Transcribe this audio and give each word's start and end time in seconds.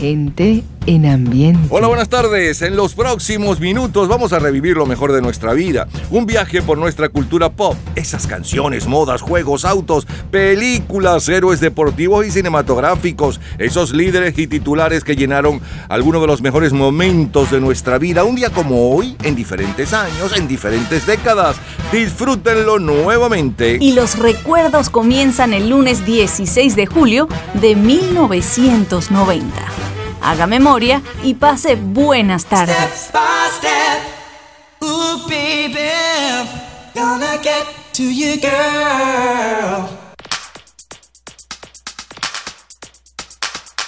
Gente 0.00 0.64
en 0.86 1.04
ambiente. 1.04 1.60
Hola, 1.68 1.86
buenas 1.86 2.08
tardes. 2.08 2.62
En 2.62 2.74
los 2.74 2.94
próximos 2.94 3.60
minutos 3.60 4.08
vamos 4.08 4.32
a 4.32 4.38
revivir 4.38 4.78
lo 4.78 4.86
mejor 4.86 5.12
de 5.12 5.20
nuestra 5.20 5.52
vida. 5.52 5.88
Un 6.10 6.24
viaje 6.24 6.62
por 6.62 6.78
nuestra 6.78 7.10
cultura 7.10 7.50
pop. 7.50 7.76
Esas 7.96 8.26
canciones, 8.26 8.86
modas, 8.86 9.20
juegos, 9.20 9.66
autos, 9.66 10.06
películas, 10.30 11.28
héroes 11.28 11.60
deportivos 11.60 12.26
y 12.26 12.30
cinematográficos. 12.30 13.40
Esos 13.58 13.92
líderes 13.92 14.38
y 14.38 14.46
titulares 14.46 15.04
que 15.04 15.16
llenaron 15.16 15.60
algunos 15.90 16.22
de 16.22 16.28
los 16.28 16.40
mejores 16.40 16.72
momentos 16.72 17.50
de 17.50 17.60
nuestra 17.60 17.98
vida. 17.98 18.24
Un 18.24 18.36
día 18.36 18.48
como 18.48 18.94
hoy, 18.94 19.16
en 19.22 19.36
diferentes 19.36 19.92
años, 19.92 20.34
en 20.34 20.48
diferentes 20.48 21.04
décadas. 21.04 21.56
Disfrútenlo 21.92 22.78
nuevamente. 22.78 23.76
Y 23.78 23.92
los 23.92 24.18
recuerdos 24.18 24.88
comienzan 24.88 25.52
el 25.52 25.68
lunes 25.68 26.06
16 26.06 26.74
de 26.74 26.86
julio 26.86 27.28
de 27.60 27.76
1990 27.76 29.89
haga 30.22 30.46
memoria 30.46 31.02
y 31.22 31.34
pase 31.34 31.76
buenas 31.76 32.46
tardes. 32.46 32.76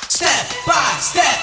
Step 0.08 0.66
by 0.66 1.00
step, 1.00 1.38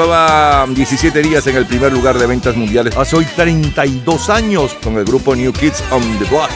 llevaba 0.00 0.66
17 0.66 1.22
días 1.22 1.46
en 1.46 1.56
el 1.56 1.66
primer 1.66 1.92
lugar 1.92 2.18
de 2.18 2.26
ventas 2.26 2.56
mundiales 2.56 2.96
hace 2.96 3.16
hoy 3.16 3.26
32 3.36 4.30
años 4.30 4.74
con 4.82 4.96
el 4.96 5.04
grupo 5.04 5.34
New 5.34 5.52
Kids 5.52 5.82
on 5.90 6.00
the 6.18 6.24
Block 6.24 6.50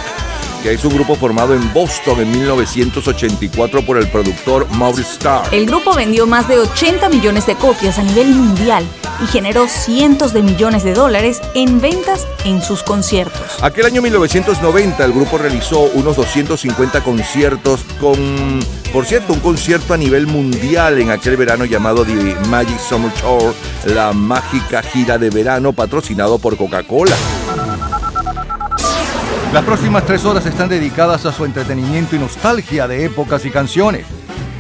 que 0.63 0.73
es 0.73 0.83
un 0.83 0.95
grupo 0.95 1.15
formado 1.15 1.53
en 1.53 1.73
Boston 1.75 2.23
en 2.23 2.31
1984 2.31 3.85
por 3.85 3.99
el 3.99 4.09
productor 4.09 4.67
Maurice 4.71 5.13
Starr. 5.13 5.47
El 5.53 5.67
grupo 5.67 5.95
vendió 5.95 6.27
más 6.27 6.49
de 6.49 6.59
80 6.59 7.11
millones 7.11 7.45
de 7.45 7.55
copias 7.55 7.99
a 7.99 8.03
nivel 8.03 8.29
mundial 8.29 8.83
y 9.23 9.27
generó 9.27 9.69
cientos 9.69 10.33
de 10.33 10.43
millones 10.43 10.83
de 10.83 10.95
dólares 10.95 11.43
en 11.55 11.83
ventas 11.83 12.27
en 12.47 12.63
sus 12.63 12.83
conciertos. 12.83 13.63
Aquel 13.63 13.85
año 13.85 14.01
1990 14.01 15.05
el 15.05 15.13
grupo 15.13 15.37
realizó 15.37 15.81
unos 15.81 16.17
250 16.17 17.03
conciertos 17.03 17.85
con, 18.01 18.61
por 18.95 19.07
cierto, 19.07 19.33
un 19.33 19.41
concierto 19.41 19.93
a 19.93 19.97
nivel 19.97 20.29
mundial 20.29 21.01
en 21.01 21.11
aquel 21.11 21.37
verano 21.37 21.65
llamado 21.65 22.05
The 22.05 22.37
Magic 22.49 22.79
Summer 22.79 23.11
Tour, 23.15 23.53
la 23.87 24.13
mágica 24.13 24.83
gira 24.83 25.19
de 25.19 25.31
verano 25.31 25.73
patrocinado 25.73 26.39
por 26.39 26.57
Coca-Cola. 26.57 27.17
Las 29.53 29.65
próximas 29.65 30.07
tres 30.07 30.25
horas 30.25 30.47
están 30.47 30.69
dedicadas 30.69 31.27
a 31.27 31.33
su 31.33 31.45
entretenimiento 31.45 32.15
y 32.15 32.21
nostalgia 32.21 32.87
de 32.87 33.05
épocas 33.05 33.45
y 33.45 33.51
canciones. 33.51 34.07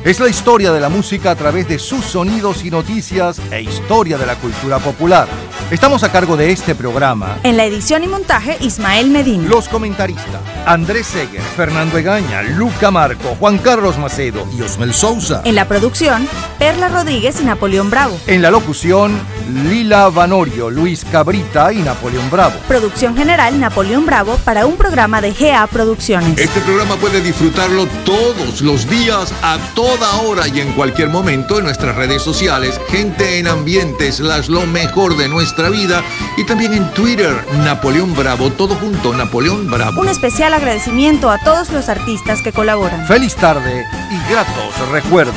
Es 0.04 0.18
la 0.18 0.28
historia 0.28 0.72
de 0.72 0.80
la 0.80 0.88
música 0.88 1.30
a 1.30 1.36
través 1.36 1.68
de 1.68 1.78
sus 1.78 2.04
sonidos 2.04 2.64
y 2.64 2.72
noticias 2.72 3.40
e 3.52 3.62
historia 3.62 4.18
de 4.18 4.26
la 4.26 4.34
cultura 4.34 4.80
popular. 4.80 5.28
Estamos 5.70 6.02
a 6.02 6.12
cargo 6.12 6.36
de 6.36 6.50
este 6.50 6.74
programa. 6.74 7.38
En 7.42 7.56
la 7.56 7.64
edición 7.64 8.04
y 8.04 8.08
montaje, 8.08 8.58
Ismael 8.60 9.10
Medina. 9.10 9.48
Los 9.48 9.68
comentaristas, 9.68 10.33
Andrés 10.66 11.06
Seger, 11.06 11.42
Fernando 11.56 11.98
Egaña, 11.98 12.42
Luca 12.42 12.90
Marco, 12.90 13.36
Juan 13.38 13.58
Carlos 13.58 13.98
Macedo 13.98 14.46
y 14.56 14.62
Osmel 14.62 14.94
Sousa. 14.94 15.42
En 15.44 15.54
la 15.54 15.68
producción, 15.68 16.28
Perla 16.58 16.88
Rodríguez 16.88 17.40
y 17.40 17.44
Napoleón 17.44 17.90
Bravo. 17.90 18.18
En 18.26 18.42
la 18.42 18.50
locución, 18.50 19.20
Lila 19.68 20.08
Vanorio, 20.08 20.70
Luis 20.70 21.04
Cabrita 21.04 21.72
y 21.72 21.78
Napoleón 21.78 22.30
Bravo. 22.30 22.54
Producción 22.66 23.16
general, 23.16 23.60
Napoleón 23.60 24.06
Bravo, 24.06 24.36
para 24.44 24.66
un 24.66 24.76
programa 24.76 25.20
de 25.20 25.32
GA 25.32 25.66
Producciones. 25.66 26.38
Este 26.38 26.60
programa 26.60 26.96
puede 26.96 27.20
disfrutarlo 27.20 27.86
todos 28.04 28.62
los 28.62 28.88
días 28.88 29.32
a 29.42 29.58
toda 29.74 30.16
hora 30.22 30.48
y 30.48 30.60
en 30.60 30.72
cualquier 30.72 31.08
momento 31.08 31.58
en 31.58 31.64
nuestras 31.64 31.94
redes 31.96 32.22
sociales, 32.22 32.80
Gente 32.88 33.38
en 33.38 33.48
Ambientes, 33.48 34.20
las 34.20 34.48
lo 34.48 34.66
mejor 34.66 35.16
de 35.16 35.28
nuestra 35.28 35.68
vida 35.68 36.02
y 36.36 36.44
también 36.44 36.72
en 36.72 36.90
Twitter, 36.92 37.34
Napoleón 37.64 38.14
Bravo, 38.14 38.50
todo 38.50 38.74
junto, 38.76 39.12
Napoleón 39.12 39.70
Bravo. 39.70 40.00
Un 40.00 40.08
especial 40.08 40.53
agradecimiento 40.54 41.30
a 41.30 41.38
todos 41.38 41.70
los 41.70 41.88
artistas 41.88 42.40
que 42.40 42.52
colaboran. 42.52 43.06
Feliz 43.06 43.34
tarde 43.34 43.84
y 44.10 44.30
gratos 44.30 44.88
recuerdos. 44.90 45.34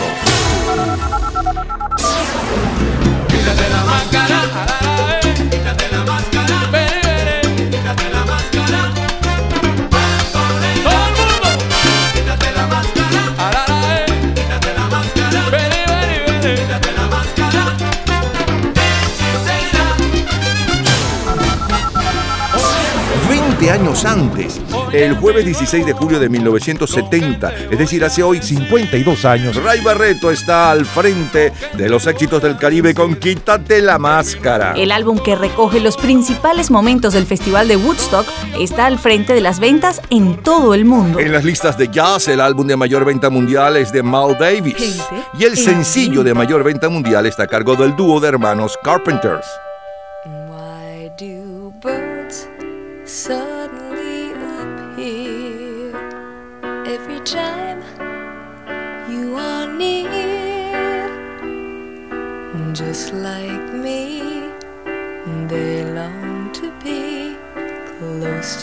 años 23.69 24.05
antes, 24.05 24.61
el 24.91 25.15
jueves 25.17 25.45
16 25.45 25.85
de 25.85 25.93
julio 25.93 26.19
de 26.19 26.29
1970, 26.29 27.53
es 27.71 27.77
decir, 27.77 28.03
hace 28.03 28.23
hoy 28.23 28.41
52 28.41 29.25
años, 29.25 29.55
Ray 29.61 29.81
Barreto 29.81 30.31
está 30.31 30.71
al 30.71 30.85
frente 30.85 31.51
de 31.73 31.89
los 31.89 32.07
éxitos 32.07 32.41
del 32.41 32.57
Caribe 32.57 32.93
con 32.93 33.15
Quítate 33.15 33.81
la 33.81 33.99
Máscara. 33.99 34.73
El 34.75 34.91
álbum 34.91 35.19
que 35.19 35.35
recoge 35.35 35.79
los 35.79 35.97
principales 35.97 36.71
momentos 36.71 37.13
del 37.13 37.25
Festival 37.25 37.67
de 37.67 37.77
Woodstock 37.77 38.25
está 38.59 38.85
al 38.85 38.99
frente 38.99 39.33
de 39.33 39.41
las 39.41 39.59
ventas 39.59 40.01
en 40.09 40.37
todo 40.37 40.73
el 40.73 40.85
mundo. 40.85 41.19
En 41.19 41.31
las 41.31 41.43
listas 41.43 41.77
de 41.77 41.89
jazz, 41.89 42.27
el 42.27 42.41
álbum 42.41 42.67
de 42.67 42.77
mayor 42.77 43.05
venta 43.05 43.29
mundial 43.29 43.77
es 43.77 43.91
de 43.91 44.03
Mal 44.03 44.37
Davis. 44.37 45.03
Y 45.37 45.43
el 45.43 45.57
sencillo 45.57 46.23
de 46.23 46.33
mayor 46.33 46.63
venta 46.63 46.89
mundial 46.89 47.25
está 47.25 47.43
a 47.43 47.47
cargo 47.47 47.75
del 47.75 47.95
dúo 47.95 48.19
de 48.19 48.29
hermanos 48.29 48.77
Carpenters. 48.83 49.45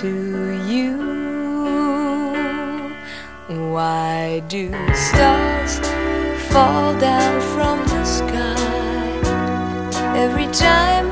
To 0.05 0.53
you. 0.69 0.93
Why 3.73 4.43
do 4.49 4.71
stars 4.95 5.79
fall 6.51 6.93
down 6.99 7.35
from 7.53 7.79
the 7.93 8.05
sky 8.05 8.61
every 10.25 10.49
time 10.53 11.07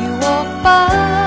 you 0.00 0.10
walk 0.24 0.48
by? 0.64 1.19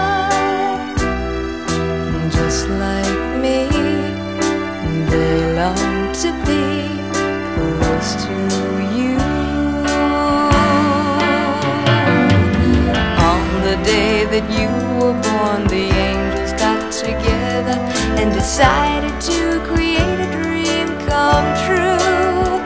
And 18.23 18.31
decided 18.33 19.19
to 19.19 19.59
create 19.65 19.99
a 19.99 20.31
dream 20.31 20.87
come 21.09 21.45
true. 21.65 22.61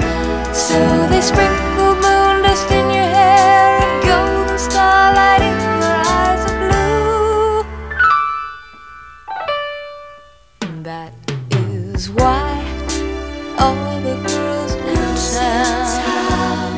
So 0.53 0.77
they 1.09 1.19
sprinkled 1.19 1.97
moon 1.97 2.43
dust 2.43 2.69
in 2.69 2.85
your 2.97 3.09
hair 3.17 3.81
and 3.81 4.03
golden 4.05 4.59
starlight 4.59 5.41
in 5.49 5.57
your 5.81 5.97
eyes 6.19 6.43
of 6.49 6.53
blue. 6.61 7.65
That 10.83 11.11
is 11.49 12.11
why 12.11 12.63
all 13.57 13.99
the 14.01 14.15
girls 14.27 14.73
in 14.75 15.15
town 15.33 16.69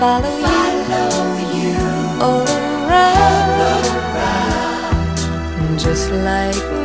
follow, 0.00 0.34
you, 1.54 1.78
all 2.20 2.48
around, 2.88 3.84
just 5.78 6.10
like. 6.10 6.83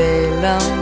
Salem. 0.00 0.79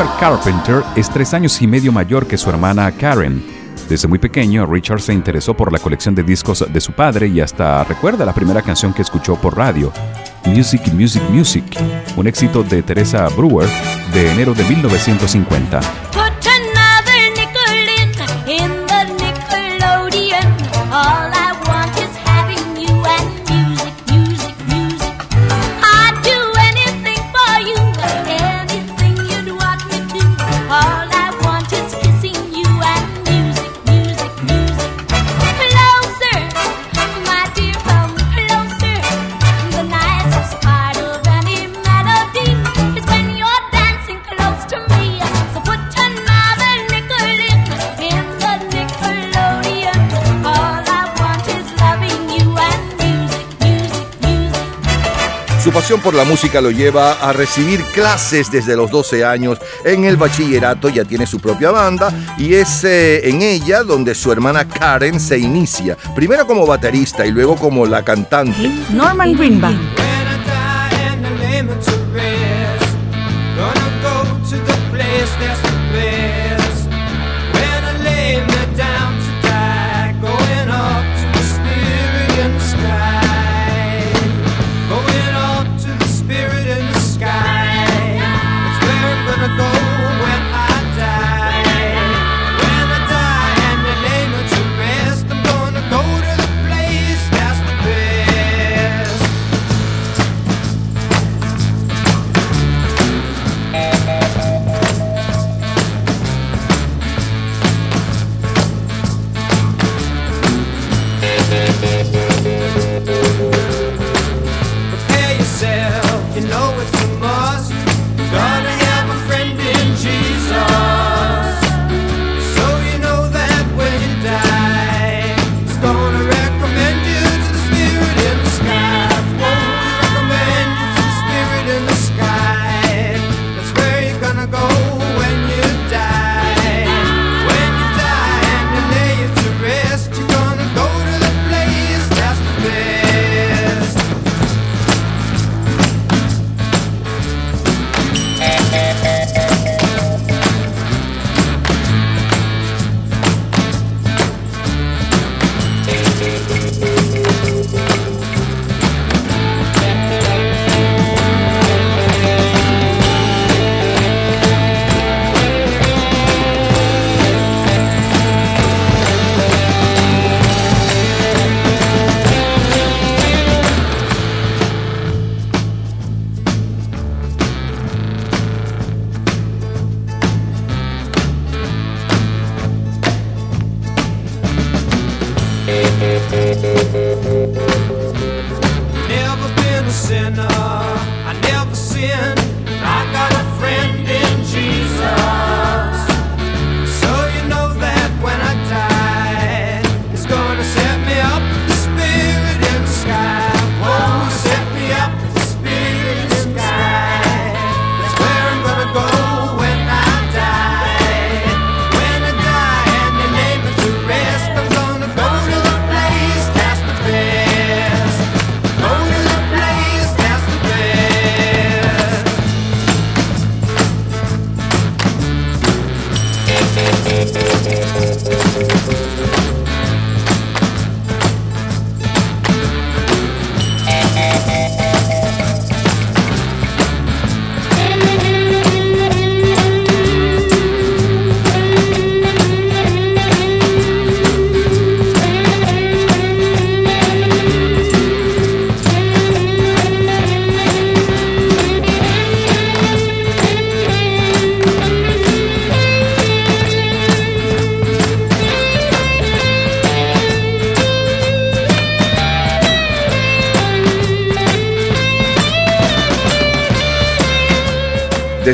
Richard 0.00 0.18
Carpenter 0.18 0.82
es 0.96 1.10
tres 1.10 1.34
años 1.34 1.60
y 1.60 1.66
medio 1.66 1.92
mayor 1.92 2.26
que 2.26 2.38
su 2.38 2.48
hermana 2.48 2.90
Karen. 2.90 3.44
Desde 3.86 4.08
muy 4.08 4.18
pequeño, 4.18 4.64
Richard 4.64 5.02
se 5.02 5.12
interesó 5.12 5.52
por 5.52 5.70
la 5.70 5.78
colección 5.78 6.14
de 6.14 6.22
discos 6.22 6.64
de 6.66 6.80
su 6.80 6.92
padre 6.92 7.28
y 7.28 7.42
hasta 7.42 7.84
recuerda 7.84 8.24
la 8.24 8.32
primera 8.32 8.62
canción 8.62 8.94
que 8.94 9.02
escuchó 9.02 9.36
por 9.36 9.58
radio, 9.58 9.92
Music, 10.46 10.90
Music, 10.94 11.22
Music, 11.28 11.64
un 12.16 12.26
éxito 12.26 12.62
de 12.62 12.82
Teresa 12.82 13.28
Brewer 13.28 13.68
de 14.14 14.32
enero 14.32 14.54
de 14.54 14.64
1950. 14.64 15.80
Por 55.98 56.14
la 56.14 56.24
música 56.24 56.60
lo 56.60 56.70
lleva 56.70 57.12
a 57.14 57.32
recibir 57.32 57.82
clases 57.94 58.50
desde 58.50 58.76
los 58.76 58.90
12 58.90 59.24
años. 59.24 59.58
En 59.84 60.04
el 60.04 60.16
bachillerato 60.16 60.88
ya 60.88 61.04
tiene 61.04 61.26
su 61.26 61.40
propia 61.40 61.70
banda 61.70 62.12
y 62.38 62.54
es 62.54 62.84
eh, 62.84 63.28
en 63.28 63.42
ella 63.42 63.82
donde 63.82 64.14
su 64.14 64.30
hermana 64.30 64.68
Karen 64.68 65.18
se 65.18 65.38
inicia, 65.38 65.96
primero 66.14 66.46
como 66.46 66.66
baterista 66.66 67.26
y 67.26 67.32
luego 67.32 67.56
como 67.56 67.86
la 67.86 68.04
cantante. 68.04 68.70
Norman 68.90 69.32
Greenbaum. 69.32 69.99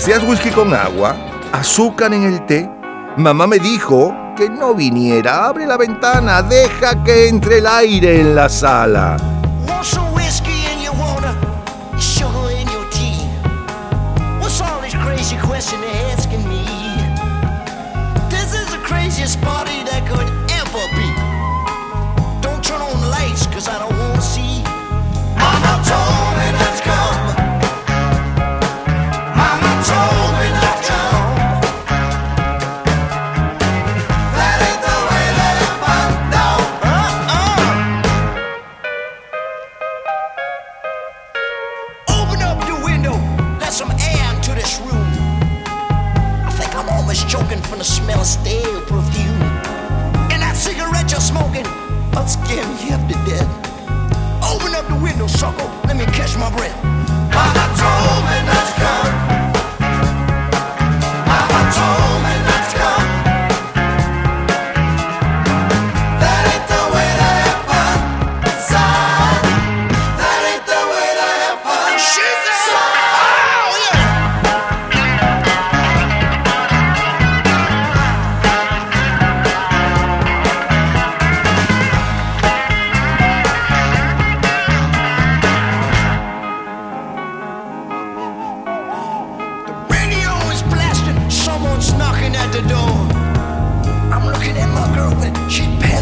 ¿Deseas 0.07 0.23
whisky 0.23 0.51
con 0.51 0.73
agua? 0.73 1.17
¿Azúcar 1.51 2.15
en 2.15 2.23
el 2.23 2.47
té? 2.47 2.71
Mamá 3.17 3.49
me 3.49 3.59
dijo 3.59 4.15
que 4.37 4.49
no 4.49 4.73
viniera. 4.73 5.47
Abre 5.47 5.67
la 5.67 5.77
ventana, 5.77 6.43
deja 6.43 7.03
que 7.03 7.27
entre 7.27 7.59
el 7.59 7.67
aire 7.67 8.21
en 8.21 8.37
la 8.37 8.49
sala. 8.49 9.17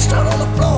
dust 0.08 0.14
on 0.14 0.38
the 0.38 0.56
floor. 0.56 0.73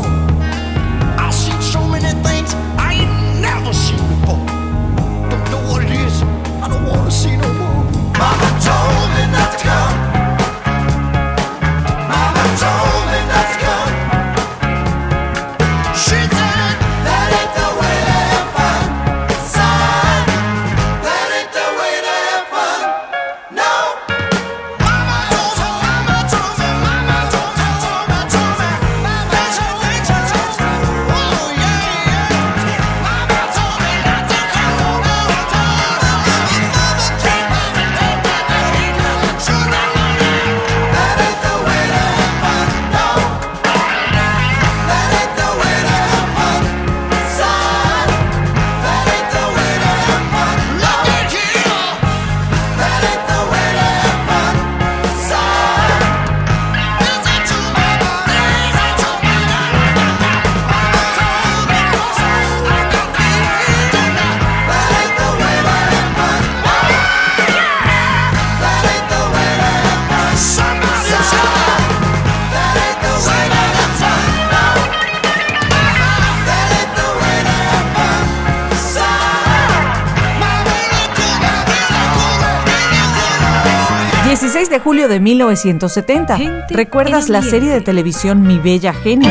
De 84.77 84.81
julio 84.81 85.09
de 85.09 85.21
1970. 85.21 86.67
¿Recuerdas 86.69 87.31
la 87.31 87.41
serie 87.41 87.71
de 87.71 87.81
televisión 87.81 88.43
Mi 88.43 88.59
Bella 88.59 88.93
Genio? 88.93 89.31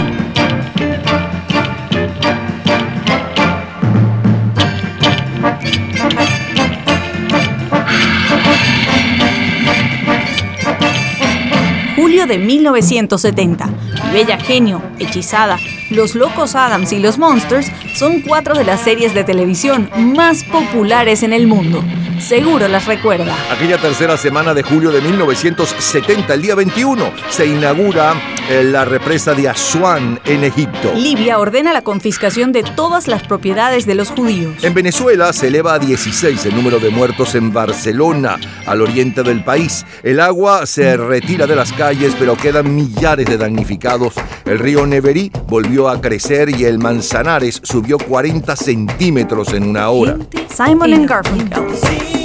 Julio 11.95 12.25
de 12.25 12.39
1970. 12.39 13.67
Mi 13.67 14.13
Bella 14.13 14.39
Genio, 14.39 14.81
Hechizada, 14.97 15.59
Los 15.91 16.15
Locos 16.15 16.55
Adams 16.55 16.91
y 16.91 16.97
Los 16.97 17.19
Monsters 17.19 17.71
son 17.93 18.21
cuatro 18.21 18.55
de 18.55 18.63
las 18.63 18.81
series 18.81 19.13
de 19.13 19.23
televisión 19.23 19.91
más 19.95 20.43
populares 20.43 21.21
en 21.21 21.33
el 21.33 21.45
mundo. 21.45 21.83
Seguro 22.25 22.67
las 22.67 22.87
recuerda. 22.87 23.35
Aquella 23.51 23.77
tercera 23.77 24.17
semana 24.17 24.55
de 24.55 24.63
julio 24.63 24.91
de 24.91 24.99
1970, 24.99 26.33
el 26.33 26.41
día 26.41 26.55
21, 26.55 27.13
se 27.29 27.45
inaugura 27.45 28.15
eh, 28.49 28.63
la 28.63 28.83
represa 28.83 29.35
de 29.35 29.47
Asuán 29.47 30.19
en 30.25 30.43
Egipto. 30.43 30.91
Libia 30.95 31.37
ordena 31.37 31.71
la 31.71 31.83
confiscación 31.83 32.51
de 32.51 32.63
todas 32.63 33.07
las 33.07 33.21
propiedades 33.21 33.85
de 33.85 33.93
los 33.93 34.09
judíos. 34.09 34.63
En 34.63 34.73
Venezuela 34.73 35.33
se 35.33 35.49
eleva 35.49 35.75
a 35.75 35.79
16 35.79 36.43
el 36.47 36.55
número 36.55 36.79
de 36.79 36.89
muertos 36.89 37.35
en 37.35 37.53
Barcelona, 37.53 38.39
al 38.65 38.81
oriente 38.81 39.21
del 39.21 39.43
país. 39.43 39.85
El 40.01 40.19
agua 40.19 40.65
se 40.65 40.97
retira 40.97 41.45
de 41.45 41.55
las 41.55 41.73
calles, 41.73 42.15
pero 42.17 42.35
quedan 42.35 42.75
millares 42.75 43.27
de 43.27 43.37
damnificados. 43.37 44.15
El 44.45 44.59
río 44.59 44.85
Neverí 44.85 45.31
volvió 45.47 45.89
a 45.89 45.99
crecer 45.99 46.49
y 46.49 46.65
el 46.65 46.77
Manzanares 46.77 47.59
subió 47.63 47.97
40 47.97 48.55
centímetros 48.55 49.53
en 49.53 49.63
una 49.63 49.89
hora. 49.89 50.17
Simon 50.49 51.05
Garfunkel. 51.07 52.24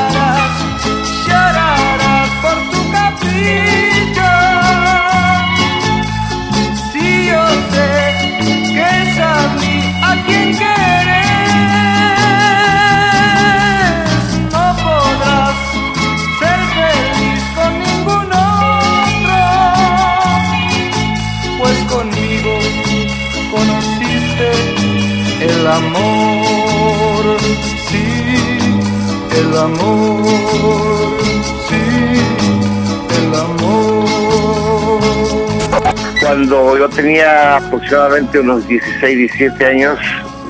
Amor, 29.61 30.23
sí, 31.69 31.81
el 33.17 33.35
amor. 33.35 34.99
Cuando 36.19 36.77
yo 36.77 36.89
tenía 36.89 37.57
aproximadamente 37.57 38.39
unos 38.39 38.67
16, 38.67 39.17
17 39.17 39.65
años, 39.65 39.99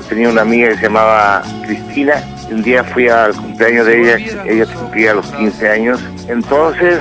tenía 0.08 0.28
una 0.28 0.42
amiga 0.42 0.68
que 0.70 0.76
se 0.76 0.82
llamaba 0.82 1.42
Cristina. 1.66 2.22
Un 2.50 2.62
día 2.62 2.84
fui 2.84 3.08
al 3.08 3.34
cumpleaños 3.34 3.86
de 3.86 4.02
ella, 4.02 4.44
ella 4.44 4.66
cumplía 4.66 5.14
los 5.14 5.26
15 5.32 5.68
años. 5.68 6.00
Entonces, 6.28 7.00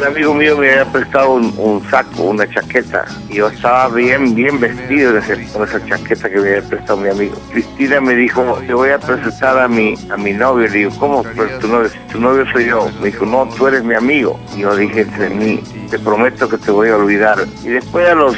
un 0.00 0.06
amigo 0.06 0.32
mío 0.32 0.56
me 0.56 0.70
había 0.70 0.90
prestado 0.90 1.32
un, 1.34 1.82
saco, 1.90 2.22
una 2.22 2.48
chaqueta, 2.48 3.04
y 3.28 3.34
yo 3.34 3.48
estaba 3.48 3.88
bien, 3.88 4.34
bien 4.34 4.58
vestido 4.58 5.12
con 5.52 5.68
esa 5.68 5.84
chaqueta 5.84 6.30
que 6.30 6.40
me 6.40 6.48
había 6.48 6.62
prestado 6.62 6.96
mi 6.96 7.10
amigo. 7.10 7.36
Cristina 7.52 8.00
me 8.00 8.14
dijo, 8.14 8.58
te 8.66 8.72
voy 8.72 8.90
a 8.90 8.98
presentar 8.98 9.58
a 9.58 9.68
mi, 9.68 9.94
a 10.10 10.16
mi 10.16 10.32
novio. 10.32 10.68
Le 10.68 10.78
digo, 10.78 10.90
¿cómo? 10.98 11.22
Pero 11.22 11.58
tu 11.58 11.68
novio, 11.68 11.90
tu 12.10 12.18
novio 12.18 12.46
soy 12.50 12.66
yo. 12.66 12.90
Me 13.00 13.08
dijo, 13.08 13.26
no, 13.26 13.46
tú 13.46 13.66
eres 13.66 13.84
mi 13.84 13.94
amigo. 13.94 14.40
Y 14.56 14.60
yo 14.60 14.74
dije 14.74 15.02
entre 15.02 15.28
mí, 15.28 15.62
te 15.90 15.98
prometo 15.98 16.48
que 16.48 16.56
te 16.56 16.70
voy 16.70 16.88
a 16.88 16.96
olvidar. 16.96 17.38
Y 17.62 17.68
después 17.68 18.08
a 18.08 18.14
los 18.14 18.34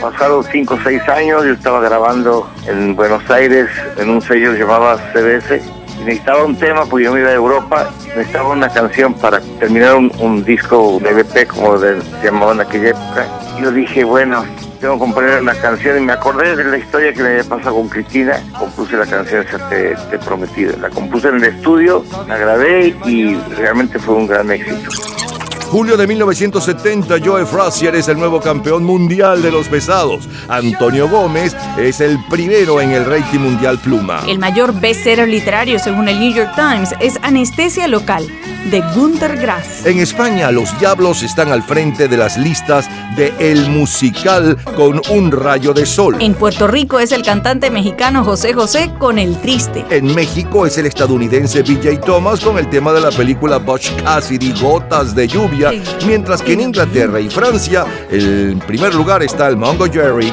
pasados 0.00 0.46
5 0.50 0.74
o 0.74 0.78
6 0.82 1.08
años, 1.08 1.44
yo 1.44 1.52
estaba 1.52 1.80
grabando 1.80 2.50
en 2.66 2.96
Buenos 2.96 3.28
Aires 3.30 3.68
en 3.98 4.08
un 4.08 4.22
sello 4.22 4.52
que 4.52 4.60
llamaba 4.60 4.96
CBS 5.12 5.75
necesitaba 5.98 6.44
un 6.44 6.56
tema 6.56 6.84
porque 6.84 7.04
yo 7.04 7.12
me 7.12 7.20
iba 7.20 7.30
a 7.30 7.34
Europa, 7.34 7.90
necesitaba 8.08 8.50
una 8.50 8.68
canción 8.68 9.14
para 9.14 9.40
terminar 9.58 9.96
un, 9.96 10.44
disco, 10.44 10.96
un 10.96 11.06
EVP 11.06 11.46
como 11.46 11.78
se 11.78 11.96
llamaba 12.22 12.52
en 12.52 12.60
aquella 12.60 12.90
época. 12.90 13.26
Yo 13.60 13.72
dije, 13.72 14.04
bueno, 14.04 14.44
tengo 14.80 14.94
que 14.94 15.00
componer 15.00 15.40
una 15.40 15.54
canción 15.54 15.98
y 15.98 16.00
me 16.00 16.12
acordé 16.12 16.56
de 16.56 16.64
la 16.64 16.78
historia 16.78 17.12
que 17.12 17.22
me 17.22 17.28
había 17.30 17.44
pasado 17.44 17.76
con 17.76 17.88
Cristina, 17.88 18.40
compuse 18.58 18.96
la 18.96 19.06
canción 19.06 19.42
esa 19.42 19.68
Te, 19.68 19.94
Te 20.10 20.18
Prometido. 20.18 20.76
La 20.78 20.90
compuse 20.90 21.28
en 21.28 21.36
el 21.36 21.44
estudio, 21.44 22.04
la 22.28 22.36
grabé 22.36 22.94
y 23.06 23.34
realmente 23.56 23.98
fue 23.98 24.14
un 24.14 24.26
gran 24.26 24.50
éxito. 24.50 24.90
Julio 25.70 25.96
de 25.96 26.06
1970, 26.06 27.16
Joe 27.24 27.44
Frazier 27.44 27.96
es 27.96 28.06
el 28.08 28.18
nuevo 28.18 28.40
campeón 28.40 28.84
mundial 28.84 29.42
de 29.42 29.50
los 29.50 29.68
pesados. 29.68 30.28
Antonio 30.48 31.08
Gómez 31.08 31.56
es 31.76 32.00
el 32.00 32.18
primero 32.30 32.80
en 32.80 32.92
el 32.92 33.04
rating 33.04 33.40
mundial 33.40 33.78
pluma. 33.78 34.22
El 34.28 34.38
mayor 34.38 34.72
bestseller 34.80 35.28
literario, 35.28 35.78
según 35.80 36.08
el 36.08 36.20
New 36.20 36.32
York 36.32 36.52
Times, 36.54 36.94
es 37.00 37.18
Anestesia 37.22 37.88
Local, 37.88 38.28
de 38.70 38.82
Günter 38.94 39.36
Grass. 39.36 39.84
En 39.84 39.98
España, 39.98 40.50
los 40.50 40.78
Diablos 40.78 41.22
están 41.22 41.52
al 41.52 41.62
frente 41.62 42.08
de 42.08 42.16
las 42.16 42.36
listas 42.36 42.88
de 43.16 43.32
El 43.38 43.68
Musical 43.70 44.56
con 44.76 45.00
un 45.10 45.32
rayo 45.32 45.72
de 45.72 45.86
sol. 45.86 46.16
En 46.20 46.34
Puerto 46.34 46.66
Rico 46.66 46.98
es 46.98 47.12
el 47.12 47.22
cantante 47.22 47.70
mexicano 47.70 48.24
José 48.24 48.52
José 48.52 48.92
con 48.98 49.18
El 49.18 49.40
Triste. 49.40 49.84
En 49.90 50.14
México 50.14 50.66
es 50.66 50.76
el 50.78 50.86
estadounidense 50.86 51.62
BJ 51.62 52.00
Thomas 52.00 52.40
con 52.40 52.58
el 52.58 52.68
tema 52.68 52.92
de 52.92 53.00
la 53.00 53.10
película 53.10 53.58
Butch 53.58 53.90
Cassidy, 54.02 54.52
Gotas 54.60 55.14
de 55.14 55.28
Lluvia, 55.28 55.72
mientras 56.06 56.42
que 56.42 56.54
en 56.54 56.62
Inglaterra 56.62 57.20
y 57.20 57.30
Francia, 57.30 57.84
en 58.10 58.58
primer 58.60 58.94
lugar 58.94 59.22
está 59.22 59.48
el 59.48 59.56
Mongo 59.56 59.86
Jerry. 59.86 60.32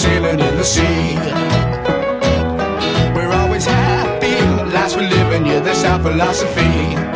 sailing 0.00 0.40
in 0.40 0.56
the 0.56 0.64
sea. 0.64 1.14
We're 3.14 3.32
always 3.32 3.66
happy, 3.66 4.36
last 4.72 4.94
for 4.94 5.02
living, 5.02 5.44
yeah, 5.44 5.60
that's 5.60 5.84
our 5.84 6.00
philosophy. 6.00 7.09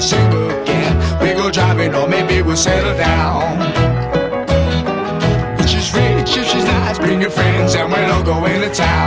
We'll 0.00 0.62
again. 0.62 0.94
We 1.20 1.34
go 1.34 1.50
driving, 1.50 1.94
or 1.94 2.06
maybe 2.08 2.42
we'll 2.42 2.56
settle 2.56 2.96
down. 2.96 3.42
She's 5.66 5.92
rich, 5.92 6.36
if 6.36 6.46
she's 6.46 6.64
nice, 6.64 6.98
bring 6.98 7.20
your 7.20 7.30
friends, 7.30 7.74
and 7.74 7.90
we'll 7.90 8.12
all 8.12 8.22
go 8.22 8.44
into 8.46 8.70
town. 8.70 8.97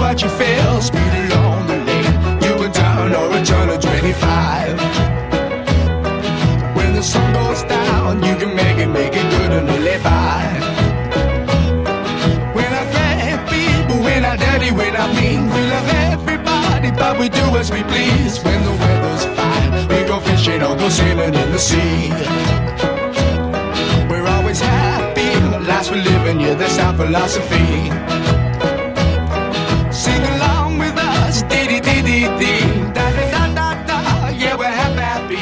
what 0.00 0.22
you 0.22 0.28
feel. 0.28 0.80
Speed 0.80 1.12
along 1.24 1.66
the 1.66 1.76
lane, 1.88 2.42
you 2.42 2.52
were 2.58 2.68
down 2.68 3.14
or 3.14 3.36
a 3.36 3.44
turn 3.44 3.68
of 3.68 3.80
25. 3.80 4.78
When 6.76 6.94
the 6.94 7.02
sun 7.02 7.32
goes 7.32 7.62
down, 7.64 8.22
you 8.22 8.34
can 8.36 8.54
make 8.54 8.78
it, 8.78 8.88
make 8.88 9.14
it 9.14 9.26
good 9.34 9.52
and 9.52 9.66
live 9.84 10.02
five. 10.02 10.62
When 12.56 12.70
I 12.80 12.84
thank 12.96 13.48
people, 13.50 13.98
when 14.02 14.24
I 14.24 14.36
dirty, 14.36 14.70
when 14.70 14.94
I 14.96 15.06
mean, 15.18 15.46
we 15.54 15.60
love 15.74 15.88
everybody, 16.12 16.90
but 16.90 17.18
we 17.18 17.28
do 17.28 17.44
as 17.60 17.70
we 17.70 17.82
please. 17.84 18.42
When 18.44 18.60
the 18.64 18.74
weather's 18.82 19.24
fine, 19.38 19.88
we 19.88 20.04
go 20.08 20.20
fishing 20.20 20.62
or 20.62 20.76
go 20.76 20.88
sailing 20.88 21.34
in 21.34 21.48
the 21.52 21.58
sea. 21.58 22.10
We're 24.10 24.28
always 24.36 24.60
happy, 24.60 25.30
the 25.54 25.60
we 25.92 26.00
live 26.00 26.26
in, 26.26 26.40
yeah, 26.40 26.54
that's 26.54 26.78
our 26.78 26.94
philosophy. 26.94 28.25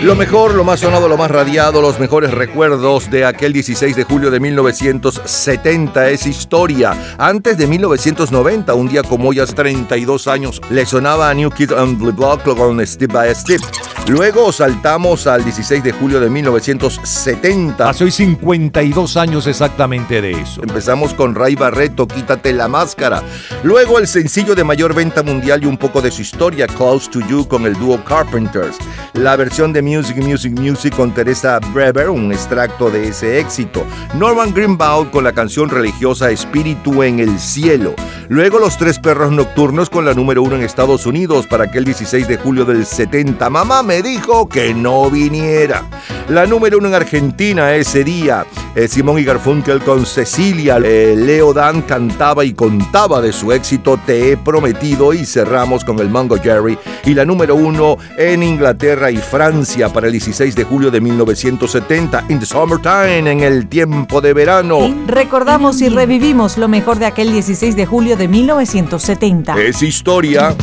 Lo 0.05 0.15
mejor, 0.15 0.53
lo 0.53 0.65
más 0.65 0.81
sonado, 0.81 1.09
lo 1.09 1.17
más 1.17 1.31
radiado, 1.31 1.81
los 1.81 1.99
mejores 1.99 2.31
recuerdos 2.31 3.11
de 3.11 3.25
aquel 3.25 3.55
16 3.55 3.97
de 3.97 4.05
julio 4.05 4.31
de 4.31 4.39
1970 4.39 6.11
es 6.11 6.27
historia. 6.27 7.17
Antes 7.17 7.57
de 7.57 7.67
1990, 7.67 8.75
un 8.75 8.87
día 8.87 9.03
como 9.03 9.31
hoy, 9.31 9.41
hace 9.41 9.55
32 9.55 10.29
años, 10.29 10.61
le 10.69 10.85
sonaba 10.85 11.31
a 11.31 11.35
New 11.35 11.51
Kid 11.51 11.73
on 11.73 11.99
the 11.99 12.13
Block 12.13 12.43
con 12.43 12.87
Step 12.87 13.11
by 13.11 13.35
Step. 13.35 13.63
Luego 14.09 14.53
saltamos 14.53 15.27
al 15.27 15.43
16 15.43 15.83
de 15.83 15.93
julio 15.93 16.21
de 16.21 16.29
1970. 16.29 17.89
Hace 17.89 18.05
hoy 18.05 18.11
52 18.11 19.17
años 19.17 19.47
exactamente 19.47 20.21
de 20.21 20.33
eso. 20.33 20.63
Empezamos 20.63 21.15
con 21.15 21.35
Ray 21.35 21.55
Barreto, 21.55 22.07
Quítate 22.07 22.53
la 22.53 22.69
máscara. 22.69 23.23
Luego 23.63 23.99
el 23.99 24.07
sencillo 24.07 24.55
de 24.55 24.63
mayor 24.63 24.95
venta 24.95 25.23
mundial 25.23 25.65
y 25.65 25.67
un 25.67 25.79
poco 25.79 26.03
de 26.03 26.11
su 26.11 26.21
historia, 26.21 26.67
Close 26.67 27.11
to 27.11 27.21
You, 27.21 27.49
con 27.49 27.65
el 27.65 27.73
dúo 27.79 28.05
Carpenters. 28.05 28.77
La 29.15 29.37
versión 29.37 29.73
de 29.73 29.81
Music, 29.95 30.17
Music, 30.17 30.59
Music 30.59 30.97
con 30.97 31.15
Teresa 31.15 31.61
Brever, 31.73 32.11
un 32.11 32.33
extracto 32.33 32.91
de 32.91 33.09
ese 33.09 33.39
éxito. 33.39 33.87
Norman 34.15 34.53
Greenbaum 34.53 35.09
con 35.11 35.23
la 35.23 35.33
canción 35.33 35.69
religiosa 35.69 36.33
Espíritu 36.33 37.05
en 37.05 37.21
el 37.21 37.39
Cielo. 37.39 37.95
Luego 38.29 38.59
Los 38.59 38.77
Tres 38.77 38.99
Perros 38.99 39.31
Nocturnos 39.31 39.91
con 39.91 40.05
la 40.05 40.15
número 40.15 40.43
uno 40.43 40.57
en 40.57 40.63
Estados 40.63 41.07
Unidos 41.07 41.47
para 41.47 41.65
aquel 41.65 41.85
16 41.85 42.27
de 42.27 42.39
julio 42.39 42.65
del 42.65 42.87
70. 42.87 43.49
Mamá 43.51 43.85
me 43.85 44.03
dijo 44.03 44.49
que 44.49 44.75
no 44.75 45.09
viniera. 45.11 45.85
La 46.29 46.47
número 46.47 46.79
uno 46.79 46.89
en 46.89 46.95
Argentina 46.95 47.75
ese 47.75 48.03
día. 48.03 48.47
eh, 48.75 48.89
Simón 48.89 49.19
y 49.19 49.25
Garfunkel 49.25 49.81
con 49.83 50.07
Cecilia. 50.07 50.79
Eh, 50.83 51.15
Leo 51.17 51.53
Dan 51.53 51.83
cantaba 51.83 52.45
y 52.45 52.55
contaba 52.55 53.21
de 53.21 53.33
su 53.33 53.53
éxito 53.53 54.01
Te 54.05 54.33
he 54.33 54.37
prometido 54.39 55.13
y 55.13 55.25
cerramos 55.27 55.85
con 55.85 56.01
el 56.01 56.09
Mango 56.09 56.37
Jerry. 56.39 56.79
Y 57.05 57.13
la 57.15 57.25
número 57.27 57.55
uno 57.55 57.99
en 58.17 58.43
Inglaterra 58.43 59.11
y 59.11 59.19
Francia 59.19 59.84
para 59.93 60.07
el 60.07 60.13
16 60.13 60.55
de 60.55 60.65
julio 60.65 60.91
de 60.91 61.01
1970. 61.01 62.25
In 62.29 62.39
the 62.41 62.47
Summertime, 62.47 63.31
en 63.31 63.41
el 63.41 63.69
tiempo 63.69 64.21
de 64.21 64.33
verano. 64.33 64.79
Recordamos 65.07 65.81
y 65.81 65.89
revivimos 65.89 66.59
lo 66.59 66.69
mejor 66.69 66.99
de 66.99 67.07
aquel 67.07 67.33
16 67.33 67.77
de 67.77 67.87
julio 67.87 68.17
de 68.17 68.29
1970. 68.29 69.61
Es 69.61 69.83
historia. 69.83 70.55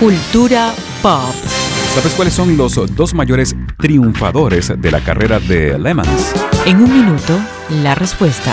Cultura 0.00 0.72
pop. 1.02 1.34
¿Sabes 1.94 2.12
cuáles 2.14 2.34
son 2.34 2.56
los 2.56 2.74
dos 2.96 3.14
mayores 3.14 3.54
triunfadores 3.78 4.72
de 4.76 4.90
la 4.90 5.00
carrera 5.00 5.38
de 5.38 5.78
Lemons? 5.78 6.32
En 6.66 6.78
un 6.78 6.92
minuto, 6.92 7.38
la 7.82 7.94
respuesta. 7.94 8.52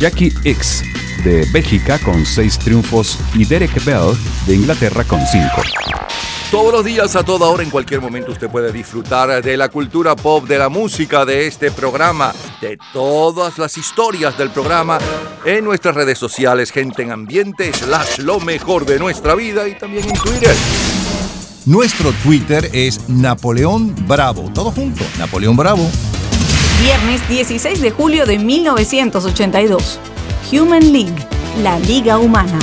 Jackie 0.00 0.32
X 0.44 0.82
de 1.24 1.46
Bélgica 1.52 1.98
con 1.98 2.24
seis 2.24 2.58
triunfos 2.58 3.18
y 3.34 3.44
Derek 3.44 3.84
Bell 3.84 4.16
de 4.46 4.54
Inglaterra 4.54 5.04
con 5.04 5.20
cinco. 5.26 5.62
Todos 6.50 6.72
los 6.72 6.84
días, 6.84 7.14
a 7.16 7.22
toda 7.22 7.48
hora, 7.48 7.62
en 7.62 7.68
cualquier 7.68 8.00
momento, 8.00 8.32
usted 8.32 8.48
puede 8.48 8.72
disfrutar 8.72 9.42
de 9.42 9.56
la 9.58 9.68
cultura 9.68 10.16
pop, 10.16 10.48
de 10.48 10.58
la 10.58 10.70
música, 10.70 11.26
de 11.26 11.46
este 11.46 11.70
programa, 11.70 12.32
de 12.62 12.78
todas 12.94 13.58
las 13.58 13.76
historias 13.76 14.36
del 14.38 14.50
programa 14.50 14.98
en 15.44 15.64
nuestras 15.64 15.94
redes 15.94 16.18
sociales, 16.18 16.72
gente 16.72 17.02
en 17.02 17.12
ambiente, 17.12 17.70
slash 17.70 18.20
lo 18.20 18.40
mejor 18.40 18.86
de 18.86 18.98
nuestra 18.98 19.34
vida 19.34 19.68
y 19.68 19.78
también 19.78 20.08
en 20.08 20.14
Twitter. 20.14 20.56
Nuestro 21.66 22.10
Twitter 22.24 22.70
es 22.72 23.06
Napoleón 23.10 23.94
Bravo. 24.08 24.50
Todo 24.54 24.72
junto, 24.72 25.04
Napoleón 25.18 25.56
Bravo. 25.56 25.90
Viernes 26.80 27.28
16 27.28 27.82
de 27.82 27.90
julio 27.90 28.24
de 28.24 28.38
1982. 28.38 29.98
Human 30.50 30.92
League, 30.92 31.26
la 31.62 31.78
Liga 31.78 32.18
Humana. 32.18 32.58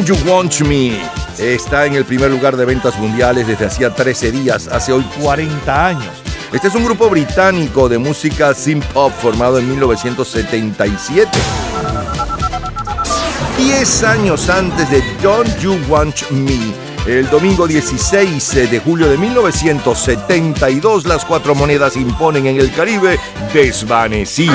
Don't 0.00 0.08
You 0.08 0.30
Want 0.30 0.60
Me 0.62 0.98
está 1.38 1.84
en 1.84 1.92
el 1.92 2.06
primer 2.06 2.30
lugar 2.30 2.56
de 2.56 2.64
ventas 2.64 2.98
mundiales 2.98 3.46
desde 3.46 3.66
hacía 3.66 3.94
13 3.94 4.32
días, 4.32 4.66
hace 4.68 4.92
hoy 4.92 5.04
40 5.20 5.86
años. 5.86 6.08
Este 6.54 6.68
es 6.68 6.74
un 6.74 6.86
grupo 6.86 7.10
británico 7.10 7.86
de 7.86 7.98
música 7.98 8.54
synth 8.54 8.86
pop 8.94 9.12
formado 9.12 9.58
en 9.58 9.68
1977. 9.68 11.30
10 13.58 14.04
años 14.04 14.48
antes 14.48 14.90
de 14.90 15.02
Don't 15.22 15.58
You 15.58 15.78
Want 15.86 16.30
Me. 16.30 16.58
El 17.06 17.28
domingo 17.28 17.66
16 17.66 18.70
de 18.70 18.80
julio 18.80 19.10
de 19.10 19.18
1972 19.18 21.04
las 21.04 21.26
cuatro 21.26 21.54
monedas 21.54 21.96
imponen 21.96 22.46
en 22.46 22.58
el 22.58 22.72
Caribe 22.72 23.18
desvanecido. 23.52 24.54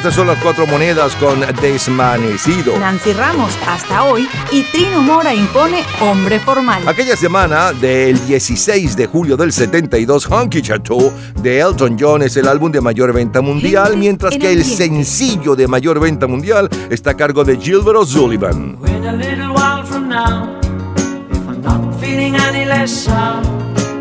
Que 0.00 0.08
estas 0.08 0.14
son 0.14 0.26
las 0.26 0.38
cuatro 0.42 0.66
monedas 0.66 1.14
con 1.16 1.40
desvanecido. 1.60 2.78
Nancy 2.78 3.12
Ramos 3.12 3.52
hasta 3.66 4.04
hoy 4.04 4.28
y 4.52 4.62
Trino 4.64 5.00
Mora 5.02 5.34
impone 5.34 5.82
hombre 6.00 6.38
formal. 6.38 6.86
Aquella 6.86 7.16
semana 7.16 7.72
del 7.72 8.24
16 8.26 8.96
de 8.96 9.06
julio 9.06 9.36
del 9.36 9.52
72, 9.52 10.26
Honky 10.30 10.62
Chateau 10.62 11.12
de 11.42 11.60
Elton 11.60 11.96
John 11.98 12.22
es 12.22 12.36
el 12.36 12.46
álbum 12.46 12.70
de 12.70 12.80
mayor 12.80 13.12
venta 13.12 13.40
mundial, 13.40 13.96
mientras 13.96 14.36
que 14.36 14.52
el 14.52 14.64
sencillo 14.64 15.56
de 15.56 15.66
mayor 15.66 15.98
venta 15.98 16.26
mundial 16.26 16.68
está 16.90 17.10
a 17.10 17.16
cargo 17.16 17.42
de 17.42 17.56
Gilbert 17.56 17.96
O'Sullivan. 17.96 18.78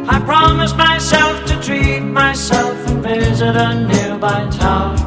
I 0.10 0.22
promise 0.22 0.74
myself 0.74 1.46
to 1.48 1.62
treat 1.62 2.00
myself 2.00 2.88
and 2.88 3.04
visit 3.04 3.56
a 3.56 3.76
nearby 3.76 4.50
tower. 4.52 5.07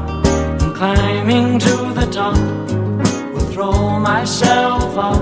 Climbing 0.80 1.58
to 1.58 1.92
the 1.92 2.08
top, 2.10 2.38
will 3.34 3.52
throw 3.52 4.00
myself 4.00 4.96
off 4.96 5.20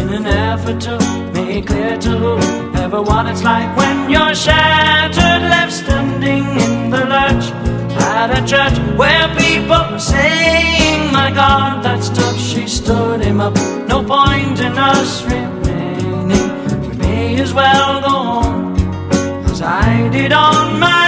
in 0.00 0.08
an 0.12 0.26
effort 0.26 0.80
to 0.80 0.98
make 1.32 1.68
clear 1.68 1.96
to 1.96 2.10
whoever 2.10 3.00
what 3.00 3.26
it's 3.26 3.44
like 3.44 3.70
when 3.76 4.10
you're 4.10 4.34
shattered, 4.34 5.42
left 5.48 5.72
standing 5.72 6.42
in 6.42 6.90
the 6.90 7.04
lurch 7.04 7.52
at 8.02 8.36
a 8.36 8.44
church 8.44 8.76
where 8.98 9.28
people 9.36 9.74
are 9.74 10.00
saying, 10.00 11.12
My 11.12 11.30
God, 11.30 11.84
that's 11.84 12.08
tough. 12.08 12.36
She 12.36 12.66
stood 12.66 13.20
him 13.20 13.40
up. 13.40 13.54
No 13.86 14.02
point 14.02 14.58
in 14.58 14.76
us 14.76 15.22
remaining. 15.22 16.80
We 16.80 16.96
may 16.96 17.40
as 17.40 17.54
well 17.54 18.00
go 18.00 18.08
home 18.08 18.74
as 19.44 19.62
I 19.62 20.08
did 20.08 20.32
on 20.32 20.80
my 20.80 21.07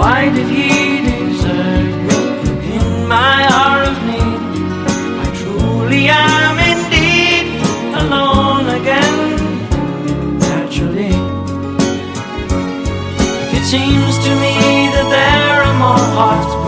why 0.00 0.30
did 0.36 0.48
He 0.48 0.68
desert 1.06 1.92
me 2.08 2.20
in 2.76 3.06
my 3.06 3.38
hour 3.54 3.80
of 3.90 3.96
need? 4.08 4.40
I 5.24 5.26
truly 5.40 6.04
am 6.08 6.56
indeed 6.72 7.46
alone 8.02 8.66
again. 8.80 9.18
Naturally, 10.46 11.14
it 13.56 13.64
seems 13.74 14.14
to 14.26 14.32
me 14.44 14.56
that 14.94 15.08
there 15.16 15.56
are 15.66 15.76
more 15.84 16.06
hearts 16.16 16.59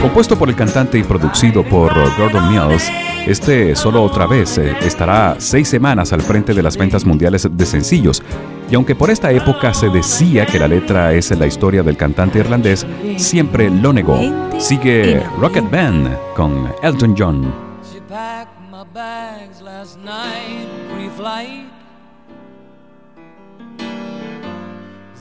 Compuesto 0.00 0.38
por 0.38 0.48
el 0.48 0.54
cantante 0.54 0.98
y 0.98 1.02
producido 1.02 1.64
por 1.64 1.92
Gordon 2.16 2.48
Mills, 2.48 2.90
este 3.26 3.74
solo 3.74 4.02
otra 4.02 4.26
vez 4.26 4.58
eh, 4.58 4.76
estará 4.82 5.36
seis 5.38 5.68
semanas 5.68 6.12
al 6.12 6.20
frente 6.20 6.54
de 6.54 6.62
las 6.62 6.76
ventas 6.76 7.04
mundiales 7.04 7.48
de 7.50 7.66
sencillos. 7.66 8.22
Y 8.70 8.74
aunque 8.74 8.94
por 8.94 9.10
esta 9.10 9.30
época 9.30 9.74
se 9.74 9.88
decía 9.88 10.46
que 10.46 10.58
la 10.58 10.68
letra 10.68 11.12
es 11.12 11.30
la 11.36 11.46
historia 11.46 11.82
del 11.82 11.96
cantante 11.96 12.38
irlandés, 12.38 12.86
siempre 13.16 13.70
lo 13.70 13.92
negó. 13.92 14.18
Sigue 14.58 15.22
Rocket 15.38 15.70
Band 15.70 16.16
con 16.34 16.72
Elton 16.82 17.14
John. 17.16 17.52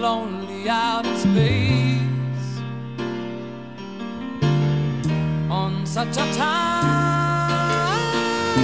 Lonely 0.00 0.66
out 0.66 1.04
in 1.04 1.14
space 1.14 2.60
on 5.50 5.84
such 5.84 6.16
a 6.16 6.26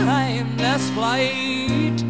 timeless 0.06 0.90
flight. 0.92 2.00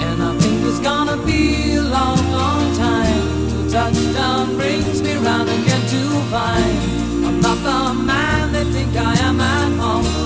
And 0.00 0.20
I 0.20 0.36
think 0.40 0.64
it's 0.66 0.80
gonna 0.80 1.16
be 1.24 1.76
a 1.76 1.82
long, 1.82 2.18
long 2.32 2.76
time 2.76 3.48
till 3.50 3.70
touchdown 3.70 4.56
brings 4.56 5.00
me 5.00 5.14
round 5.14 5.48
again 5.48 5.86
to 5.92 6.00
find 6.32 7.04
I'm 7.24 7.40
not 7.40 7.58
the 7.62 7.94
man 8.02 8.52
they 8.52 8.64
think 8.64 8.96
I 8.96 9.14
am 9.20 9.40
at 9.40 9.72
home. 9.80 10.23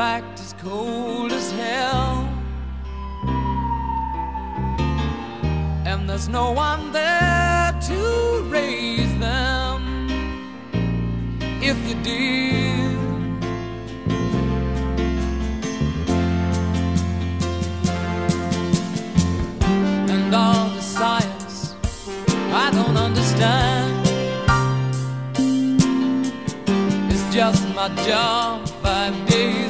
Fact, 0.00 0.40
it's 0.40 0.54
cold 0.62 1.30
as 1.30 1.52
hell. 1.52 2.26
And 5.90 6.08
there's 6.08 6.26
no 6.26 6.52
one 6.52 6.90
there 6.90 7.78
to 7.88 7.98
raise 8.48 9.14
them. 9.18 9.80
If 11.70 11.78
you 11.86 11.96
did, 12.02 12.96
and 20.14 20.34
all 20.34 20.70
the 20.78 20.84
science 20.98 21.74
I 22.64 22.66
don't 22.78 22.96
understand. 23.08 23.92
It's 27.12 27.26
just 27.34 27.62
my 27.74 27.88
job 28.08 28.66
five 28.82 29.14
days 29.28 29.69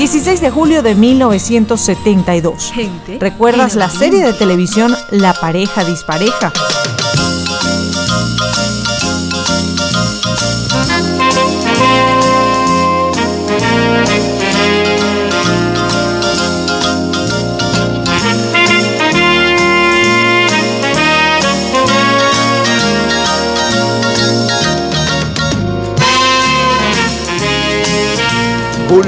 16 0.00 0.40
de 0.40 0.50
julio 0.50 0.82
de 0.82 0.94
1972. 0.94 2.72
¿Recuerdas 3.20 3.74
la 3.74 3.90
serie 3.90 4.24
de 4.24 4.32
televisión 4.32 4.96
La 5.10 5.34
pareja 5.34 5.84
dispareja? 5.84 6.50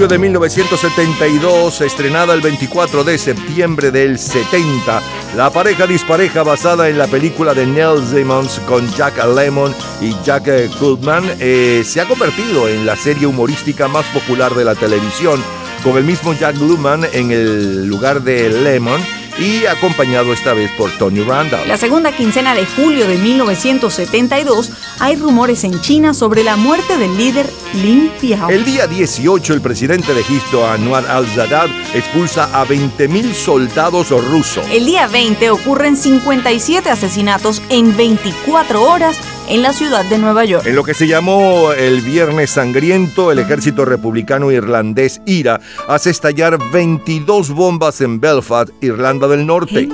De 0.08 0.18
1972, 0.18 1.80
estrenada 1.80 2.34
el 2.34 2.40
24 2.40 3.04
de 3.04 3.18
septiembre 3.18 3.90
del 3.90 4.18
70, 4.18 5.00
la 5.36 5.50
pareja 5.50 5.86
dispareja 5.86 6.42
basada 6.42 6.88
en 6.88 6.98
la 6.98 7.06
película 7.06 7.54
de 7.54 7.66
Neil 7.66 8.04
Simmons 8.04 8.60
con 8.66 8.90
Jack 8.94 9.24
Lemmon 9.24 9.72
y 10.00 10.14
Jack 10.24 10.48
Goodman 10.80 11.24
eh, 11.38 11.82
se 11.84 12.00
ha 12.00 12.08
convertido 12.08 12.68
en 12.68 12.84
la 12.84 12.96
serie 12.96 13.26
humorística 13.26 13.86
más 13.86 14.04
popular 14.06 14.54
de 14.54 14.64
la 14.64 14.74
televisión, 14.74 15.40
con 15.84 15.96
el 15.96 16.04
mismo 16.04 16.32
Jack 16.32 16.58
Goodman 16.58 17.06
en 17.12 17.30
el 17.30 17.86
lugar 17.86 18.22
de 18.22 18.48
Lemmon 18.48 19.00
y 19.38 19.66
acompañado 19.66 20.32
esta 20.32 20.52
vez 20.52 20.70
por 20.72 20.90
Tony 20.98 21.20
Randall. 21.20 21.66
La 21.66 21.76
segunda 21.76 22.14
quincena 22.14 22.54
de 22.54 22.66
julio 22.66 23.06
de 23.06 23.16
1972 23.18 24.70
hay 25.00 25.16
rumores 25.16 25.64
en 25.64 25.80
China 25.80 26.14
sobre 26.14 26.44
la 26.44 26.56
muerte 26.56 26.96
del 26.96 27.16
líder 27.16 27.50
Lin 27.74 28.10
Piao. 28.20 28.50
El 28.50 28.64
día 28.64 28.86
18, 28.86 29.54
el 29.54 29.60
presidente 29.60 30.14
de 30.14 30.20
Egipto, 30.20 30.66
Anwar 30.66 31.06
al-Sadat, 31.06 31.70
expulsa 31.94 32.44
a 32.52 32.66
20.000 32.66 33.32
soldados 33.32 34.10
rusos. 34.10 34.66
El 34.70 34.86
día 34.86 35.06
20 35.06 35.50
ocurren 35.50 35.96
57 35.96 36.90
asesinatos 36.90 37.62
en 37.68 37.96
24 37.96 38.82
horas 38.82 39.18
en 39.48 39.62
la 39.62 39.72
ciudad 39.72 40.04
de 40.04 40.18
Nueva 40.18 40.44
York. 40.44 40.66
En 40.66 40.76
lo 40.76 40.84
que 40.84 40.94
se 40.94 41.06
llamó 41.06 41.72
el 41.72 42.00
Viernes 42.00 42.50
Sangriento, 42.50 43.32
el 43.32 43.38
ejército 43.38 43.84
republicano 43.84 44.50
irlandés 44.50 45.20
IRA 45.26 45.60
hace 45.88 46.10
estallar 46.10 46.58
22 46.72 47.50
bombas 47.50 48.00
en 48.00 48.20
Belfast, 48.20 48.70
Irlanda 48.80 49.28
del 49.28 49.46
Norte. 49.46 49.88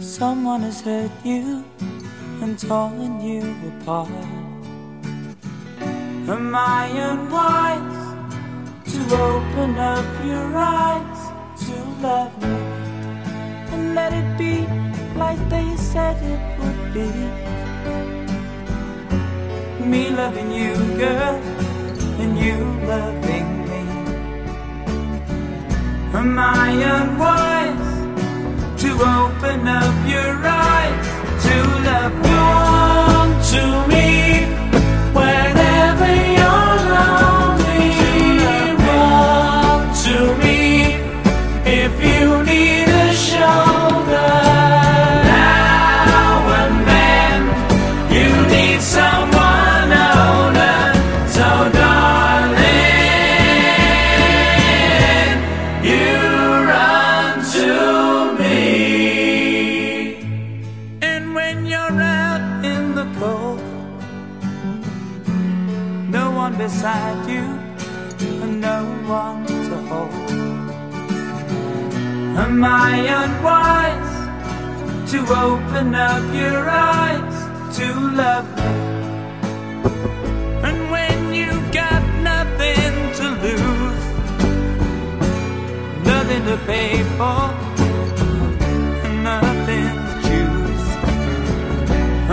Someone 0.00 0.62
has 0.62 0.80
hurt 0.80 1.10
you 1.24 1.64
and 2.40 2.56
torn 2.56 3.20
you 3.20 3.42
apart. 3.80 4.08
Am 6.28 6.54
I 6.54 6.86
unwise 6.94 8.14
to 8.92 9.16
open 9.16 9.76
up 9.76 10.04
your 10.24 10.56
eyes 10.56 11.33
to 11.66 11.76
love 12.02 12.32
me 12.42 12.56
and 13.72 13.94
let 13.94 14.12
it 14.12 14.28
be 14.36 14.66
like 15.16 15.40
they 15.48 15.76
said 15.76 16.16
it 16.32 16.42
would 16.58 16.80
be? 16.92 17.10
Me 19.90 20.10
loving 20.10 20.50
you, 20.52 20.74
girl, 21.04 21.36
and 22.22 22.38
you 22.38 22.56
loving 22.92 23.48
me. 23.70 23.82
Am 26.20 26.38
I 26.38 26.70
unwise 26.96 27.92
to 28.82 28.88
open 29.18 29.68
up 29.68 29.96
your 30.14 30.34
eyes 30.68 31.06
to 31.46 31.56
love 31.88 32.14
me? 32.22 32.34
Come 32.34 33.32
to 33.52 33.62
me 33.92 34.08
whenever 35.18 36.33
I 72.76 72.96
unwise 73.22 74.16
to 75.12 75.18
open 75.46 75.94
up 75.94 76.24
your 76.34 76.68
eyes 76.68 77.36
to 77.76 77.86
love 78.20 78.46
me? 78.56 78.62
And 80.68 80.90
when 80.90 81.32
you 81.32 81.52
got 81.70 82.02
nothing 82.32 82.94
to 83.18 83.26
lose, 83.44 84.04
nothing 86.04 86.42
to 86.50 86.56
pay 86.66 87.04
for, 87.16 87.42
nothing 89.30 89.94
to 90.06 90.14
choose. 90.26 90.84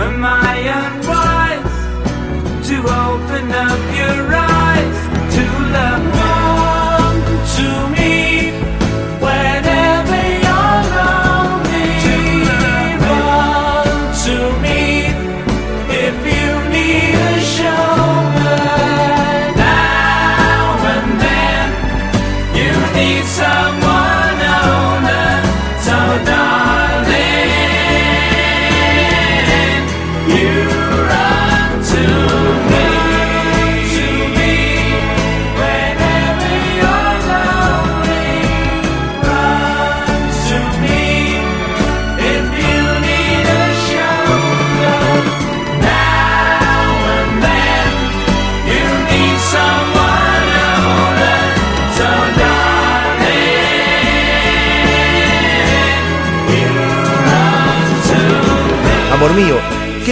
Am 0.06 0.24
I 0.24 0.54
unwise 0.82 1.76
to 2.68 2.76
open 3.06 3.46
up 3.68 3.80
your 4.00 4.20
eyes 4.34 4.98
to 5.36 5.44
love 5.76 6.16
me? 6.16 6.21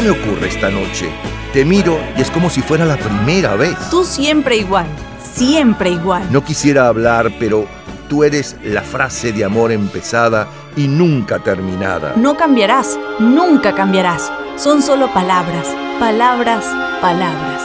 ¿Qué 0.00 0.06
me 0.06 0.10
ocurre 0.10 0.48
esta 0.48 0.70
noche? 0.70 1.10
Te 1.52 1.64
miro 1.64 1.98
y 2.16 2.22
es 2.22 2.30
como 2.30 2.48
si 2.48 2.62
fuera 2.62 2.84
la 2.84 2.96
primera 2.96 3.54
vez. 3.54 3.76
Tú 3.90 4.04
siempre 4.04 4.56
igual, 4.56 4.86
siempre 5.34 5.90
igual. 5.90 6.22
No 6.30 6.42
quisiera 6.42 6.86
hablar, 6.88 7.30
pero 7.38 7.66
tú 8.08 8.24
eres 8.24 8.56
la 8.64 8.82
frase 8.82 9.32
de 9.32 9.44
amor 9.44 9.72
empezada 9.72 10.48
y 10.76 10.86
nunca 10.86 11.38
terminada. 11.40 12.14
No 12.16 12.36
cambiarás, 12.36 12.98
nunca 13.18 13.74
cambiarás. 13.74 14.32
Son 14.56 14.82
solo 14.82 15.12
palabras, 15.12 15.66
palabras, 15.98 16.64
palabras. 17.00 17.62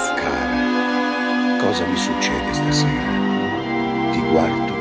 Cosa 1.61 1.85
mi 1.87 1.97
succede 1.97 2.53
stasera? 2.53 4.11
Ti 4.13 4.19
guardo 4.31 4.73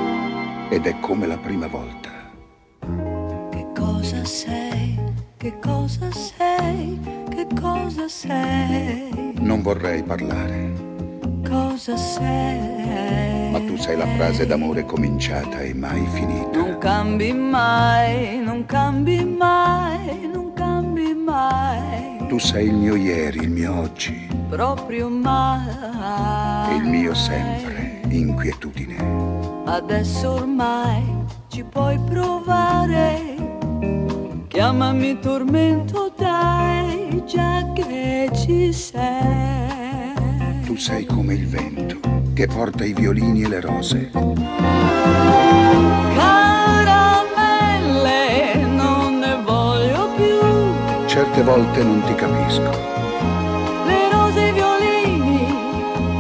ed 0.71 0.87
è 0.87 1.01
come 1.01 1.27
la 1.27 1.39
prima 1.39 1.67
volta. 1.67 2.11
Che 3.51 3.67
cosa 3.75 4.25
sei? 4.25 4.99
Che 5.39 5.55
cosa 5.61 6.09
sei? 6.13 7.24
Che 7.35 7.47
cosa 7.61 8.09
sei? 8.09 9.33
Non 9.41 9.61
vorrei 9.63 10.03
parlare, 10.03 10.73
Cosa 11.47 11.97
sei? 11.97 13.51
ma 13.51 13.59
tu 13.61 13.77
sei 13.77 13.97
la 13.97 14.07
frase 14.17 14.47
d'amore 14.47 14.85
cominciata 14.85 15.59
e 15.61 15.75
mai 15.75 16.07
finita. 16.13 16.59
Non 16.59 16.79
cambi 16.79 17.33
mai, 17.33 18.41
non 18.43 18.65
cambi 18.67 19.25
mai, 19.25 20.29
non 20.33 20.53
cambi 20.55 21.13
mai, 21.15 22.27
Tu 22.29 22.39
sei 22.39 22.67
il 22.69 22.75
mio 22.75 22.95
ieri, 22.95 23.39
il 23.41 23.51
mio 23.51 23.79
oggi 23.81 24.29
proprio 24.49 25.09
mai. 25.09 26.73
e 26.73 26.77
il 26.77 26.85
mio 26.85 27.15
sempre, 27.15 28.01
inquietudine. 28.09 28.97
Adesso 29.67 30.31
ormai 30.33 31.03
ci 31.49 31.65
puoi 31.65 31.99
provare. 31.99 33.33
Chiamami 34.55 35.19
tormento, 35.19 36.13
dai, 36.17 37.21
già 37.27 37.73
che 37.75 38.31
ci 38.37 38.73
sei. 38.73 40.15
Tu 40.65 40.77
sei 40.77 41.05
come 41.07 41.35
il 41.35 41.49
vento 41.49 41.99
che 42.35 42.47
porta 42.47 42.85
i 42.85 42.93
violini 42.93 43.43
e 43.43 43.49
le 43.49 43.61
rose. 43.61 44.13
Caramelle, 46.15 46.95
non 48.65 49.19
ne 49.19 49.43
voglio 49.45 50.09
più. 50.15 50.39
Certe 51.07 51.43
volte 51.43 51.83
non 51.83 52.01
ti 52.05 52.15
capisco. 52.15 52.71
Le 53.87 54.09
rose 54.13 54.39
e 54.41 54.49
i 54.51 54.53
violini, 54.53 55.49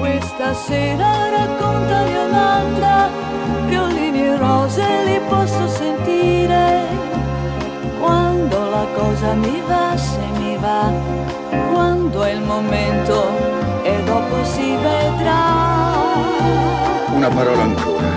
questa 0.00 0.54
sera 0.54 1.30
raccontami 1.30 2.16
un'altra. 2.16 3.08
Violini 3.68 4.24
e 4.24 4.36
rose 4.36 4.82
li 5.04 5.20
posso 5.28 5.68
sentire. 5.68 6.13
La 8.84 8.90
cosa 9.00 9.32
mi 9.32 9.62
va, 9.66 9.96
se 9.96 10.20
mi 10.38 10.58
va, 10.58 10.92
quando 11.72 12.22
è 12.22 12.32
il 12.32 12.42
momento 12.42 13.16
e 13.82 14.02
dopo 14.04 14.44
si 14.44 14.76
vedrà. 14.76 15.42
Una 17.14 17.30
parola 17.30 17.62
ancora. 17.62 18.08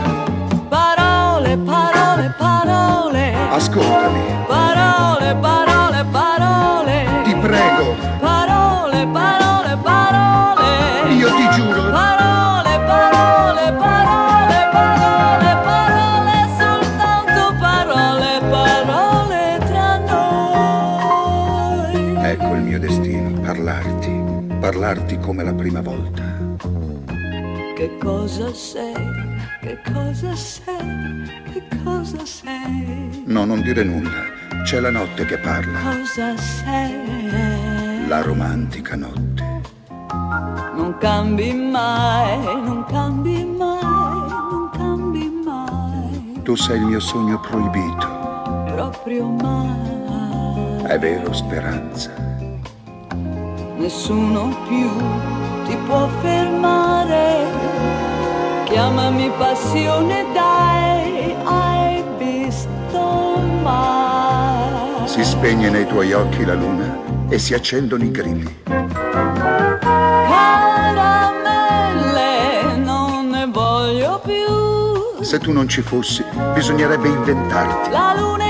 Parole, 0.68 1.58
parole, 1.58 2.34
parole. 2.38 3.34
Ascoltami. 3.50 4.20
Parole, 4.46 5.36
parole, 5.36 6.06
parole. 6.12 7.06
Ti 7.24 7.36
prego. 7.36 7.96
Parole, 8.20 8.37
Parlarti 24.88 25.20
come 25.20 25.44
la 25.44 25.54
prima 25.54 25.82
volta. 25.82 26.24
Che 27.76 27.98
cosa 27.98 28.54
sei? 28.54 28.94
Che 29.60 29.80
cosa 29.92 30.34
sei? 30.34 31.30
Che 31.52 31.62
cosa 31.84 32.26
sei? 32.26 33.24
No, 33.26 33.44
non 33.44 33.60
dire 33.64 33.84
nulla. 33.84 34.24
C'è 34.64 34.80
la 34.80 34.90
notte 34.90 35.26
che 35.26 35.40
parla. 35.40 35.78
Cosa 35.82 36.38
sei? 36.38 38.08
La 38.08 38.22
romantica 38.22 38.96
notte. 38.96 39.62
Non 40.78 40.96
cambi 41.02 41.54
mai, 41.54 42.38
non 42.46 42.86
cambi 42.88 43.44
mai, 43.44 44.30
non 44.30 44.70
cambi 44.72 45.42
mai, 45.44 46.42
Tu 46.44 46.56
sei 46.56 46.78
il 46.78 46.86
mio 46.86 47.02
sogno 47.02 47.38
proibito. 47.42 48.08
proprio 48.74 49.26
mai. 49.28 50.84
È 50.84 50.98
vero, 50.98 51.34
speranza. 51.34 52.27
Nessuno 53.78 54.58
più 54.68 54.90
ti 55.66 55.78
può 55.86 56.08
fermare. 56.22 57.46
Chiamami 58.66 59.32
passione, 59.38 60.26
dai, 60.34 61.36
hai 61.44 62.04
visto 62.18 63.40
mai. 63.62 65.08
Si 65.08 65.24
spegne 65.24 65.70
nei 65.70 65.86
tuoi 65.86 66.12
occhi 66.12 66.44
la 66.44 66.56
luna 66.56 66.98
e 67.30 67.38
si 67.38 67.54
accendono 67.54 68.04
i 68.04 68.10
grilli. 68.10 68.64
Caramelle, 70.26 71.28
non 72.78 73.30
ne 73.30 73.46
voglio 73.46 74.20
più. 74.26 75.22
Se 75.24 75.38
tu 75.38 75.52
non 75.52 75.68
ci 75.68 75.82
fossi, 75.84 76.26
bisognerebbe 76.54 77.10
inventarti. 77.10 77.92
La 77.92 78.16
luna 78.18 78.47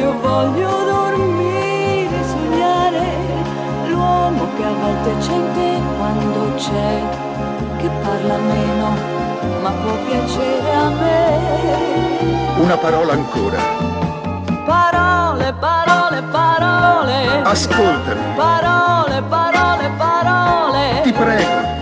io 0.00 0.18
voglio 0.18 0.70
dormire, 0.84 2.24
sognare 2.26 3.04
l'uomo 3.88 4.48
che 4.56 4.64
a 4.64 4.72
volte 4.72 5.10
c'è 5.18 5.40
quando 5.98 6.54
c'è, 6.56 7.02
che 7.76 7.90
parla 8.02 8.36
meno, 8.38 8.88
ma 9.62 9.70
può 9.70 9.92
piacere 10.06 10.74
a 10.74 10.88
me. 10.88 12.62
Una 12.62 12.76
parola 12.78 13.12
ancora. 13.12 13.58
Parole, 14.64 15.52
parole, 15.52 16.22
parole. 16.22 17.42
Ascoltami. 17.42 18.20
Parole, 18.36 19.22
parole, 19.28 19.90
parole. 19.98 21.00
Ti 21.02 21.12
prego. 21.12 21.79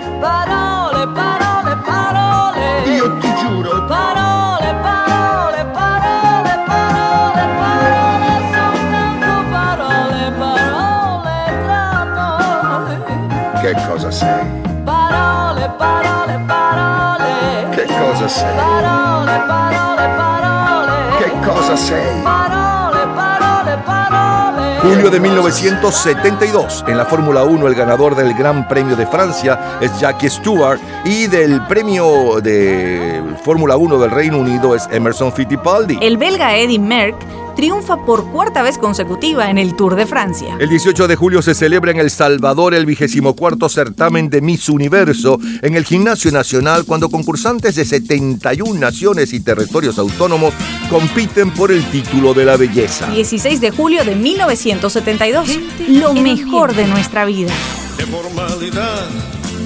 Cosa 14.09 14.27
sei? 14.27 14.45
Parole, 14.85 15.71
parole, 15.77 16.41
parole. 16.47 17.69
Che 17.75 17.85
cosa 17.85 18.29
sei? 18.29 18.55
Parole, 18.57 19.43
parole, 19.47 20.09
parole. 20.17 21.17
Che 21.19 21.31
cosa 21.47 21.77
sei? 21.77 22.23
Parole, 22.23 23.07
parole, 23.15 23.79
parole. 23.85 24.79
Julio 24.81 25.11
de 25.11 25.21
1972. 25.21 26.85
En 26.87 26.97
la 26.97 27.05
Fórmula 27.05 27.45
1 27.45 27.67
el 27.67 27.75
ganador 27.75 28.15
del 28.15 28.33
Gran 28.33 28.67
Premio 28.67 28.97
de 28.97 29.07
Francia 29.07 29.79
es 29.81 29.99
Jackie 30.01 30.31
Stewart 30.31 30.81
y 31.05 31.27
del 31.27 31.61
premio 31.67 32.41
de 32.41 33.23
Fórmula 33.45 33.77
1 33.77 33.99
del 33.99 34.11
Reino 34.11 34.39
Unido 34.39 34.75
es 34.75 34.89
Emerson 34.91 35.33
Fittipaldi. 35.33 35.99
El 36.01 36.17
belga 36.17 36.57
Eddy 36.57 36.79
Merck 36.79 37.17
triunfa 37.59 38.05
por 38.05 38.31
cuarta 38.31 38.63
vez 38.63 38.79
consecutiva 38.79 39.51
en 39.51 39.59
el 39.59 39.75
Tour 39.75 39.97
de 39.97 40.07
Francia. 40.07 40.57
El 40.61 40.69
18 40.69 41.09
de 41.09 41.17
julio 41.17 41.43
se 41.43 41.57
celebra 41.57 41.91
en 41.91 41.99
El 41.99 42.09
Salvador 42.09 42.73
el 42.73 42.87
24 42.87 43.69
certamen 43.69 44.31
de 44.31 44.41
Miss 44.41 44.69
Universo 44.69 45.41
en 45.61 45.75
el 45.75 45.85
Gimnasio 45.85 46.31
Nacional 46.31 46.85
cuando 46.85 47.09
concursantes 47.09 47.75
de 47.75 47.85
71 47.85 48.79
naciones 48.79 49.33
y 49.33 49.41
territorios 49.41 49.99
autónomos 49.99 50.55
compiten 50.89 51.51
por 51.51 51.73
el 51.73 51.83
título 51.91 52.33
de 52.33 52.45
la 52.45 52.57
belleza. 52.57 53.11
16 53.11 53.61
de 53.61 53.73
julio 53.73 54.05
de 54.05 54.15
1972. 54.15 55.59
Lo 55.89 56.15
mejor 56.15 56.77
de 56.77 56.87
nuestra 56.87 57.25
vida. 57.25 57.53
de 57.97 58.07
formalidad 58.07 59.09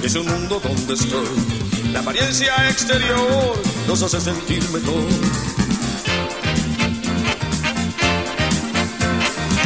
es 0.01 0.15
un 0.15 0.25
mundo 0.25 0.59
donde 0.63 0.95
estoy. 0.95 1.27
La 1.93 1.99
apariencia 1.99 2.55
exterior 2.71 3.55
nos 3.87 4.01
hace 4.01 4.19
sentir 4.19 4.63
mejor. 4.71 5.62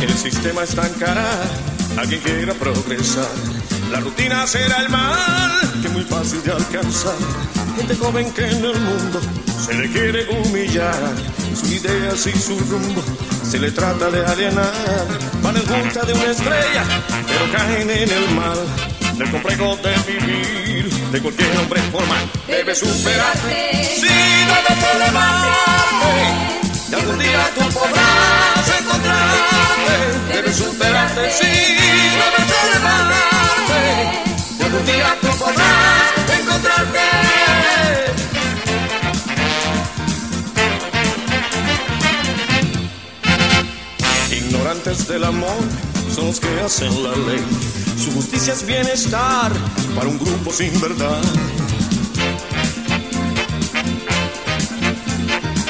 El 0.01 0.13
sistema 0.15 0.63
estancará 0.63 1.31
a 1.97 2.01
quien 2.03 2.21
quiera 2.21 2.53
progresar. 2.53 3.27
La 3.91 3.99
rutina 3.99 4.45
será 4.45 4.77
el 4.77 4.89
mal 4.89 5.51
que 5.81 5.87
es 5.87 5.93
muy 5.93 6.03
fácil 6.03 6.43
de 6.43 6.51
alcanzar. 6.51 7.15
Gente 7.75 7.95
joven 7.95 8.31
que 8.31 8.45
en 8.45 8.63
el 8.63 8.79
mundo 8.79 9.19
se 9.59 9.73
le 9.73 9.91
quiere 9.91 10.27
humillar. 10.29 11.01
Sus 11.55 11.71
ideas 11.71 12.27
y 12.27 12.31
su 12.39 12.59
rumbo 12.59 13.01
se 13.43 13.57
le 13.57 13.71
trata 13.71 14.11
de 14.11 14.23
alienar. 14.25 15.07
Van 15.41 15.57
en 15.57 15.65
busca 15.65 16.05
de 16.05 16.13
una 16.13 16.31
estrella, 16.31 16.83
pero 17.27 17.51
caen 17.51 17.89
en 17.89 18.11
el 18.11 18.29
mal. 18.35 18.59
Del 19.17 19.31
complejo 19.31 19.77
de 19.77 19.95
vivir 20.13 20.93
de 21.11 21.21
cualquier 21.21 21.57
hombre 21.57 21.81
formal. 21.91 22.31
Debe 22.45 22.75
superarte. 22.75 23.97
Si 23.99 24.07
debes 24.07 24.95
elevarte. 24.95 25.57
Y 26.89 26.93
algún 26.93 27.17
día 27.17 27.49
tú 27.55 27.61
podrás 27.73 29.56
Debes 30.33 30.55
superarte. 30.55 31.31
Si 31.31 31.45
debes 31.45 32.49
elevarte. 32.63 33.27
Algún 34.65 34.85
día 34.85 35.17
tú 35.21 35.27
podrás 35.39 36.39
encontrarte. 36.39 36.99
Ignorantes 44.31 45.07
del 45.07 45.23
amor 45.23 45.57
son 46.13 46.27
los 46.27 46.39
que 46.39 46.59
hacen 46.61 47.03
la 47.03 47.11
ley. 47.11 47.43
Su 47.97 48.11
justicia 48.11 48.53
es 48.53 48.65
bienestar 48.65 49.51
para 49.95 50.07
un 50.07 50.17
grupo 50.19 50.51
sin 50.51 50.79
verdad. 50.79 51.21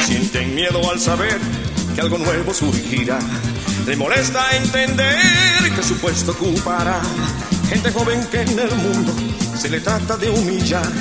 Sienten 0.06 0.56
miedo 0.56 0.82
al 0.92 1.00
saber 1.00 1.40
que 1.96 2.02
algo 2.02 2.18
nuevo 2.18 2.54
surgirá. 2.54 3.20
Le 3.88 3.96
molesta 3.96 4.52
entender 4.52 5.72
que 5.74 5.82
su 5.82 5.98
puesto 5.98 6.32
ocupará. 6.32 7.00
Gente 7.70 7.90
joven 7.90 8.22
que 8.30 8.42
en 8.42 8.60
el 8.60 8.76
mundo 8.76 9.14
se 9.58 9.70
le 9.70 9.80
trata 9.80 10.18
de 10.18 10.30
humillar. 10.30 10.92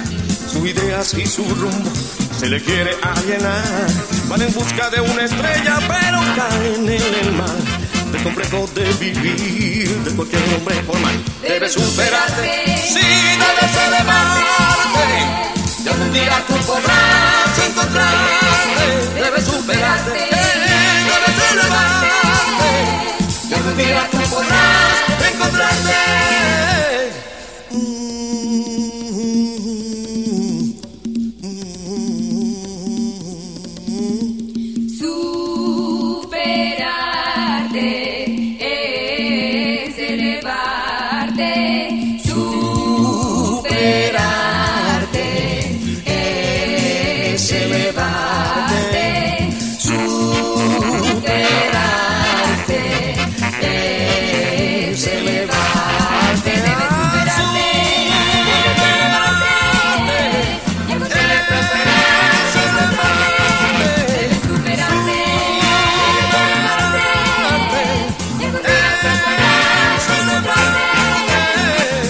Sus 0.52 0.68
ideas 0.68 1.12
y 1.14 1.26
su 1.26 1.42
rumbo 1.42 1.90
se 2.38 2.48
le 2.48 2.62
quiere 2.62 2.92
alienar. 3.02 3.88
Van 4.28 4.40
en 4.40 4.54
busca 4.54 4.88
de 4.90 5.00
una 5.00 5.24
estrella, 5.24 5.78
pero 5.80 6.20
caen 6.36 6.88
en 6.88 7.14
el 7.24 7.32
mal. 7.32 8.12
Del 8.12 8.22
complejo 8.22 8.70
de 8.72 8.84
vivir 9.00 9.88
de 10.04 10.10
cualquier 10.14 10.42
hombre 10.54 10.76
formal. 10.84 11.24
Debes 11.42 11.72
superarte, 11.72 12.66
si 12.86 13.00
debes 13.00 13.76
elevarte. 13.84 14.46
Y 15.84 15.88
algún 15.88 16.12
día 16.12 16.44
tú 16.46 16.54
podrás 16.64 17.68
encontrarte. 17.68 19.20
Debes 19.24 19.44
superarte, 19.44 20.55
Día 23.76 24.08
tú 24.10 24.18
podrás 24.30 25.32
encontrarte. 25.34 26.45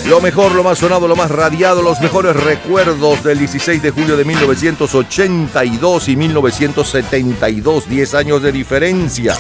Lo 0.09 0.21
mejor, 0.21 0.55
lo 0.55 0.63
más 0.63 0.79
sonado, 0.79 1.09
lo 1.09 1.17
más 1.17 1.33
radiado, 1.33 1.83
los 1.83 2.01
mejores 2.01 2.37
recuerdos 2.37 3.25
del 3.25 3.41
16 3.41 3.83
de 3.83 3.91
julio 3.91 4.17
de 4.17 4.25
1982 4.25 6.09
y 6.09 6.17
1972, 6.17 7.89
10 7.89 8.15
años 8.15 8.41
de 8.41 8.53
diferencia. 8.53 9.35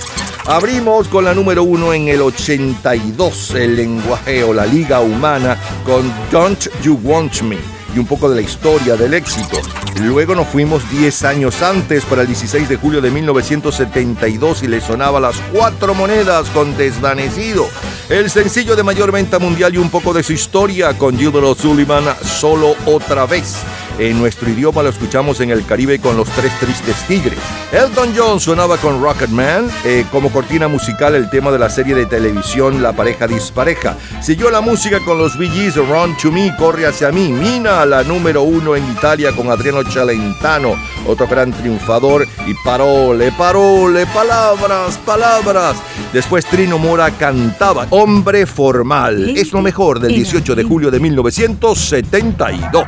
Abrimos 0.44 1.06
con 1.06 1.24
la 1.24 1.34
número 1.34 1.62
uno 1.62 1.92
en 1.92 2.08
el 2.08 2.20
82, 2.20 3.54
el 3.54 3.76
lenguaje 3.76 4.42
o 4.42 4.52
la 4.52 4.66
liga 4.66 4.98
humana 5.00 5.56
con 5.84 6.12
Don't 6.32 6.66
You 6.82 6.98
Want 7.00 7.42
Me 7.42 7.75
y 7.96 7.98
un 7.98 8.06
poco 8.06 8.28
de 8.28 8.36
la 8.36 8.42
historia 8.42 8.94
del 8.96 9.14
éxito. 9.14 9.56
Luego 10.02 10.34
nos 10.34 10.46
fuimos 10.48 10.88
10 10.90 11.24
años 11.24 11.62
antes 11.62 12.04
para 12.04 12.22
el 12.22 12.28
16 12.28 12.68
de 12.68 12.76
julio 12.76 13.00
de 13.00 13.10
1972 13.10 14.62
y 14.62 14.68
le 14.68 14.80
sonaba 14.80 15.18
las 15.18 15.36
cuatro 15.52 15.94
monedas 15.94 16.48
con 16.50 16.76
Desvanecido. 16.76 17.66
El 18.10 18.30
sencillo 18.30 18.76
de 18.76 18.82
mayor 18.82 19.10
venta 19.10 19.38
mundial 19.38 19.74
y 19.74 19.78
un 19.78 19.90
poco 19.90 20.12
de 20.12 20.22
su 20.22 20.32
historia 20.32 20.96
con 20.96 21.18
Gilbert 21.18 21.46
O'Sullivan, 21.46 22.04
Solo 22.22 22.76
otra 22.86 23.26
vez. 23.26 23.56
En 23.98 24.18
nuestro 24.18 24.50
idioma 24.50 24.82
lo 24.82 24.90
escuchamos 24.90 25.40
en 25.40 25.50
el 25.50 25.64
Caribe 25.64 25.98
con 25.98 26.18
los 26.18 26.28
tres 26.30 26.52
tristes 26.60 26.96
tigres. 27.08 27.38
Elton 27.72 28.12
John 28.14 28.40
sonaba 28.40 28.76
con 28.76 29.02
Rocket 29.02 29.30
Man, 29.30 29.70
eh, 29.84 30.04
como 30.12 30.30
cortina 30.30 30.68
musical 30.68 31.14
el 31.14 31.30
tema 31.30 31.50
de 31.50 31.58
la 31.58 31.70
serie 31.70 31.94
de 31.94 32.04
televisión 32.04 32.82
La 32.82 32.92
pareja 32.92 33.26
dispareja. 33.26 33.96
Siguió 34.20 34.50
la 34.50 34.60
música 34.60 35.00
con 35.00 35.16
los 35.16 35.38
Bee 35.38 35.48
Gees, 35.48 35.76
Run 35.76 36.14
to 36.18 36.30
Me, 36.30 36.54
Corre 36.58 36.86
hacia 36.86 37.10
mí. 37.10 37.28
Mina, 37.28 37.86
la 37.86 38.02
número 38.02 38.42
uno 38.42 38.76
en 38.76 38.84
Italia 38.90 39.32
con 39.34 39.50
Adriano 39.50 39.82
Celentano, 39.90 40.74
otro 41.06 41.26
gran 41.26 41.52
triunfador. 41.52 42.26
Y 42.46 42.52
parole, 42.64 43.32
parole, 43.32 44.04
palabras, 44.06 44.98
palabras. 44.98 45.76
Después 46.12 46.44
Trino 46.44 46.76
Mora 46.78 47.10
cantaba 47.12 47.86
Hombre 47.90 48.46
Formal. 48.46 49.36
Es 49.36 49.52
lo 49.52 49.62
mejor 49.62 50.00
del 50.00 50.14
18 50.14 50.54
de 50.54 50.64
julio 50.64 50.90
de 50.90 51.00
1972. 51.00 52.84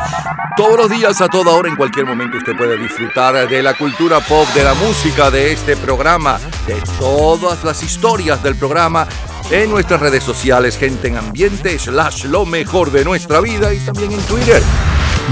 Todos 0.56 0.76
los 0.76 0.90
días, 0.90 0.97
a 1.04 1.28
toda 1.28 1.52
hora, 1.52 1.68
en 1.68 1.76
cualquier 1.76 2.06
momento, 2.06 2.38
usted 2.38 2.56
puede 2.56 2.76
disfrutar 2.76 3.48
de 3.48 3.62
la 3.62 3.74
cultura 3.74 4.20
pop, 4.20 4.48
de 4.52 4.64
la 4.64 4.74
música, 4.74 5.30
de 5.30 5.52
este 5.52 5.76
programa, 5.76 6.40
de 6.66 6.74
todas 6.98 7.62
las 7.62 7.82
historias 7.84 8.42
del 8.42 8.56
programa 8.56 9.06
en 9.50 9.70
nuestras 9.70 10.00
redes 10.00 10.24
sociales, 10.24 10.76
gente 10.76 11.06
en 11.08 11.16
ambiente, 11.16 11.78
slash 11.78 12.24
lo 12.24 12.44
mejor 12.44 12.90
de 12.90 13.04
nuestra 13.04 13.40
vida 13.40 13.72
y 13.72 13.78
también 13.78 14.10
en 14.10 14.20
Twitter. 14.22 14.60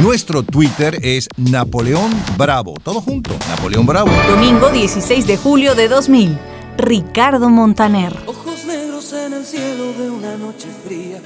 Nuestro 0.00 0.44
Twitter 0.44 1.00
es 1.02 1.26
Napoleón 1.36 2.12
Bravo. 2.36 2.74
Todo 2.82 3.00
junto, 3.00 3.36
Napoleón 3.48 3.86
Bravo. 3.86 4.10
Domingo 4.28 4.70
16 4.70 5.26
de 5.26 5.36
julio 5.36 5.74
de 5.74 5.88
2000. 5.88 6.38
Ricardo 6.78 7.50
Montaner. 7.50 8.16
Ojos 8.26 8.64
negros 8.66 9.12
en 9.12 9.32
el 9.32 9.44
cielo 9.44 9.92
de 9.94 10.10
una 10.10 10.36
noche 10.36 10.68
fría. 10.86 11.20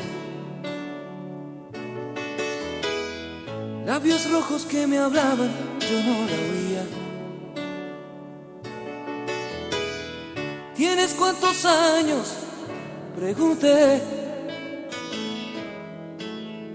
Labios 3.91 4.31
rojos 4.31 4.67
que 4.67 4.87
me 4.87 4.99
hablaban, 4.99 5.51
yo 5.81 5.97
no 6.07 6.15
la 6.31 6.39
oía. 6.53 6.87
¿Tienes 10.77 11.13
cuántos 11.13 11.65
años? 11.65 12.35
Pregunté. 13.17 14.01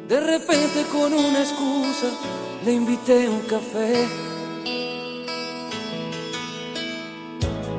De 0.09 0.19
repente 0.19 0.83
con 0.91 1.13
una 1.13 1.39
excusa 1.39 2.09
le 2.65 2.73
invité 2.73 3.27
a 3.27 3.29
un 3.29 3.41
café. 3.43 4.09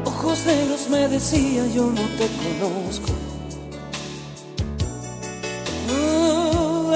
Ojos 0.06 0.46
negros 0.46 0.88
me 0.88 1.08
decía 1.08 1.66
yo 1.74 1.90
no 1.90 2.06
te 2.16 2.26
conozco. 2.42 3.12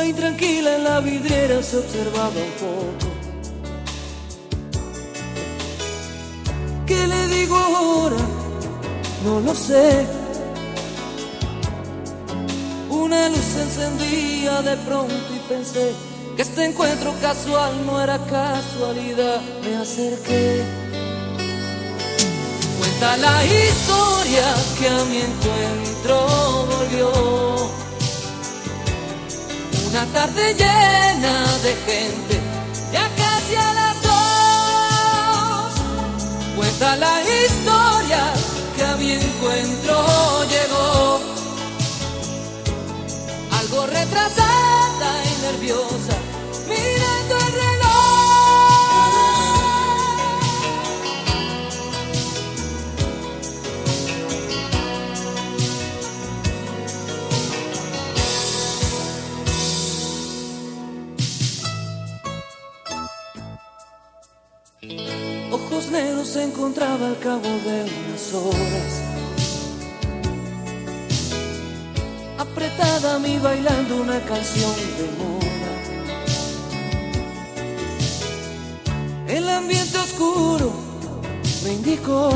Oh, 0.00 0.02
ahí 0.02 0.14
tranquila 0.14 0.76
en 0.76 0.84
la 0.84 1.00
vidriera 1.00 1.62
se 1.62 1.76
observaba 1.76 2.30
un 2.30 2.52
poco. 2.58 3.10
¿Qué 6.86 7.06
le 7.06 7.28
digo 7.28 7.56
ahora? 7.58 8.16
No 9.24 9.40
lo 9.40 9.54
sé. 9.54 10.06
Una 12.88 13.28
luz 13.28 13.44
se 13.54 13.62
encendía 13.62 14.62
de 14.62 14.76
pronto 14.88 15.14
y 15.36 15.38
pensé 15.50 15.92
que 16.34 16.42
este 16.42 16.64
encuentro 16.64 17.12
casual 17.20 17.84
no 17.84 18.00
era 18.00 18.18
casualidad. 18.24 19.42
Me 19.62 19.76
acerqué. 19.76 20.64
Cuenta 22.78 23.16
la 23.18 23.44
historia 23.44 24.54
que 24.78 24.88
a 24.88 25.04
mi 25.04 25.18
encuentro 25.18 26.66
volvió. 26.70 27.89
Una 29.90 30.06
tarde 30.12 30.54
llena 30.54 31.58
de 31.64 31.74
gente, 31.74 32.40
ya 32.92 33.08
casi 33.16 33.56
a 33.56 33.72
las 33.74 34.02
dos. 34.02 35.72
Cuenta 36.54 36.94
la 36.94 37.20
historia 37.22 38.32
que 38.76 38.84
a 38.84 38.94
mi 38.94 39.12
encuentro 39.14 40.44
llegó. 40.44 41.20
Algo 43.58 43.86
retrasada 43.86 45.24
y 45.24 45.42
nerviosa, 45.42 46.16
Negros 65.90 66.28
se 66.28 66.44
encontraba 66.44 67.08
al 67.08 67.18
cabo 67.18 67.42
de 67.42 67.82
unas 67.82 68.32
horas. 68.32 69.02
Apretada 72.38 73.16
a 73.16 73.18
mí 73.18 73.38
bailando 73.38 73.96
una 73.96 74.20
canción 74.20 74.72
de 74.98 75.08
moda. 75.18 75.72
El 79.26 79.48
ambiente 79.48 79.98
oscuro 79.98 80.70
me 81.64 81.72
indicó 81.72 82.30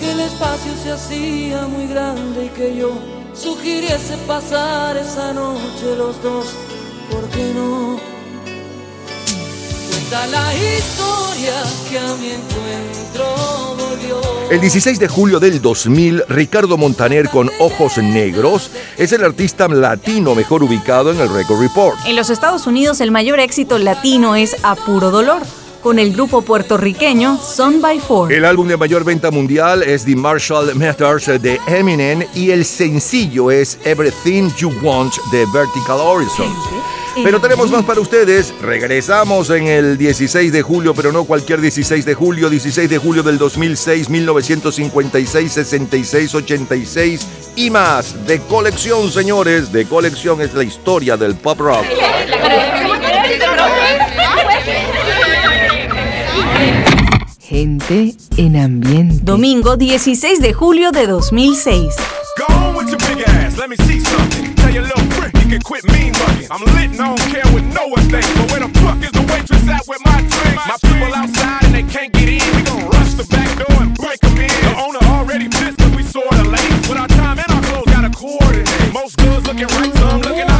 que 0.00 0.10
el 0.10 0.20
espacio 0.20 0.72
se 0.82 0.90
hacía 0.90 1.68
muy 1.68 1.86
grande 1.86 2.46
y 2.46 2.48
que 2.48 2.74
yo 2.74 2.98
sugiriese 3.32 4.16
pasar 4.26 4.96
esa 4.96 5.32
noche 5.32 5.94
los 5.96 6.20
dos. 6.20 6.48
¿Por 7.12 7.28
qué 7.30 7.52
no? 7.54 8.07
Cuenta 10.08 10.26
la 10.28 10.54
historia 10.54 11.52
que 11.90 11.98
a 11.98 12.14
mi 12.14 12.30
encuentro 12.30 13.76
volvió. 13.78 14.20
El 14.50 14.58
16 14.58 14.98
de 14.98 15.06
julio 15.06 15.38
del 15.38 15.60
2000, 15.60 16.24
Ricardo 16.30 16.78
Montaner 16.78 17.28
con 17.28 17.50
Ojos 17.58 17.98
Negros 17.98 18.70
es 18.96 19.12
el 19.12 19.22
artista 19.22 19.68
latino 19.68 20.34
mejor 20.34 20.62
ubicado 20.62 21.10
en 21.10 21.20
el 21.20 21.28
Record 21.28 21.60
Report. 21.60 21.98
En 22.06 22.16
los 22.16 22.30
Estados 22.30 22.66
Unidos 22.66 23.02
el 23.02 23.10
mayor 23.10 23.38
éxito 23.38 23.76
latino 23.76 24.34
es 24.34 24.56
A 24.62 24.76
Puro 24.76 25.10
Dolor, 25.10 25.42
con 25.82 25.98
el 25.98 26.14
grupo 26.14 26.40
puertorriqueño 26.40 27.38
Son 27.38 27.82
by 27.82 28.00
Four. 28.00 28.32
El 28.32 28.46
álbum 28.46 28.66
de 28.66 28.78
mayor 28.78 29.04
venta 29.04 29.30
mundial 29.30 29.82
es 29.82 30.06
The 30.06 30.16
Marshall 30.16 30.74
Matters 30.74 31.26
de 31.42 31.60
Eminem 31.66 32.24
y 32.34 32.50
el 32.50 32.64
sencillo 32.64 33.50
es 33.50 33.78
Everything 33.84 34.48
You 34.56 34.72
Want 34.82 35.12
de 35.32 35.44
Vertical 35.52 36.00
Horizon. 36.00 36.50
Pero 37.24 37.40
tenemos 37.40 37.70
más 37.70 37.84
para 37.84 38.00
ustedes. 38.00 38.54
Regresamos 38.60 39.50
en 39.50 39.66
el 39.66 39.98
16 39.98 40.52
de 40.52 40.62
julio, 40.62 40.94
pero 40.94 41.12
no 41.12 41.24
cualquier 41.24 41.60
16 41.60 42.04
de 42.04 42.14
julio, 42.14 42.50
16 42.50 42.88
de 42.88 42.98
julio 42.98 43.22
del 43.22 43.38
2006, 43.38 44.08
1956, 44.08 45.52
66, 45.52 46.34
86 46.34 47.26
y 47.56 47.70
más. 47.70 48.26
De 48.26 48.40
colección, 48.40 49.10
señores, 49.10 49.72
de 49.72 49.86
colección 49.86 50.40
es 50.40 50.54
la 50.54 50.64
historia 50.64 51.16
del 51.16 51.34
pop 51.34 51.58
rock. 51.60 51.84
Gente 57.38 58.14
en 58.36 58.56
ambiente. 58.56 59.20
Domingo 59.22 59.76
16 59.76 60.40
de 60.40 60.52
julio 60.52 60.92
de 60.92 61.06
2006. 61.06 61.94
Go 62.36 62.54
on 62.54 62.76
with 62.76 62.88
your 62.88 62.98
big 62.98 63.26
ass, 63.26 63.56
let 63.56 63.68
me 63.68 63.76
see 63.76 64.00
something. 64.00 64.37
Quit 65.64 65.84
mean 65.92 66.12
mugging. 66.12 66.48
I'm 66.50 66.64
lit 66.76 66.90
and 66.92 67.00
I 67.00 67.14
don't 67.14 67.28
care 67.28 67.46
what 67.52 67.64
no 67.74 67.88
one 67.88 68.00
thinks. 68.08 68.30
But 68.38 68.50
where 68.50 68.60
the 68.60 68.72
fuck 68.80 68.98
is 69.02 69.12
the 69.12 69.24
waitress 69.28 69.68
at 69.68 69.86
with 69.86 70.00
my 70.04 70.20
drink? 70.22 70.56
My 70.56 70.78
people 70.80 71.12
outside 71.14 71.64
and 71.64 71.74
they 71.74 71.82
can't 71.82 72.12
get 72.12 72.28
in. 72.28 72.56
We 72.56 72.62
gon' 72.62 72.88
rush 72.88 73.14
the 73.14 73.26
back 73.28 73.50
door 73.58 73.82
and 73.82 73.94
break 73.96 74.20
them 74.20 74.38
in. 74.38 74.48
The 74.48 74.74
owner 74.78 75.02
already 75.12 75.48
pissed 75.48 75.78
cause 75.78 75.94
we 75.94 76.02
sorta 76.02 76.44
late. 76.44 76.72
With 76.88 76.96
our 76.98 77.08
time 77.08 77.38
and 77.38 77.50
our 77.50 77.62
clothes 77.62 77.90
gotta 77.92 78.10
coordinate. 78.10 78.92
Most 78.92 79.18
goods 79.18 79.46
looking 79.46 79.66
right, 79.66 79.92
some 79.94 80.20
looking 80.22 80.48
a 80.48 80.57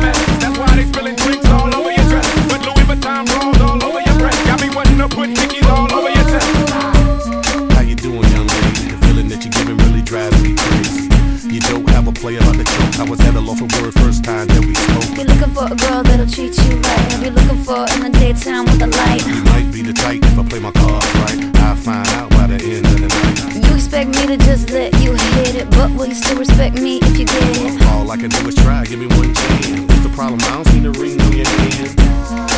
for 15.58 15.72
a 15.72 15.76
girl 15.76 16.02
that'll 16.02 16.26
treat 16.26 16.54
you 16.56 16.76
right. 16.78 17.12
I'll 17.12 17.22
be 17.22 17.30
looking 17.30 17.62
for 17.64 17.82
in 17.94 18.00
the 18.06 18.10
daytime 18.18 18.64
with 18.66 18.78
the 18.78 18.86
light. 18.86 19.26
You 19.26 19.42
might 19.50 19.68
be 19.72 19.82
the 19.82 19.92
type 19.92 20.22
if 20.22 20.38
I 20.38 20.44
play 20.46 20.60
my 20.60 20.70
cards 20.70 21.10
right. 21.22 21.38
I'll 21.66 21.74
find 21.74 22.06
out 22.14 22.30
by 22.30 22.46
the 22.46 22.58
end 22.62 22.86
of 22.86 22.94
the 23.02 23.08
night. 23.10 23.66
You 23.66 23.74
expect 23.74 24.08
me 24.14 24.26
to 24.26 24.36
just 24.36 24.70
let 24.70 24.94
you 25.02 25.14
hit 25.14 25.56
it, 25.56 25.70
but 25.70 25.90
will 25.92 26.06
you 26.06 26.14
still 26.14 26.38
respect 26.38 26.76
me 26.76 26.98
if 27.02 27.18
you 27.18 27.26
get 27.26 27.42
it? 27.66 27.82
All 27.90 28.10
I 28.10 28.16
can 28.16 28.30
do 28.30 28.46
is 28.46 28.54
try, 28.54 28.84
give 28.84 29.00
me 29.00 29.06
one 29.18 29.34
chance. 29.34 29.82
What's 29.90 30.02
the 30.06 30.12
problem? 30.14 30.40
I 30.42 30.50
don't 30.54 30.68
see 30.70 30.80
the 30.80 30.92
ring 30.92 31.20
on 31.20 31.32
your 31.32 31.48
hand. 31.48 31.94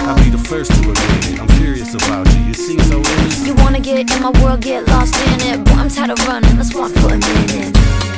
I'll 0.05 0.21
be 0.23 0.29
the 0.29 0.43
first 0.45 0.71
to 0.73 0.81
admit 0.81 1.33
it. 1.33 1.41
I'm 1.41 1.49
curious 1.57 1.95
about 1.95 2.29
you. 2.35 2.53
You 2.53 2.55
seem 2.55 2.81
so 2.81 2.99
innocent. 2.99 3.47
You 3.47 3.55
wanna 3.65 3.81
get 3.81 4.11
in 4.13 4.23
my 4.23 4.33
world, 4.43 4.61
get 4.61 4.87
lost 4.89 5.17
in 5.17 5.41
it. 5.49 5.65
Boy, 5.65 5.73
I'm 5.73 5.89
tired 5.89 6.11
of 6.11 6.21
running, 6.27 6.57
let's 6.57 6.75
walk 6.75 6.93
for 6.93 7.15
a 7.15 7.19
minute. 7.19 8.10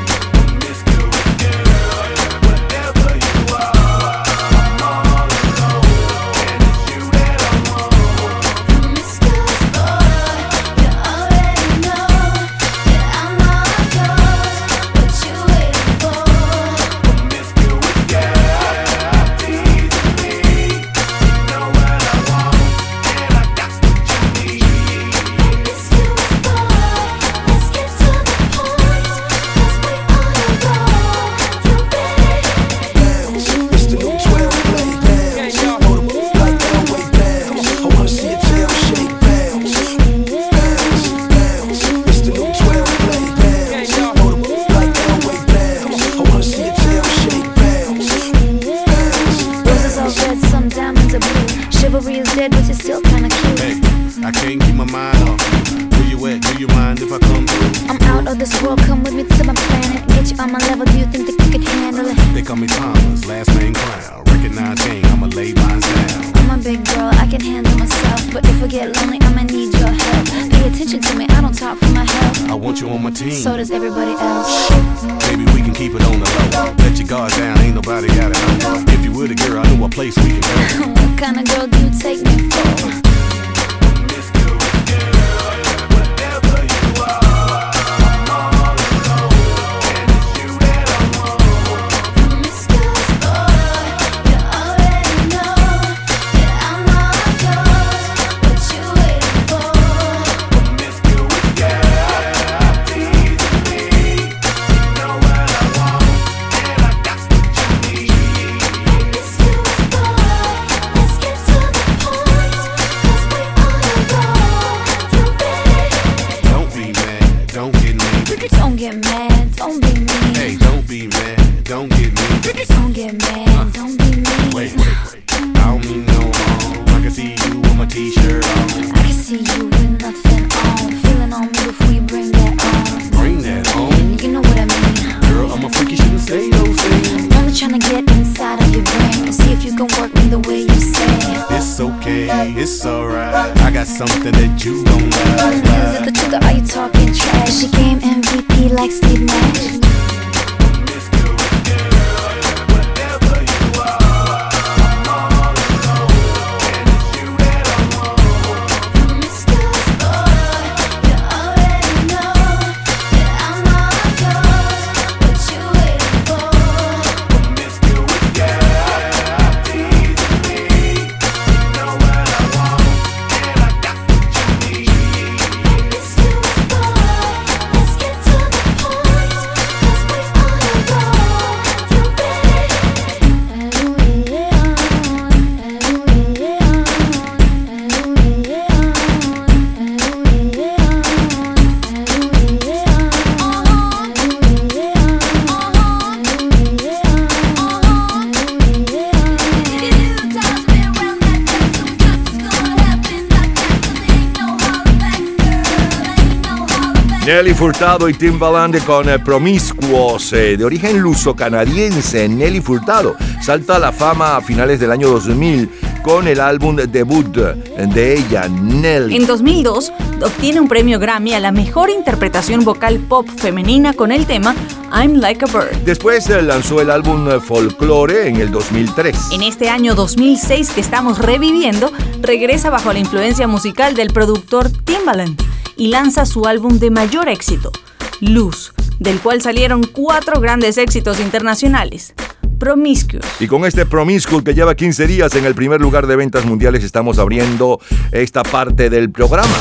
Furtado 207.62 208.08
y 208.08 208.14
Timbaland 208.14 208.84
con 208.84 209.08
eh, 209.08 209.20
Promiscuous, 209.20 210.32
eh, 210.32 210.56
de 210.56 210.64
origen 210.64 210.98
luso-canadiense. 210.98 212.28
Nelly 212.28 212.60
Furtado 212.60 213.14
salta 213.40 213.76
a 213.76 213.78
la 213.78 213.92
fama 213.92 214.36
a 214.36 214.40
finales 214.40 214.80
del 214.80 214.90
año 214.90 215.08
2000 215.08 215.70
con 216.02 216.26
el 216.26 216.40
álbum 216.40 216.74
debut 216.74 217.24
de 217.28 218.14
ella, 218.14 218.48
Nelly. 218.48 219.14
En 219.14 219.26
2002 219.28 219.92
obtiene 220.24 220.60
un 220.60 220.66
premio 220.66 220.98
Grammy 220.98 221.34
a 221.34 221.38
la 221.38 221.52
mejor 221.52 221.88
interpretación 221.88 222.64
vocal 222.64 222.98
pop 222.98 223.28
femenina 223.28 223.92
con 223.92 224.10
el 224.10 224.26
tema 224.26 224.56
I'm 224.92 225.20
Like 225.20 225.44
a 225.44 225.46
Bird. 225.46 225.76
Después 225.84 226.28
eh, 226.30 226.42
lanzó 226.42 226.80
el 226.80 226.90
álbum 226.90 227.28
Folklore 227.40 228.26
en 228.26 228.40
el 228.40 228.50
2003. 228.50 229.30
En 229.34 229.44
este 229.44 229.68
año 229.70 229.94
2006 229.94 230.70
que 230.70 230.80
estamos 230.80 231.20
reviviendo, 231.20 231.92
regresa 232.22 232.70
bajo 232.70 232.92
la 232.92 232.98
influencia 232.98 233.46
musical 233.46 233.94
del 233.94 234.08
productor 234.12 234.68
Timbaland 234.68 235.41
y 235.82 235.88
lanza 235.88 236.26
su 236.26 236.46
álbum 236.46 236.78
de 236.78 236.92
mayor 236.92 237.28
éxito, 237.28 237.72
Luz, 238.20 238.72
del 239.00 239.18
cual 239.18 239.42
salieron 239.42 239.82
cuatro 239.82 240.40
grandes 240.40 240.78
éxitos 240.78 241.18
internacionales. 241.18 242.14
Promiscuous. 242.60 243.24
Y 243.40 243.48
con 243.48 243.64
este 243.64 243.84
Promiscuous 243.84 244.44
que 244.44 244.54
lleva 244.54 244.76
15 244.76 245.08
días 245.08 245.34
en 245.34 245.44
el 245.44 245.56
primer 245.56 245.80
lugar 245.80 246.06
de 246.06 246.14
ventas 246.14 246.44
mundiales, 246.44 246.84
estamos 246.84 247.18
abriendo 247.18 247.80
esta 248.12 248.44
parte 248.44 248.90
del 248.90 249.10
programa. 249.10 249.56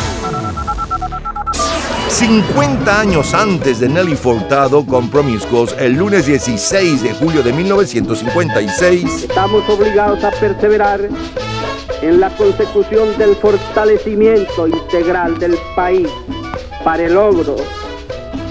50 2.12 3.00
años 3.00 3.34
antes 3.34 3.80
de 3.80 3.90
Nelly 3.90 4.16
Furtado 4.16 4.86
con 4.86 5.10
Promiscuous, 5.10 5.74
el 5.80 5.94
lunes 5.94 6.28
16 6.28 7.02
de 7.02 7.14
julio 7.16 7.42
de 7.42 7.52
1956, 7.52 9.24
Estamos 9.24 9.68
obligados 9.68 10.24
a 10.24 10.30
perseverar 10.30 11.10
en 12.02 12.20
la 12.20 12.30
consecución 12.36 13.18
del 13.18 13.36
fortalecimiento 13.36 14.68
integral 14.68 15.38
del 15.40 15.58
país 15.76 16.08
para 16.84 17.04
el 17.04 17.14
logro 17.14 17.56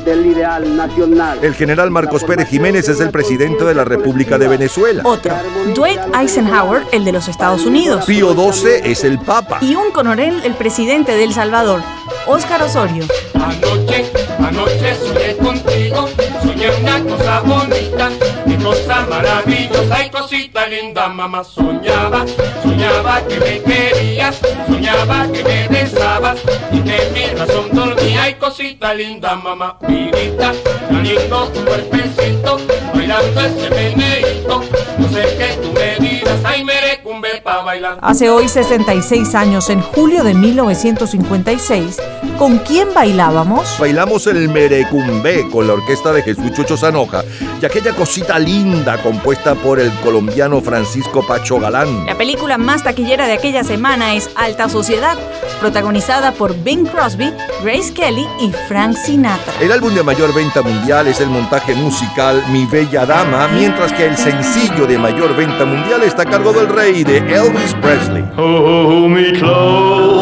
del 0.04 0.26
ideal 0.26 0.76
nacional. 0.76 1.38
El 1.42 1.54
general 1.54 1.90
Marcos 1.90 2.24
Pérez 2.24 2.48
Jiménez 2.48 2.88
es 2.88 3.00
el 3.00 3.10
presidente 3.10 3.64
de 3.64 3.74
la 3.74 3.84
República 3.84 4.38
de 4.38 4.48
Venezuela. 4.48 5.02
Otro, 5.04 5.34
Dwight 5.74 6.00
Eisenhower, 6.18 6.82
el 6.92 7.04
de 7.04 7.12
los 7.12 7.28
Estados 7.28 7.64
Unidos. 7.64 8.04
Pío 8.06 8.34
XII 8.34 8.80
es 8.84 9.04
el 9.04 9.18
Papa. 9.18 9.58
Y 9.60 9.74
un 9.74 9.90
coronel, 9.90 10.40
el 10.44 10.54
presidente 10.54 11.12
de 11.12 11.24
El 11.24 11.34
Salvador, 11.34 11.82
Óscar 12.26 12.62
Osorio. 12.62 13.04
Anoche, 13.34 14.10
anoche 14.50 14.94
soñé 14.96 15.36
contigo, 15.36 16.08
soñé 16.42 16.70
una 16.80 17.02
cosa 17.04 17.40
bonita, 17.40 18.10
qué 18.46 18.56
cosa 18.56 19.06
maravillosa 19.08 20.04
y 20.04 20.10
cosita 20.10 20.66
linda, 20.66 21.08
mamá. 21.08 21.44
Soñaba, 21.44 22.24
soñaba 22.62 23.22
que 23.26 23.38
me 23.38 23.62
querías, 23.62 24.40
soñaba 24.66 25.26
que 25.32 25.44
me 25.44 25.68
besabas 25.68 26.38
y 26.72 26.80
que 26.80 26.98
mi 27.14 27.26
razón 27.38 27.68
dormía 27.72 28.28
y 28.28 28.34
cosita 28.34 28.92
linda, 28.94 29.36
mamá. 29.36 29.78
Vidita, 29.86 30.52
tan 30.88 31.02
lindo 31.02 31.48
tu 31.48 31.64
cuerpecito, 31.64 32.58
bailando 32.94 33.40
ese 33.40 33.70
meneíto, 33.70 34.62
no 34.98 35.08
sé 35.08 35.22
qué 35.38 35.58
tú 35.62 35.72
me 35.72 36.08
dirás, 36.08 36.40
ay 36.44 36.64
merecumbe 36.64 37.40
pa' 37.42 37.62
bailar. 37.62 37.98
Hace 38.02 38.28
hoy 38.30 38.48
66 38.48 39.34
años, 39.34 39.70
en 39.70 39.80
julio 39.80 40.24
de 40.24 40.34
1956, 40.34 41.98
¿con 42.40 42.56
quién 42.60 42.88
bailábamos? 42.94 43.76
Bailamos 43.78 44.26
el 44.26 44.48
merecumbe 44.48 45.46
con 45.50 45.66
la 45.66 45.74
orquesta 45.74 46.10
de 46.10 46.22
Jesús 46.22 46.50
Chucho 46.54 46.74
Zanoja 46.74 47.22
y 47.60 47.66
aquella 47.66 47.92
cosita 47.92 48.38
linda 48.38 48.96
compuesta 49.02 49.54
por 49.54 49.78
el 49.78 49.92
colombiano 50.02 50.62
Francisco 50.62 51.22
Pacho 51.22 51.60
Galán. 51.60 52.06
La 52.06 52.16
película 52.16 52.56
más 52.56 52.82
taquillera 52.82 53.26
de 53.26 53.34
aquella 53.34 53.62
semana 53.62 54.14
es 54.14 54.30
Alta 54.36 54.70
Sociedad, 54.70 55.18
protagonizada 55.60 56.32
por 56.32 56.56
Bing 56.64 56.86
Crosby, 56.86 57.30
Grace 57.62 57.92
Kelly 57.92 58.26
y 58.40 58.50
Frank 58.68 58.96
Sinatra. 58.96 59.52
El 59.60 59.70
álbum 59.70 59.94
de 59.94 60.02
mayor 60.02 60.32
venta 60.32 60.62
mundial 60.62 61.08
es 61.08 61.20
el 61.20 61.28
montaje 61.28 61.74
musical 61.74 62.42
Mi 62.50 62.64
Bella 62.64 63.04
Dama, 63.04 63.48
mientras 63.48 63.92
que 63.92 64.06
el 64.06 64.16
sencillo 64.16 64.86
de 64.86 64.96
mayor 64.96 65.36
venta 65.36 65.66
mundial 65.66 66.02
está 66.04 66.22
a 66.22 66.24
cargo 66.24 66.54
del 66.54 66.68
rey 66.68 67.04
de 67.04 67.18
Elvis 67.18 67.74
Presley. 67.82 68.24
Hold 68.38 69.10
me 69.10 69.32
close, 69.38 70.19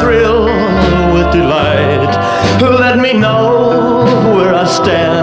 thrill 0.00 0.44
with 1.14 1.30
delight. 1.32 2.10
Let 2.60 2.98
me 2.98 3.12
know 3.12 4.04
where 4.34 4.52
I 4.54 4.64
stand 4.64 5.19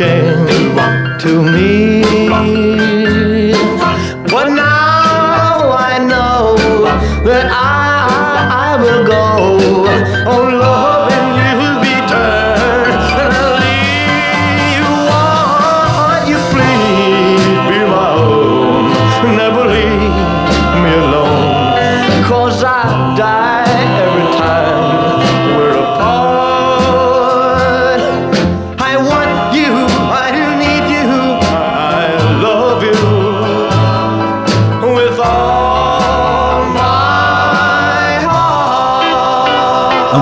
you 0.00 0.27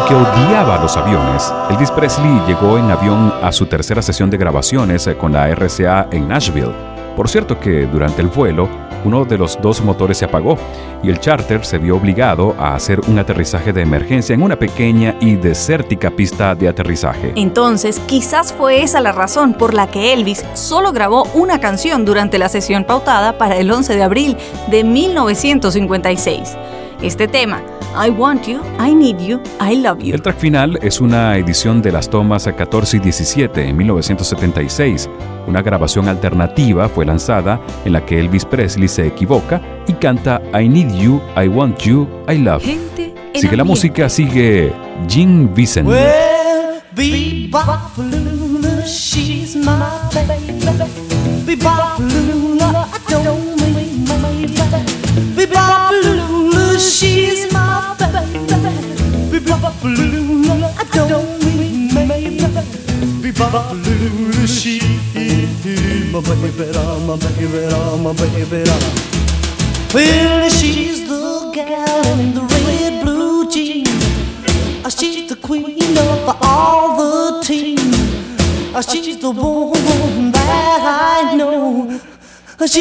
Aunque 0.09 0.31
odiaba 0.31 0.79
los 0.79 0.97
aviones, 0.97 1.53
Elvis 1.69 1.91
Presley 1.91 2.41
llegó 2.47 2.79
en 2.79 2.93
avión 2.93 3.33
a 3.43 3.51
su 3.51 3.67
tercera 3.67 4.01
sesión 4.01 4.31
de 4.31 4.37
grabaciones 4.37 5.05
eh, 5.09 5.17
con 5.17 5.33
la 5.33 5.53
RCA 5.53 6.07
en 6.13 6.29
Nashville. 6.29 6.73
Por 7.17 7.29
cierto 7.29 7.59
que 7.59 7.87
durante 7.87 8.23
el 8.23 8.29
vuelo, 8.29 8.69
uno 9.05 9.25
de 9.25 9.37
los 9.37 9.61
dos 9.61 9.81
motores 9.83 10.19
se 10.19 10.27
apagó 10.27 10.59
y 11.03 11.11
el 11.11 11.19
charter 11.19 11.65
se 11.65 11.79
vio 11.79 11.97
obligado 11.97 12.55
a 12.57 12.77
hacer 12.77 13.01
un 13.09 13.19
aterrizaje 13.19 13.73
de 13.73 13.83
emergencia 13.83 14.33
en 14.33 14.43
una 14.43 14.57
pequeña 14.57 15.17
y 15.21 15.35
desértica 15.35 16.09
pista 16.13 16.55
de 16.55 16.69
aterrizaje. 16.69 17.33
Entonces, 17.35 17.99
quizás 18.07 18.53
fue 18.53 18.85
esa 18.85 19.01
la 19.01 19.11
razón 19.11 19.55
por 19.55 19.75
la 19.75 19.89
que 19.89 20.13
Elvis 20.13 20.45
solo 20.55 20.93
grabó 20.93 21.25
una 21.35 21.59
canción 21.59 22.05
durante 22.05 22.39
la 22.39 22.49
sesión 22.49 22.85
pautada 22.85 23.39
para 23.39 23.57
el 23.57 23.69
11 23.69 23.97
de 23.97 24.03
abril 24.05 24.37
de 24.69 24.85
1956. 24.85 26.57
Este 27.03 27.27
tema, 27.27 27.61
I 27.99 28.11
Want 28.11 28.47
You, 28.47 28.61
I 28.79 28.95
Need 28.95 29.21
You, 29.21 29.41
I 29.59 29.77
Love 29.77 30.03
You. 30.03 30.15
El 30.15 30.21
track 30.21 30.37
final 30.39 30.79
es 30.83 31.01
una 31.01 31.37
edición 31.39 31.81
de 31.81 31.93
las 31.93 32.11
tomas 32.11 32.47
14 32.47 32.99
y 32.99 33.01
17 33.01 33.69
en 33.69 33.77
1976. 33.77 35.09
Una 35.47 35.63
grabación 35.63 36.07
alternativa 36.09 36.91
fue 36.91 37.07
lanzada 37.07 37.59
en 37.87 37.95
la 37.95 38.05
que 38.05 38.21
Elvis 38.21 38.45
Presley 38.45 38.89
se 38.89 39.07
equivoca 39.07 39.63
y 39.87 39.95
canta 39.95 40.43
I 40.53 40.69
Need 40.69 40.95
You, 41.01 41.23
I 41.43 41.49
Want 41.49 41.79
You, 41.79 42.07
I 42.29 42.37
Love. 42.37 42.63
Gente 42.63 43.15
en 43.33 43.41
Sigue 43.41 43.57
la 43.57 43.65
música, 43.65 44.11
sigue 44.11 44.73
Jim 45.09 45.49
Vincent. 45.55 45.89
Well, 45.89 46.36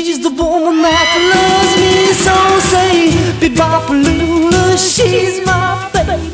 She's 0.06 0.20
the 0.22 0.30
woman 0.30 0.84
that 0.84 1.18
loves 1.34 1.74
me 1.82 2.14
so 2.14 2.36
say 2.70 3.10
be 3.40 3.50
Bebopalula, 3.50 4.78
she's 4.78 5.44
my 5.44 5.90
baby 5.94 6.30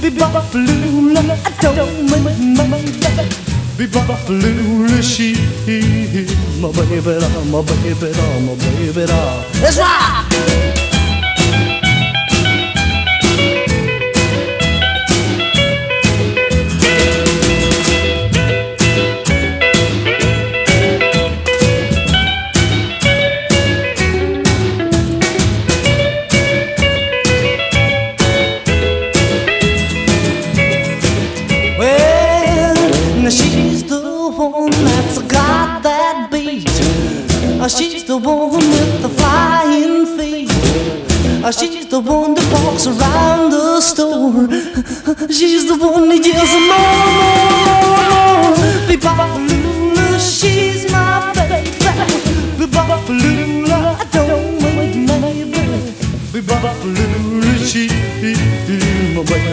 Be 0.00 0.08
Bebopalula, 0.16 1.34
I 1.34 1.50
don't 1.74 2.08
mind. 2.08 2.56
my 2.56 2.62
baby 2.70 3.26
Bebopalula, 3.74 5.02
she 5.02 5.32
is 5.66 6.30
my 6.62 6.70
baby, 6.70 7.02
my 7.50 7.60
baby, 7.66 8.14
my 8.46 8.54
baby 8.54 9.04
That's 9.58 9.78
right! 9.78 10.65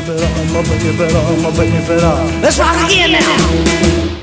I'ma 0.06 0.62
bring 0.64 0.82
it 0.82 1.00
up, 1.00 1.26
I'ma 1.32 1.52
bring 1.52 1.74
it 1.74 2.04
up. 2.04 2.42
Let's 2.42 2.60
rock 2.60 2.76
again 2.90 3.14
now. 3.14 4.23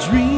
dream. 0.00 0.29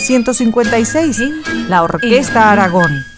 1956, 0.00 1.68
la 1.68 1.82
Orquesta 1.82 2.50
Aragón. 2.50 3.09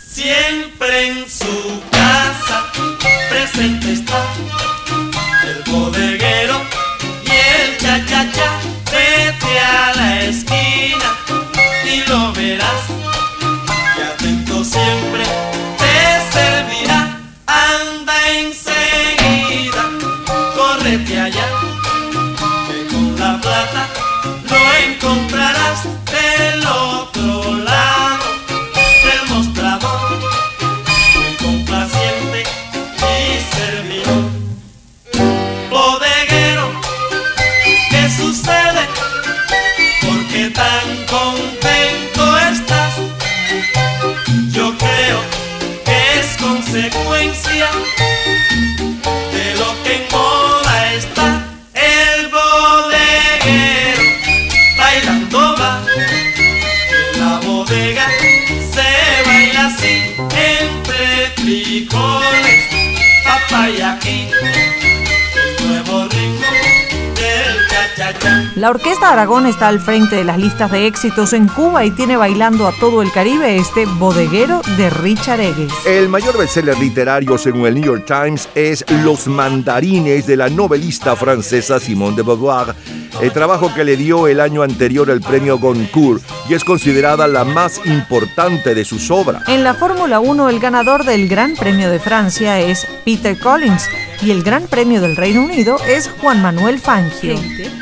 Está 69.53 69.69
al 69.69 69.81
frente 69.81 70.17
de 70.17 70.25
las 70.25 70.39
listas 70.39 70.71
de 70.71 70.87
éxitos 70.87 71.35
en 71.35 71.47
Cuba 71.47 71.85
y 71.85 71.91
tiene 71.91 72.17
bailando 72.17 72.67
a 72.67 72.73
todo 72.73 73.03
el 73.03 73.13
Caribe 73.13 73.57
este 73.57 73.85
bodeguero 73.85 74.63
de 74.79 74.89
Richard 74.89 75.41
Egues. 75.41 75.71
El 75.85 76.09
mayor 76.09 76.39
bestseller 76.39 76.79
literario 76.79 77.37
según 77.37 77.67
el 77.67 77.75
New 77.75 77.85
York 77.85 78.07
Times 78.07 78.49
es 78.55 78.83
Los 79.05 79.27
mandarines 79.27 80.27
de 80.27 80.39
la 80.39 80.49
novelista 80.49 81.17
francesa 81.17 81.79
Simone 81.79 82.17
de 82.17 82.23
Beauvoir, 82.23 82.75
el 83.21 83.31
trabajo 83.33 83.73
que 83.75 83.85
le 83.85 83.99
dio 83.99 84.27
el 84.27 84.41
año 84.41 84.63
anterior 84.63 85.11
el 85.11 85.21
premio 85.21 85.59
Goncourt 85.59 86.23
y 86.49 86.55
es 86.55 86.65
considerada 86.65 87.29
la 87.29 87.45
más 87.45 87.79
importante 87.85 88.75
de 88.75 88.87
sus 88.87 89.11
obras. 89.11 89.47
En 89.49 89.65
la 89.65 89.75
Fórmula 89.75 90.19
1 90.19 90.49
el 90.49 90.61
ganador 90.61 91.05
del 91.05 91.29
Gran 91.29 91.55
Premio 91.57 91.91
de 91.91 92.01
Francia 92.01 92.59
es 92.59 92.87
Peter 93.05 93.39
Collins 93.39 93.87
y 94.23 94.31
el 94.31 94.43
Gran 94.43 94.67
Premio 94.67 95.03
del 95.03 95.17
Reino 95.17 95.45
Unido 95.45 95.77
es 95.87 96.11
Juan 96.21 96.41
Manuel 96.41 96.79
Fangio. 96.79 97.35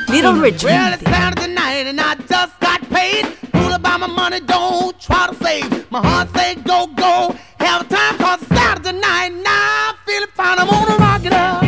Little 0.08 0.40
Richard. 0.40 1.39
Night 1.70 1.86
and 1.86 2.00
I 2.00 2.16
just 2.16 2.58
got 2.58 2.80
paid. 2.90 3.24
Fool 3.52 3.72
about 3.74 4.00
my 4.00 4.08
money, 4.08 4.40
don't 4.40 5.00
try 5.00 5.28
to 5.28 5.34
save. 5.36 5.88
My 5.88 6.04
heart 6.04 6.28
say 6.34 6.56
go, 6.56 6.88
go. 6.88 7.32
Have 7.60 7.88
time 7.88 8.18
cause 8.18 8.42
it's 8.42 8.52
Saturday 8.52 8.98
night 8.98 9.30
and 9.30 9.44
I 9.46 9.94
feel 10.04 10.20
it 10.20 10.30
fine. 10.30 10.58
I'm 10.58 10.66
rock 10.66 11.24
it 11.24 11.32
up. 11.32 11.62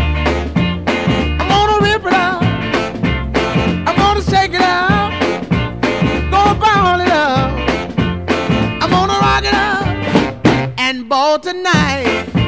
I'm 1.41 1.83
rip 1.85 2.05
it 2.05 2.13
up. 2.13 2.43
I'm 3.87 3.97
gonna 3.97 4.23
shake 4.23 4.55
it. 4.55 4.61
Gonna 6.33 6.59
ball 6.59 7.01
it 7.01 7.13
up. 7.13 7.53
I'm 8.83 8.91
rock 8.91 9.45
it 9.45 9.55
up. 9.55 9.87
And 10.79 11.09
ball 11.09 11.39
tonight. 11.39 12.42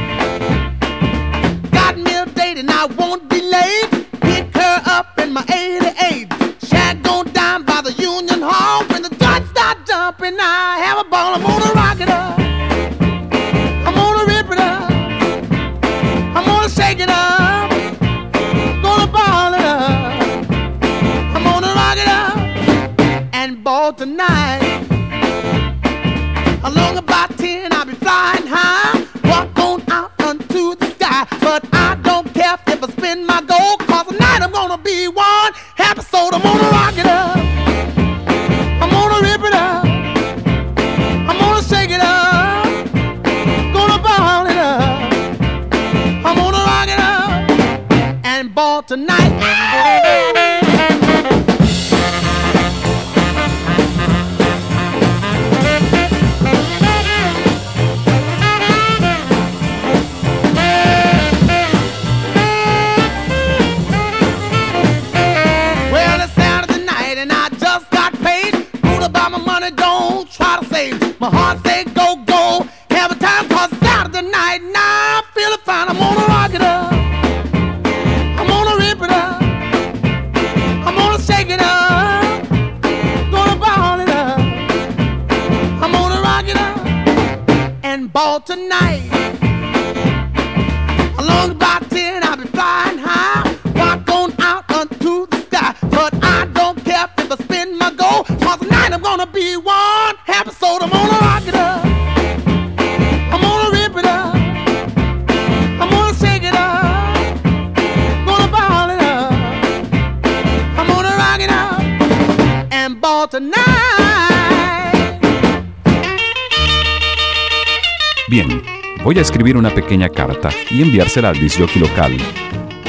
Voy 119.14 119.20
a 119.20 119.22
escribir 119.22 119.56
una 119.56 119.70
pequeña 119.72 120.08
carta 120.08 120.50
y 120.72 120.82
enviársela 120.82 121.28
al 121.28 121.38
disjockey 121.38 121.80
local. 121.80 122.16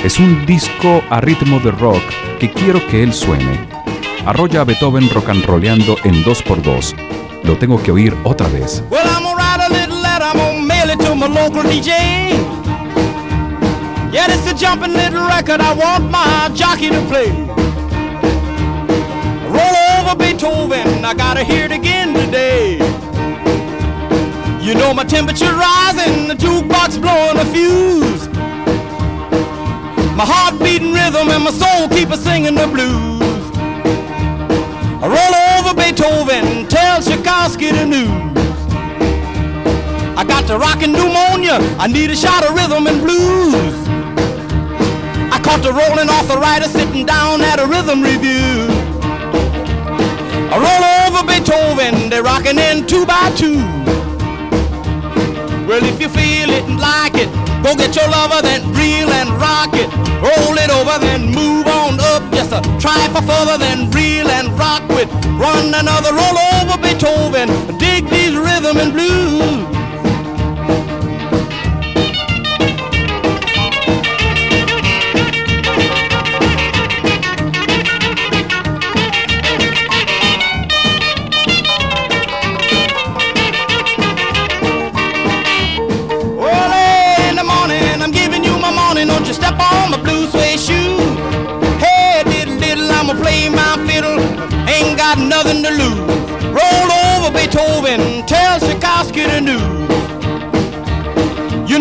Es 0.03 0.17
un 0.17 0.43
disco 0.47 1.03
a 1.11 1.21
ritmo 1.21 1.59
de 1.59 1.69
rock 1.69 2.01
que 2.39 2.51
quiero 2.51 2.83
que 2.87 3.03
él 3.03 3.13
suene. 3.13 3.59
Arrolla 4.25 4.61
a 4.61 4.63
Beethoven 4.63 5.07
rock 5.11 5.29
and 5.29 5.45
rolleando 5.45 5.97
en 6.03 6.23
2x2. 6.23 6.95
Lo 7.43 7.55
tengo 7.59 7.79
que 7.83 7.91
oír 7.91 8.15
otra 8.23 8.47
vez. 8.47 8.83
Well, 8.89 9.05
I'm 9.05 9.21
gonna 9.21 9.35
write 9.35 9.61
a 9.61 9.69
little 9.69 10.01
letter, 10.01 10.25
I'm 10.25 10.37
gonna 10.37 10.65
mail 10.65 10.89
it 10.89 10.99
to 11.05 11.13
my 11.13 11.27
local 11.27 11.61
DJ. 11.61 11.91
Yeah, 14.11 14.25
it's 14.27 14.51
a 14.51 14.55
jumping 14.55 14.93
little 14.93 15.27
record 15.27 15.61
I 15.61 15.75
want 15.75 16.09
my 16.09 16.49
jockey 16.55 16.89
to 16.89 17.01
play. 17.07 17.29
Roll 19.47 19.75
over 19.99 20.15
Beethoven, 20.15 21.05
I 21.05 21.13
gotta 21.13 21.43
hear 21.43 21.65
it 21.65 21.71
again 21.71 22.15
today. 22.15 22.94
You 24.65 24.73
know 24.73 24.95
my 24.95 25.03
temperature 25.03 25.53
rising, 25.53 26.27
the 26.27 26.33
jukebox 26.33 26.99
blowing 26.99 27.37
a 27.37 27.45
fuse. 27.53 28.27
My 30.17 30.25
heart 30.25 30.57
beating 30.57 30.91
rhythm 30.91 31.29
and 31.29 31.43
my 31.43 31.51
soul 31.51 31.87
keep 31.87 32.09
a 32.09 32.17
singing 32.17 32.55
the 32.55 32.65
blues. 32.65 33.21
I 35.03 35.05
roll 35.05 35.35
over 35.53 35.77
Beethoven, 35.77 36.67
tell 36.67 36.99
Tchaikovsky 36.99 37.69
the 37.73 37.85
news. 37.85 38.09
I 40.17 40.25
got 40.25 40.47
the 40.47 40.57
rockin' 40.57 40.93
pneumonia, 40.93 41.61
I 41.77 41.85
need 41.85 42.09
a 42.09 42.15
shot 42.15 42.43
of 42.43 42.55
rhythm 42.55 42.87
and 42.87 43.01
blues. 43.01 43.75
I 45.29 45.39
caught 45.45 45.61
the 45.61 45.73
rolling 45.73 46.09
arthritis 46.09 46.71
sitting 46.71 47.05
down 47.05 47.41
at 47.41 47.59
a 47.59 47.67
rhythm 47.67 48.01
review. 48.01 48.65
I 50.49 50.57
roll 50.57 50.83
over 51.05 51.21
Beethoven, 51.21 52.09
they're 52.09 52.23
rockin' 52.23 52.57
in 52.57 52.87
two 52.87 53.05
by 53.05 53.29
two. 53.37 53.61
Well, 55.67 55.83
if 55.83 55.99
you 55.99 56.09
feel 56.09 56.49
it 56.51 56.63
and 56.69 56.79
like 56.79 57.15
it, 57.15 57.29
go 57.63 57.75
get 57.75 57.95
your 57.95 58.07
lover, 58.07 58.41
then 58.41 58.61
reel 58.73 59.09
and 59.09 59.29
rock 59.41 59.73
it. 59.73 59.89
Roll 60.21 60.55
it 60.57 60.69
over, 60.69 60.99
then 60.99 61.25
move 61.33 61.65
on 61.65 61.99
up. 61.99 62.21
Just 62.31 62.53
a 62.53 62.61
try 62.79 63.07
for 63.09 63.25
further, 63.25 63.57
then 63.57 63.89
reel 63.89 64.29
and 64.29 64.47
rock 64.59 64.87
with. 64.89 65.09
Run 65.41 65.73
another 65.73 66.13
roll 66.13 66.37
over 66.61 66.77
Beethoven. 66.77 67.49
Dig 67.79 68.07
these 68.09 68.37
rhythm 68.37 68.77
and 68.77 68.93
blues. 68.93 69.64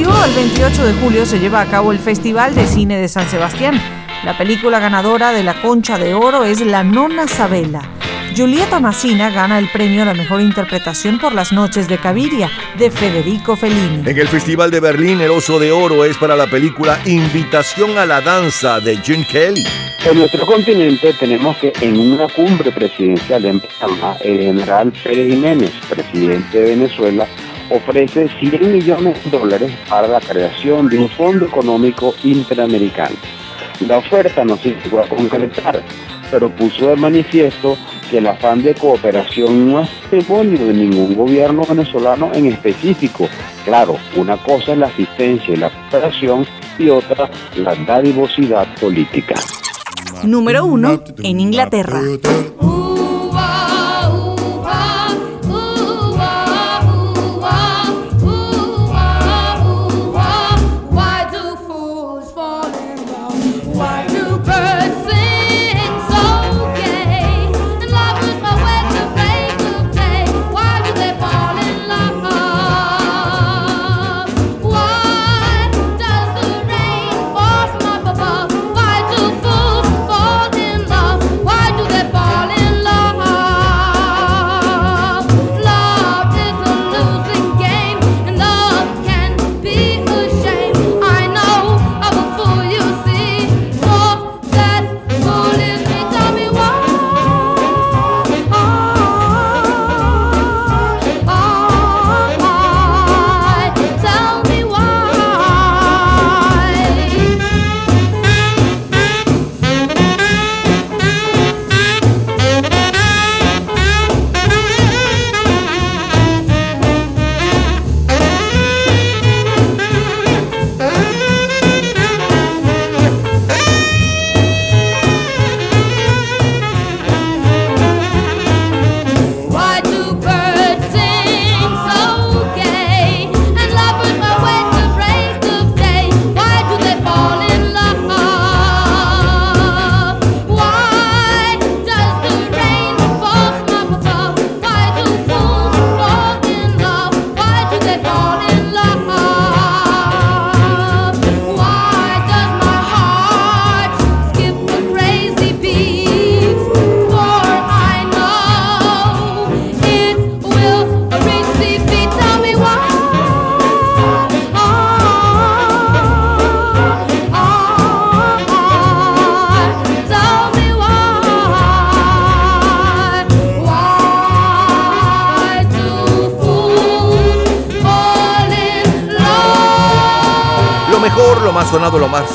Del 0.00 0.08
21 0.08 0.24
al 0.24 0.34
28 0.34 0.84
de 0.86 0.92
julio 0.94 1.26
se 1.26 1.38
lleva 1.40 1.60
a 1.60 1.66
cabo 1.66 1.92
el 1.92 1.98
Festival 1.98 2.54
de 2.54 2.66
Cine 2.66 2.98
de 2.98 3.06
San 3.06 3.28
Sebastián. 3.28 3.78
La 4.24 4.38
película 4.38 4.78
ganadora 4.78 5.30
de 5.30 5.42
la 5.42 5.60
Concha 5.60 5.98
de 5.98 6.14
Oro 6.14 6.44
es 6.44 6.62
La 6.62 6.82
Nona 6.82 7.28
Sabela. 7.28 7.82
Julieta 8.34 8.80
Massina 8.80 9.28
gana 9.28 9.58
el 9.58 9.68
premio 9.68 10.00
a 10.00 10.06
la 10.06 10.14
mejor 10.14 10.40
interpretación 10.40 11.18
por 11.18 11.34
Las 11.34 11.52
Noches 11.52 11.86
de 11.86 11.98
Caviria, 11.98 12.50
de 12.78 12.90
Federico 12.90 13.56
Fellini. 13.56 14.08
En 14.08 14.18
el 14.18 14.28
Festival 14.28 14.70
de 14.70 14.80
Berlín, 14.80 15.20
el 15.20 15.32
Oso 15.32 15.58
de 15.58 15.70
Oro 15.70 16.06
es 16.06 16.16
para 16.16 16.34
la 16.34 16.46
película 16.46 16.98
Invitación 17.04 17.98
a 17.98 18.06
la 18.06 18.22
Danza 18.22 18.80
de 18.80 18.96
Jim 18.96 19.22
Kelly. 19.30 19.66
En 20.06 20.18
nuestro 20.18 20.46
continente 20.46 21.12
tenemos 21.12 21.58
que 21.58 21.74
en 21.82 21.98
una 21.98 22.26
cumbre 22.28 22.72
presidencial 22.72 23.44
en 23.44 23.60
Panamá, 23.78 24.16
el 24.22 24.38
general 24.38 24.92
Pérez 25.04 25.30
Jiménez, 25.30 25.72
presidente 25.90 26.58
de 26.58 26.70
Venezuela, 26.70 27.28
ofrece 27.70 28.28
100 28.40 28.72
millones 28.72 29.24
de 29.24 29.30
dólares 29.30 29.72
para 29.88 30.08
la 30.08 30.20
creación 30.20 30.88
de 30.88 30.98
un 30.98 31.08
fondo 31.08 31.46
económico 31.46 32.14
interamericano. 32.24 33.16
La 33.86 33.98
oferta 33.98 34.44
no 34.44 34.56
se 34.56 34.70
llegó 34.74 35.00
a 35.00 35.08
concretar, 35.08 35.82
pero 36.30 36.50
puso 36.50 36.88
de 36.88 36.96
manifiesto 36.96 37.78
que 38.10 38.18
el 38.18 38.26
afán 38.26 38.62
de 38.62 38.74
cooperación 38.74 39.72
no 39.72 39.80
es 39.80 39.90
testimonio 40.10 40.66
de 40.66 40.74
ningún 40.74 41.14
gobierno 41.14 41.62
venezolano 41.66 42.30
en 42.34 42.46
específico. 42.46 43.28
Claro, 43.64 43.96
una 44.16 44.36
cosa 44.36 44.72
es 44.72 44.78
la 44.78 44.86
asistencia 44.86 45.54
y 45.54 45.56
la 45.56 45.70
cooperación 45.70 46.46
y 46.78 46.90
otra 46.90 47.30
la 47.56 47.74
dadivosidad 47.74 48.66
política. 48.78 49.36
Número 50.24 50.66
1 50.66 51.04
en 51.22 51.40
Inglaterra. 51.40 52.02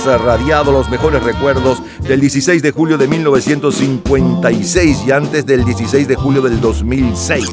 Radiado, 0.05 0.71
los 0.71 0.89
mejores 0.89 1.23
recuerdos 1.23 1.81
del 2.01 2.21
16 2.21 2.61
de 2.61 2.71
julio 2.71 2.97
de 2.97 3.07
1956 3.07 5.03
y 5.07 5.11
antes 5.11 5.45
del 5.45 5.65
16 5.65 6.07
de 6.07 6.15
julio 6.15 6.41
del 6.41 6.61
2006. 6.61 7.45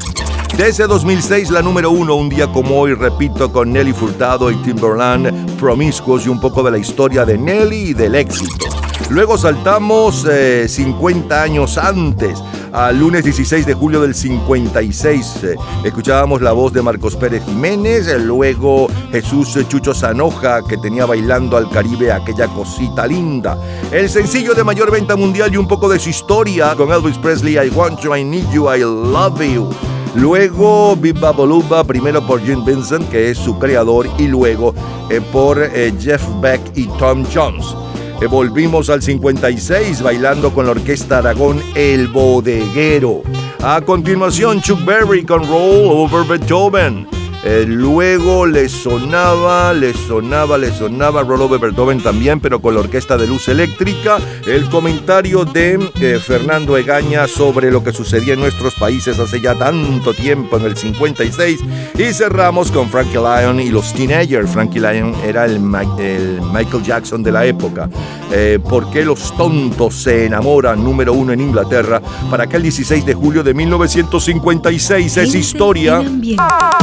De 0.57 0.69
ese 0.69 0.85
2006, 0.85 1.49
la 1.49 1.63
número 1.63 1.89
uno, 1.89 2.13
un 2.15 2.29
día 2.29 2.51
como 2.51 2.79
hoy, 2.79 2.93
repito, 2.93 3.51
con 3.51 3.73
Nelly 3.73 3.93
Furtado 3.93 4.51
y 4.51 4.55
Timberland, 4.57 5.57
Promiscuous 5.59 6.27
y 6.27 6.29
un 6.29 6.39
poco 6.39 6.61
de 6.61 6.69
la 6.71 6.77
historia 6.77 7.25
de 7.25 7.39
Nelly 7.39 7.89
y 7.89 7.93
del 7.93 8.13
éxito. 8.13 8.67
Luego 9.09 9.37
saltamos 9.37 10.27
eh, 10.29 10.67
50 10.67 11.41
años 11.41 11.79
antes, 11.79 12.39
al 12.73 12.99
lunes 12.99 13.23
16 13.23 13.67
de 13.67 13.73
julio 13.75 14.01
del 14.01 14.15
56. 14.15 15.43
eh, 15.43 15.55
escuchábamos 15.83 16.41
la 16.41 16.51
voz 16.51 16.73
de 16.73 16.81
Marcos 16.81 17.15
Pérez 17.15 17.45
Jiménez, 17.45 18.07
eh, 18.07 18.19
luego 18.19 18.87
Jesús 19.11 19.55
Chucho 19.69 19.93
Zanoja, 19.93 20.61
que 20.67 20.77
tenía 20.77 21.05
bailando 21.05 21.55
al 21.55 21.69
Caribe 21.69 22.11
aquella 22.11 22.47
cosita 22.47 23.05
linda. 23.05 23.57
El 23.91 24.09
sencillo 24.09 24.55
de 24.55 24.63
mayor 24.63 24.91
venta 24.91 25.15
mundial 25.15 25.53
y 25.53 25.57
un 25.57 25.67
poco 25.67 25.87
de 25.87 25.99
su 25.99 26.09
historia 26.09 26.75
con 26.75 26.91
Elvis 26.91 27.17
Presley, 27.19 27.57
I 27.57 27.69
Want 27.69 27.99
You, 28.01 28.15
I 28.15 28.23
Need 28.23 28.51
You, 28.51 28.73
I 28.73 28.79
Love 28.79 29.41
You. 29.41 29.69
Luego 30.15 30.95
Viva 30.95 31.31
Boluba, 31.31 31.83
primero 31.83 32.25
por 32.25 32.41
Jim 32.43 32.65
Vincent, 32.65 33.07
que 33.09 33.31
es 33.31 33.37
su 33.37 33.57
creador, 33.57 34.07
y 34.17 34.27
luego 34.27 34.73
eh, 35.09 35.21
por 35.31 35.59
Jeff 35.99 36.23
Beck 36.41 36.61
y 36.75 36.85
Tom 36.99 37.23
Jones. 37.33 37.75
Eh, 38.23 38.27
volvimos 38.27 38.89
al 38.89 39.01
56 39.01 40.01
bailando 40.01 40.53
con 40.53 40.65
la 40.65 40.71
orquesta 40.71 41.17
Aragón 41.17 41.61
El 41.75 42.07
Bodeguero. 42.07 43.21
A 43.61 43.81
continuación 43.81 44.61
Chuck 44.61 44.85
Berry 44.85 45.25
con 45.25 45.45
Roll 45.45 45.89
Over 45.91 46.25
Beethoven. 46.25 47.05
Eh, 47.45 47.65
luego 47.67 48.45
le 48.45 48.69
sonaba, 48.69 49.73
le 49.73 49.93
sonaba, 49.93 50.57
le 50.57 50.71
sonaba 50.71 51.23
Roll 51.23 51.41
Over 51.41 51.59
Beethoven 51.59 52.01
también, 52.01 52.39
pero 52.39 52.61
con 52.61 52.73
la 52.73 52.79
orquesta 52.79 53.17
de 53.17 53.27
luz 53.27 53.49
eléctrica. 53.49 54.17
El 54.47 54.69
comentario 54.69 55.43
de 55.43 55.77
eh, 55.99 56.19
Fernando 56.25 56.77
Egaña 56.77 57.27
sobre 57.27 57.69
lo 57.69 57.83
que 57.83 57.91
sucedía 57.91 58.35
en 58.35 58.39
nuestros 58.39 58.75
países 58.75 59.19
hace 59.19 59.41
ya 59.41 59.55
tanto 59.55 60.13
tiempo, 60.13 60.55
en 60.55 60.63
el 60.63 60.77
56. 60.77 61.59
Y 61.97 62.13
cerramos 62.13 62.71
con 62.71 62.89
Frankie 62.89 63.17
Lyon 63.17 63.59
y 63.59 63.69
los 63.69 63.93
Teenagers. 63.93 64.49
Frankie 64.49 64.79
Lyon 64.79 65.13
era 65.25 65.43
el, 65.43 65.59
Michael 65.59 66.83
Jackson 66.83 67.23
de 67.23 67.31
la 67.33 67.45
época. 67.45 67.89
Eh, 68.31 68.59
¿Por 68.61 68.89
qué 68.89 69.05
los 69.05 69.35
tontos 69.35 69.95
se 69.95 70.25
enamoran? 70.25 70.83
Número 70.83 71.13
uno 71.13 71.33
en 71.33 71.41
Inglaterra 71.41 72.01
para 72.29 72.45
aquel 72.45 72.63
16 72.63 73.05
de 73.05 73.13
julio 73.13 73.43
de 73.43 73.53
1956. 73.53 75.17
Es 75.17 75.35
historia. 75.35 76.03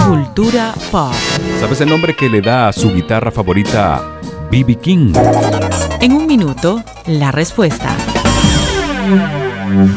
Cultura 0.07 0.75
pop. 0.91 1.13
¿Sabes 1.59 1.81
el 1.81 1.89
nombre 1.89 2.15
que 2.15 2.29
le 2.29 2.41
da 2.41 2.69
a 2.69 2.73
su 2.73 2.93
guitarra 2.93 3.31
favorita 3.31 4.21
B.B. 4.51 4.77
King? 4.77 5.13
En 6.01 6.13
un 6.13 6.27
minuto, 6.27 6.83
la 7.07 7.33
respuesta. 7.33 7.97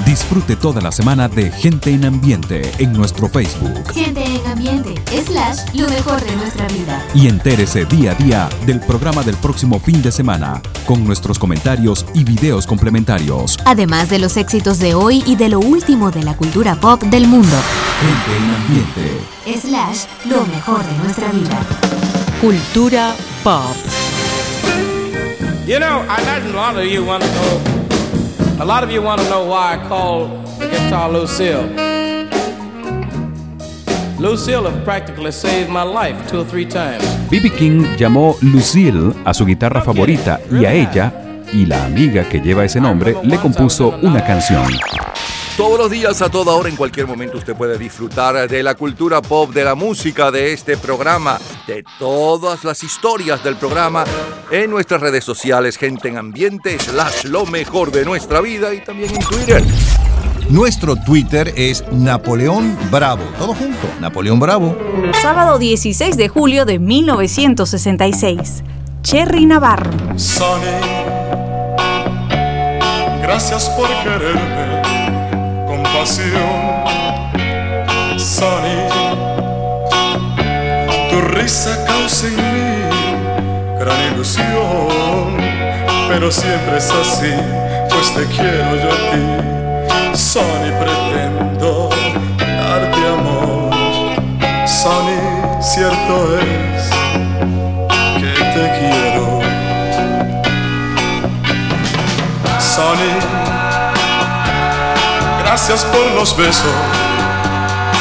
Disfrute 0.05 0.55
toda 0.55 0.81
la 0.81 0.91
semana 0.91 1.27
de 1.27 1.51
Gente 1.51 1.91
en 1.91 2.05
Ambiente 2.05 2.61
en 2.77 2.93
nuestro 2.93 3.27
Facebook 3.27 3.91
Gente 3.91 4.23
en 4.23 4.45
ambiente, 4.45 4.82
slash, 5.21 5.73
lo 5.75 5.87
mejor 5.89 6.19
de 6.23 6.35
nuestra 6.35 6.67
vida. 6.67 7.05
y 7.13 7.27
entérese 7.27 7.85
día 7.85 8.11
a 8.11 8.15
día 8.15 8.49
del 8.65 8.79
programa 8.79 9.21
del 9.23 9.35
próximo 9.37 9.79
fin 9.79 10.01
de 10.01 10.11
semana 10.11 10.61
con 10.85 11.05
nuestros 11.05 11.37
comentarios 11.39 12.05
y 12.13 12.23
videos 12.23 12.65
complementarios. 12.65 13.57
Además 13.65 14.09
de 14.09 14.19
los 14.19 14.37
éxitos 14.37 14.79
de 14.79 14.95
hoy 14.95 15.23
y 15.25 15.35
de 15.35 15.49
lo 15.49 15.59
último 15.59 16.11
de 16.11 16.23
la 16.23 16.35
cultura 16.35 16.75
pop 16.75 17.01
del 17.03 17.27
mundo. 17.27 17.55
Gente 18.01 18.37
en 18.37 18.49
Ambiente. 18.55 19.67
Slash, 19.67 20.05
lo 20.25 20.45
mejor 20.47 20.83
de 20.83 20.97
nuestra 21.03 21.27
vida. 21.31 21.59
Cultura 22.41 23.15
pop. 23.43 23.75
You 25.67 25.79
know, 25.79 26.01
I 26.09 26.21
imagine 26.21 26.51
a 26.51 26.55
lot 26.55 26.75
of 26.77 26.85
you 26.85 27.05
want 27.05 27.23
to 27.23 27.29
know. 27.29 27.61
A 28.59 28.65
lot 28.65 28.83
of 28.83 28.91
you 28.91 29.01
want 29.01 29.21
to 29.21 29.27
know 29.29 29.45
why 29.45 29.75
I 29.75 29.87
call 29.87 30.27
the 30.59 30.67
guitar 30.67 31.09
Lucille. 31.09 31.92
Lucille 34.19 34.65
have 34.65 34.83
practically 34.83 35.31
saved 35.31 35.69
my 35.69 35.83
life 35.83 36.15
two 36.29 36.41
or 36.41 36.45
three 36.45 36.65
times. 36.65 37.03
B.B. 37.29 37.49
King 37.49 37.95
llamó 37.97 38.37
Lucille 38.41 39.13
a 39.25 39.33
su 39.33 39.45
guitarra 39.45 39.81
favorita 39.81 40.39
y 40.51 40.65
a 40.65 40.73
ella 40.73 41.11
y 41.51 41.65
la 41.65 41.83
amiga 41.85 42.27
que 42.29 42.39
lleva 42.39 42.63
ese 42.63 42.79
nombre 42.79 43.15
le 43.23 43.37
compuso 43.37 43.97
una 44.01 44.23
canción. 44.23 44.71
Todos 45.57 45.77
los 45.77 45.91
días, 45.91 46.21
a 46.21 46.29
toda 46.29 46.53
hora, 46.53 46.69
en 46.69 46.75
cualquier 46.75 47.05
momento, 47.05 47.37
usted 47.37 47.55
puede 47.55 47.77
disfrutar 47.77 48.47
de 48.47 48.63
la 48.63 48.73
cultura 48.75 49.21
pop, 49.21 49.51
de 49.51 49.63
la 49.63 49.75
música, 49.75 50.31
de 50.31 50.51
este 50.51 50.77
programa, 50.77 51.39
de 51.67 51.83
todas 51.99 52.63
las 52.63 52.83
historias 52.83 53.43
del 53.43 53.55
programa 53.55 54.03
en 54.49 54.71
nuestras 54.71 55.01
redes 55.01 55.23
sociales, 55.23 55.77
gente 55.77 56.07
en 56.07 56.17
ambiente, 56.17 56.79
slash 56.79 57.25
lo 57.25 57.45
mejor 57.45 57.91
de 57.91 58.03
nuestra 58.03 58.41
vida 58.41 58.73
y 58.73 58.83
también 58.83 59.11
en 59.13 59.19
Twitter. 59.21 59.63
Nuestro 60.53 60.95
Twitter 60.95 61.51
es 61.57 61.83
Napoleón 61.91 62.77
Bravo. 62.91 63.23
Todo 63.39 63.55
junto, 63.55 63.87
Napoleón 63.99 64.39
Bravo. 64.39 64.77
Sábado 65.19 65.57
16 65.57 66.15
de 66.15 66.29
julio 66.29 66.65
de 66.65 66.77
1966. 66.77 68.63
Cherry 69.01 69.47
Navarro. 69.47 69.89
Sonny, 70.15 70.67
gracias 73.23 73.67
por 73.71 73.87
quererme 74.03 74.83
con 75.65 75.81
pasión. 75.91 76.29
Sonny, 78.19 78.77
tu 81.09 81.19
risa 81.35 81.83
causa 81.87 82.27
en 82.27 82.35
mí 82.35 83.79
gran 83.79 84.13
ilusión, 84.13 85.35
pero 86.07 86.31
siempre 86.31 86.77
es 86.77 86.91
así, 86.91 87.33
pues 87.89 88.13
te 88.13 88.25
quiero 88.35 88.75
yo 88.75 88.91
a 88.91 89.11
ti. 89.11 89.52
Sonny, 90.33 90.71
pretendo 90.79 91.89
darte 92.39 93.01
amor. 93.07 93.69
Sonny, 94.67 95.19
cierto 95.61 96.39
es 96.39 96.89
que 98.17 98.33
te 98.55 98.65
quiero. 98.79 99.25
Sonny, 102.59 103.13
gracias 105.43 105.85
por 105.85 106.05
los 106.15 106.35
besos 106.35 106.77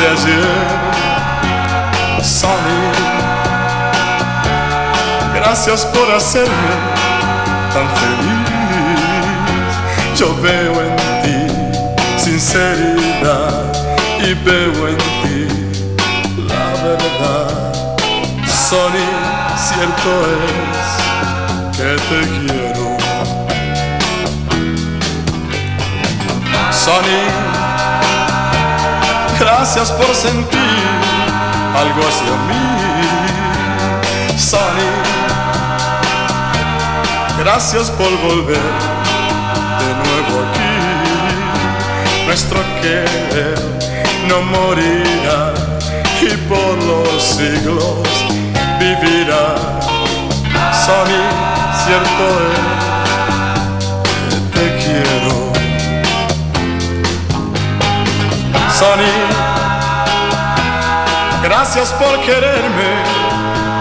de 0.00 0.08
ayer. 0.08 0.48
Sonny, 2.24 2.80
gracias 5.34 5.84
por 5.84 6.10
hacerme 6.10 6.72
tan 7.74 7.86
feliz. 8.00 8.48
Yo 10.16 10.34
veo 10.40 10.80
en 10.80 11.01
sinceridad 12.42 13.72
y 14.18 14.34
veo 14.34 14.88
en 14.88 14.98
ti 14.98 15.46
la 16.48 16.66
verdad. 16.82 17.48
Sonny, 18.68 19.08
cierto 19.56 20.10
es 20.40 21.76
que 21.76 21.90
te 22.08 22.20
quiero. 22.34 22.86
Sonny, 26.72 27.22
gracias 29.38 29.88
por 29.92 30.12
sentir 30.14 30.80
algo 31.78 32.00
hacia 32.08 32.34
mí. 32.48 32.66
Sonny, 34.36 34.90
gracias 37.38 37.90
por 37.90 38.10
volver 38.18 38.66
de 39.78 39.90
nuevo 39.94 40.34
aquí. 40.50 40.71
Nuestro 42.26 42.60
querer 42.80 43.58
no 44.28 44.40
morirá 44.42 45.52
y 46.20 46.36
por 46.48 46.82
los 46.84 47.22
siglos 47.22 48.08
vivirá. 48.78 49.54
Sonny, 50.84 51.22
cierto 51.84 52.24
es 52.48 52.60
que 54.28 54.36
te 54.54 54.66
quiero. 54.82 55.52
Sonny, 58.78 59.16
gracias 61.42 61.88
por 61.92 62.20
quererme 62.20 62.92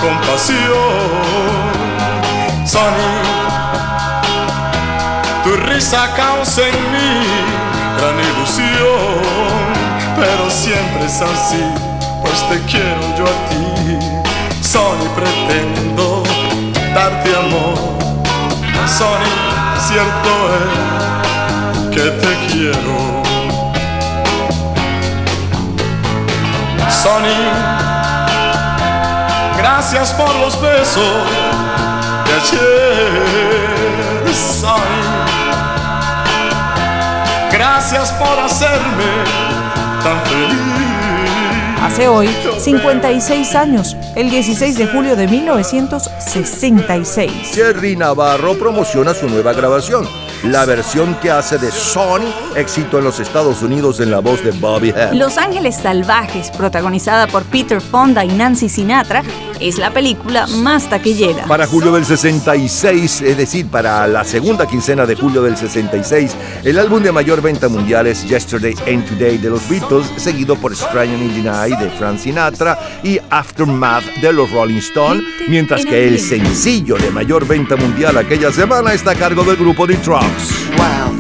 con 0.02 0.18
pasión. 0.28 1.22
Sonny, 2.66 3.12
tu 5.44 5.52
risa 5.68 6.10
causa 6.16 6.68
en 6.68 6.92
mí 6.92 7.51
gran 8.02 8.20
ilusión, 8.20 9.22
pero 10.16 10.50
siempre 10.50 11.06
es 11.06 11.22
así, 11.22 11.64
pues 12.22 12.50
te 12.50 12.60
quiero 12.66 13.02
yo 13.16 13.26
a 13.26 13.36
ti. 13.50 13.66
Sonny, 14.62 15.08
pretendo 15.16 16.24
darte 16.96 17.30
amor. 17.36 17.78
Sonny, 18.88 19.32
cierto 19.88 20.32
es 20.58 20.72
que 21.96 22.06
te 22.10 22.32
quiero. 22.48 22.98
Sonny, 27.04 27.42
gracias 29.58 30.12
por 30.14 30.34
los 30.36 30.60
besos 30.60 31.28
de 32.26 32.34
ayer. 32.34 33.22
Sonny, 34.34 35.21
gracias 37.62 38.12
por 38.14 38.40
hacerme 38.40 39.24
tan 40.04 40.20
feliz. 40.26 40.58
Hace 41.80 42.08
hoy 42.08 42.28
56 42.60 43.56
años, 43.56 43.96
el 44.16 44.32
16 44.32 44.78
de 44.78 44.88
julio 44.88 45.16
de 45.16 45.28
1966. 45.28 47.32
Jerry 47.54 47.96
Navarro 47.96 48.58
promociona 48.58 49.14
su 49.14 49.28
nueva 49.28 49.54
grabación, 49.54 50.08
la 50.44 50.66
versión 50.66 51.14
que 51.22 51.30
hace 51.30 51.60
de 51.60 51.72
Sony, 51.72 52.34
éxito 52.56 52.98
en 52.98 53.04
los 53.04 53.20
Estados 53.20 53.62
Unidos 53.62 54.00
en 54.00 54.10
la 54.10 54.18
voz 54.20 54.44
de 54.44 54.50
Bobby 54.52 54.90
Head. 54.90 55.14
Los 55.14 55.38
Ángeles 55.38 55.76
Salvajes, 55.76 56.50
protagonizada 56.52 57.28
por 57.28 57.44
Peter 57.46 57.82
Fonda 57.82 58.26
y 58.26 58.30
Nancy 58.30 58.70
Sinatra, 58.70 59.22
es 59.62 59.78
la 59.78 59.92
película 59.92 60.48
más 60.48 60.90
taquillera. 60.90 61.46
Para 61.46 61.68
julio 61.68 61.92
del 61.94 62.06
66, 62.06 63.22
es 63.22 63.38
decir, 63.38 63.68
para 63.68 64.08
la 64.08 64.24
segunda 64.24 64.66
quincena 64.66 65.06
de 65.06 65.16
julio 65.16 65.42
del 65.44 65.56
66, 65.56 66.36
el 66.64 66.80
álbum 66.80 67.04
de 67.04 67.12
mayor 67.12 67.42
venta 67.42 67.70
mundial 67.70 68.08
es 68.08 68.28
Yesterday 68.28 68.76
and 68.88 69.08
Today 69.08 69.38
de 69.38 69.50
los 69.50 69.68
Beatles, 69.70 70.08
seguido 70.18 70.56
por 70.56 70.76
Strangling 70.76 71.22
in 71.22 71.44
the 71.44 71.50
Night 71.50 71.78
de 71.78 71.90
Frank 71.92 72.18
Sinatra 72.18 72.78
y 73.04 73.20
Aftermath 73.30 74.06
de 74.22 74.34
los 74.34 74.52
Rolling 74.52 74.78
Stones, 74.78 75.24
mientras 75.48 75.86
que 75.86 76.08
el 76.08 76.20
sencillo 76.20 76.98
de 76.98 77.12
mayor 77.12 77.48
venta 77.48 77.76
mundial 77.76 78.18
aquella 78.18 78.52
semana 78.52 78.94
está 78.94 79.12
a 79.12 79.16
cargo 79.16 79.44
del 79.44 79.58
grupo 79.58 79.86
The 79.86 79.96
Trucks. 79.96 80.68
Wow 80.78 81.11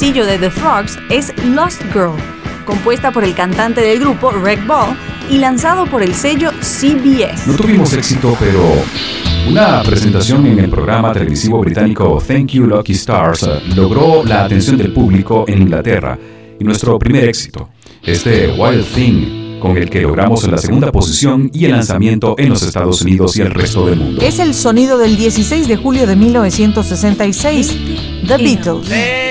sencillo 0.00 0.24
de 0.24 0.38
The 0.38 0.48
Frogs 0.48 0.98
es 1.10 1.30
Lost 1.44 1.82
Girl, 1.92 2.14
compuesta 2.64 3.12
por 3.12 3.22
el 3.22 3.34
cantante 3.34 3.82
del 3.82 4.00
grupo 4.00 4.30
Reg 4.30 4.66
Ball 4.66 4.96
y 5.28 5.36
lanzado 5.36 5.84
por 5.84 6.02
el 6.02 6.14
sello 6.14 6.52
CBS. 6.62 7.46
No 7.46 7.54
tuvimos 7.54 7.92
éxito, 7.92 8.34
pero 8.40 8.62
una 9.46 9.82
presentación 9.82 10.46
en 10.46 10.58
el 10.58 10.70
programa 10.70 11.12
televisivo 11.12 11.60
británico 11.60 12.18
Thank 12.26 12.52
You 12.52 12.66
Lucky 12.66 12.94
Stars 12.94 13.42
eh, 13.42 13.60
logró 13.76 14.24
la 14.24 14.46
atención 14.46 14.78
del 14.78 14.90
público 14.90 15.44
en 15.46 15.60
Inglaterra 15.60 16.18
y 16.58 16.64
nuestro 16.64 16.98
primer 16.98 17.24
éxito, 17.24 17.68
este 18.02 18.52
Wild 18.52 18.86
Thing, 18.94 19.60
con 19.60 19.76
el 19.76 19.90
que 19.90 20.00
logramos 20.00 20.48
la 20.48 20.56
segunda 20.56 20.90
posición 20.90 21.50
y 21.52 21.66
el 21.66 21.72
lanzamiento 21.72 22.36
en 22.38 22.48
los 22.48 22.62
Estados 22.62 23.02
Unidos 23.02 23.36
y 23.36 23.42
el 23.42 23.50
resto 23.50 23.84
del 23.84 23.98
mundo. 23.98 24.22
Es 24.22 24.38
el 24.38 24.54
sonido 24.54 24.96
del 24.96 25.18
16 25.18 25.68
de 25.68 25.76
julio 25.76 26.06
de 26.06 26.16
1966, 26.16 27.76
The 28.26 28.38
Beatles. 28.38 29.29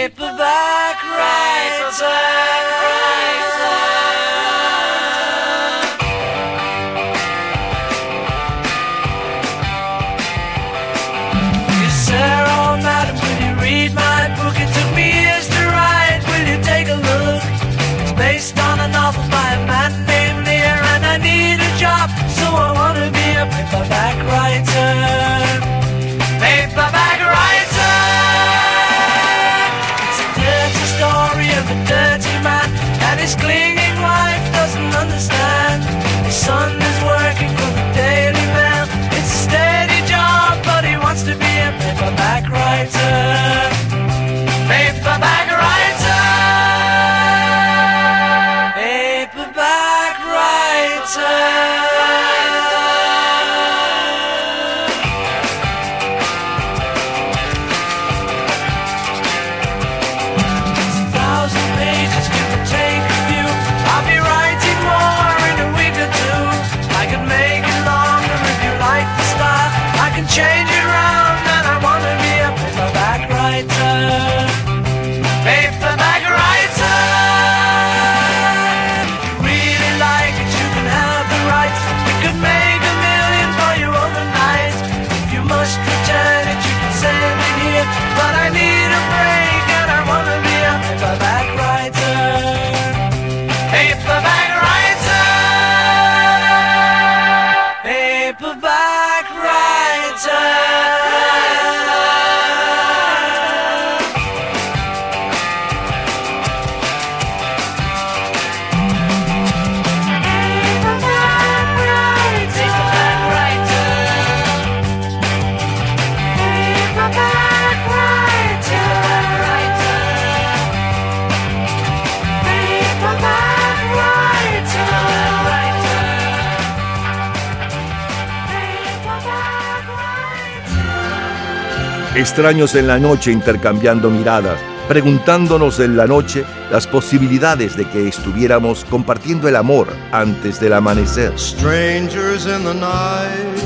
Extraños 132.39 132.73
en 132.75 132.87
la 132.87 132.97
noche 132.97 133.33
intercambiando 133.33 134.09
miradas, 134.09 134.61
preguntándonos 134.87 135.81
en 135.81 135.97
la 135.97 136.07
noche 136.07 136.45
las 136.71 136.87
posibilidades 136.87 137.75
de 137.75 137.83
que 137.89 138.07
estuviéramos 138.07 138.85
compartiendo 138.85 139.49
el 139.49 139.57
amor 139.57 139.89
antes 140.13 140.57
del 140.61 140.71
amanecer. 140.71 141.37
Strangers 141.37 142.45
in 142.45 142.63
the 142.63 142.73
night, 142.73 143.59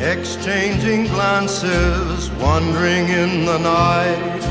exchanging 0.00 1.08
glances, 1.08 2.30
wandering 2.40 3.06
in 3.10 3.44
the 3.44 3.58
night. 3.58 4.42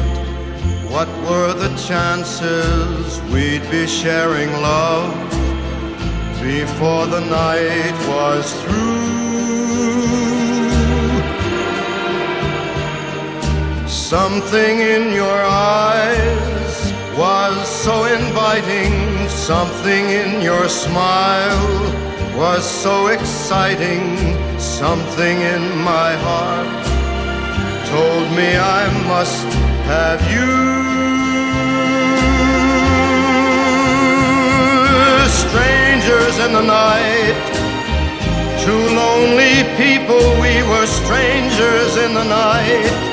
What 0.91 1.07
were 1.27 1.55
the 1.55 1.75
chances 1.75 3.19
we'd 3.33 3.67
be 3.71 3.87
sharing 3.87 4.51
love 4.61 5.11
before 6.39 7.07
the 7.07 7.21
night 7.21 7.95
was 8.07 8.53
through? 8.61 9.12
Something 14.19 14.79
in 14.79 15.11
your 15.11 15.41
eyes 15.41 16.93
was 17.17 17.67
so 17.67 18.05
inviting, 18.05 18.93
something 19.27 20.05
in 20.21 20.39
your 20.39 20.69
smile 20.69 21.67
was 22.37 22.63
so 22.63 23.07
exciting, 23.07 24.03
something 24.59 25.37
in 25.41 25.63
my 25.79 26.13
heart 26.27 26.85
told 27.89 28.27
me 28.37 28.49
I 28.55 28.83
must 29.13 29.47
have 29.89 30.21
you. 30.33 30.51
Strangers 35.43 36.35
in 36.45 36.53
the 36.53 36.61
night, 36.61 37.35
two 38.63 38.83
lonely 38.93 39.65
people, 39.81 40.23
we 40.39 40.61
were 40.69 40.85
strangers 40.85 41.97
in 41.97 42.13
the 42.13 42.25
night. 42.25 43.12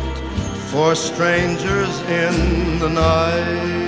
for 0.71 0.95
strangers 0.95 1.99
in 2.03 2.79
the 2.79 2.87
night. 2.87 3.81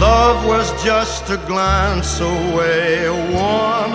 Love 0.00 0.44
was 0.44 0.82
just 0.82 1.30
a 1.30 1.36
glance 1.46 2.18
away, 2.18 3.04
a 3.04 3.14
warm 3.32 3.94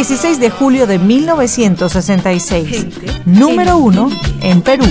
16 0.00 0.40
de 0.40 0.48
julio 0.48 0.86
de 0.86 0.98
1966. 0.98 2.86
Número 3.26 3.76
1 3.76 4.08
en 4.40 4.62
Perú. 4.62 4.86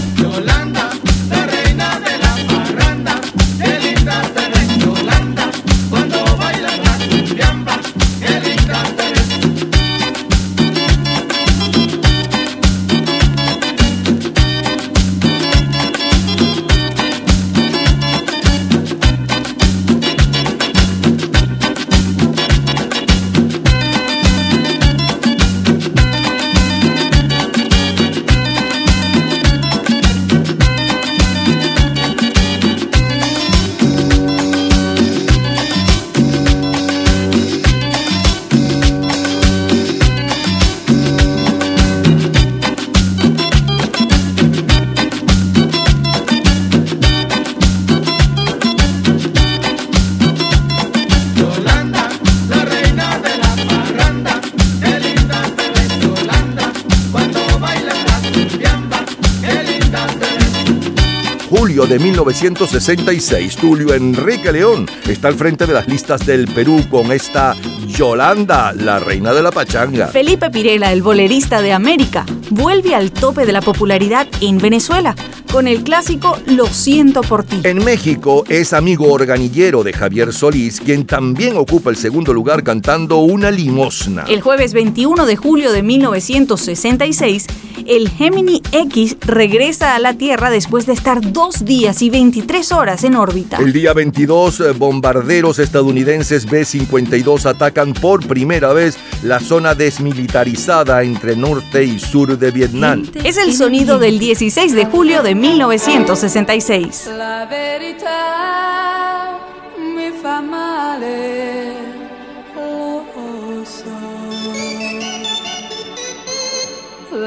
1966, 62.25 63.55
Tulio 63.55 63.93
Enrique 63.93 64.51
León 64.51 64.85
está 65.07 65.29
al 65.29 65.35
frente 65.35 65.65
de 65.65 65.73
las 65.73 65.87
listas 65.87 66.25
del 66.25 66.49
Perú 66.49 66.85
con 66.89 67.13
esta 67.13 67.55
Yolanda, 67.87 68.73
la 68.73 68.99
reina 68.99 69.33
de 69.33 69.41
la 69.41 69.51
pachanga. 69.51 70.07
Felipe 70.07 70.49
Pirela, 70.49 70.91
el 70.91 71.01
bolerista 71.01 71.61
de 71.61 71.71
América, 71.71 72.25
vuelve 72.49 72.93
al 72.93 73.11
tope 73.11 73.45
de 73.45 73.53
la 73.53 73.61
popularidad 73.61 74.27
en 74.41 74.57
Venezuela 74.57 75.15
con 75.51 75.67
el 75.67 75.83
clásico 75.83 76.37
Lo 76.45 76.67
siento 76.67 77.21
por 77.21 77.43
ti. 77.43 77.61
En 77.63 77.83
México 77.83 78.43
es 78.49 78.73
amigo 78.73 79.11
organillero 79.11 79.83
de 79.83 79.93
Javier 79.93 80.33
Solís, 80.33 80.79
quien 80.81 81.05
también 81.05 81.57
ocupa 81.57 81.89
el 81.89 81.95
segundo 81.95 82.33
lugar 82.33 82.63
cantando 82.63 83.19
Una 83.19 83.49
limosna. 83.49 84.25
El 84.27 84.41
jueves 84.41 84.73
21 84.73 85.25
de 85.25 85.35
julio 85.35 85.71
de 85.71 85.83
1966, 85.83 87.47
el 87.89 88.07
Gemini 88.07 88.61
X 88.71 89.17
regresa 89.21 89.95
a 89.95 89.99
la 89.99 90.13
Tierra 90.13 90.51
después 90.51 90.85
de 90.85 90.93
estar 90.93 91.19
dos 91.33 91.65
días 91.65 92.03
y 92.03 92.11
23 92.11 92.71
horas 92.71 93.03
en 93.03 93.15
órbita. 93.15 93.57
El 93.57 93.73
día 93.73 93.93
22, 93.93 94.59
eh, 94.59 94.71
bombarderos 94.73 95.57
estadounidenses 95.57 96.45
B-52 96.45 97.47
atacan 97.47 97.93
por 97.93 98.25
primera 98.27 98.73
vez 98.73 98.97
la 99.23 99.39
zona 99.39 99.73
desmilitarizada 99.73 101.01
entre 101.01 101.35
norte 101.35 101.83
y 101.83 101.99
sur 101.99 102.37
de 102.37 102.51
Vietnam. 102.51 103.07
Es 103.23 103.37
el 103.37 103.55
sonido 103.55 103.97
del 103.97 104.19
16 104.19 104.73
de 104.73 104.85
julio 104.85 105.23
de 105.23 105.33
1966. 105.33 107.09
La 107.17 107.49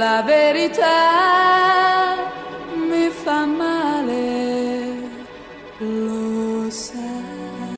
La 0.05 0.21
verità 0.27 0.99
mi 2.91 3.09
fa 3.23 3.47
male, 3.47 4.25
lo 5.79 6.69
sai. 6.69 7.77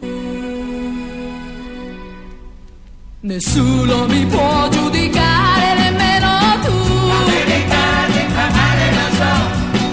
Nessuno 3.21 4.07
mi 4.07 4.25
può 4.25 4.69
giudicare, 4.71 5.67
nemmeno 5.83 6.31
tu. 6.65 6.77
La 7.13 7.23
verità 7.31 7.85
mi 8.15 8.25
fa 8.37 8.47
male, 8.59 8.85
lo 8.99 9.07
so. 9.21 9.33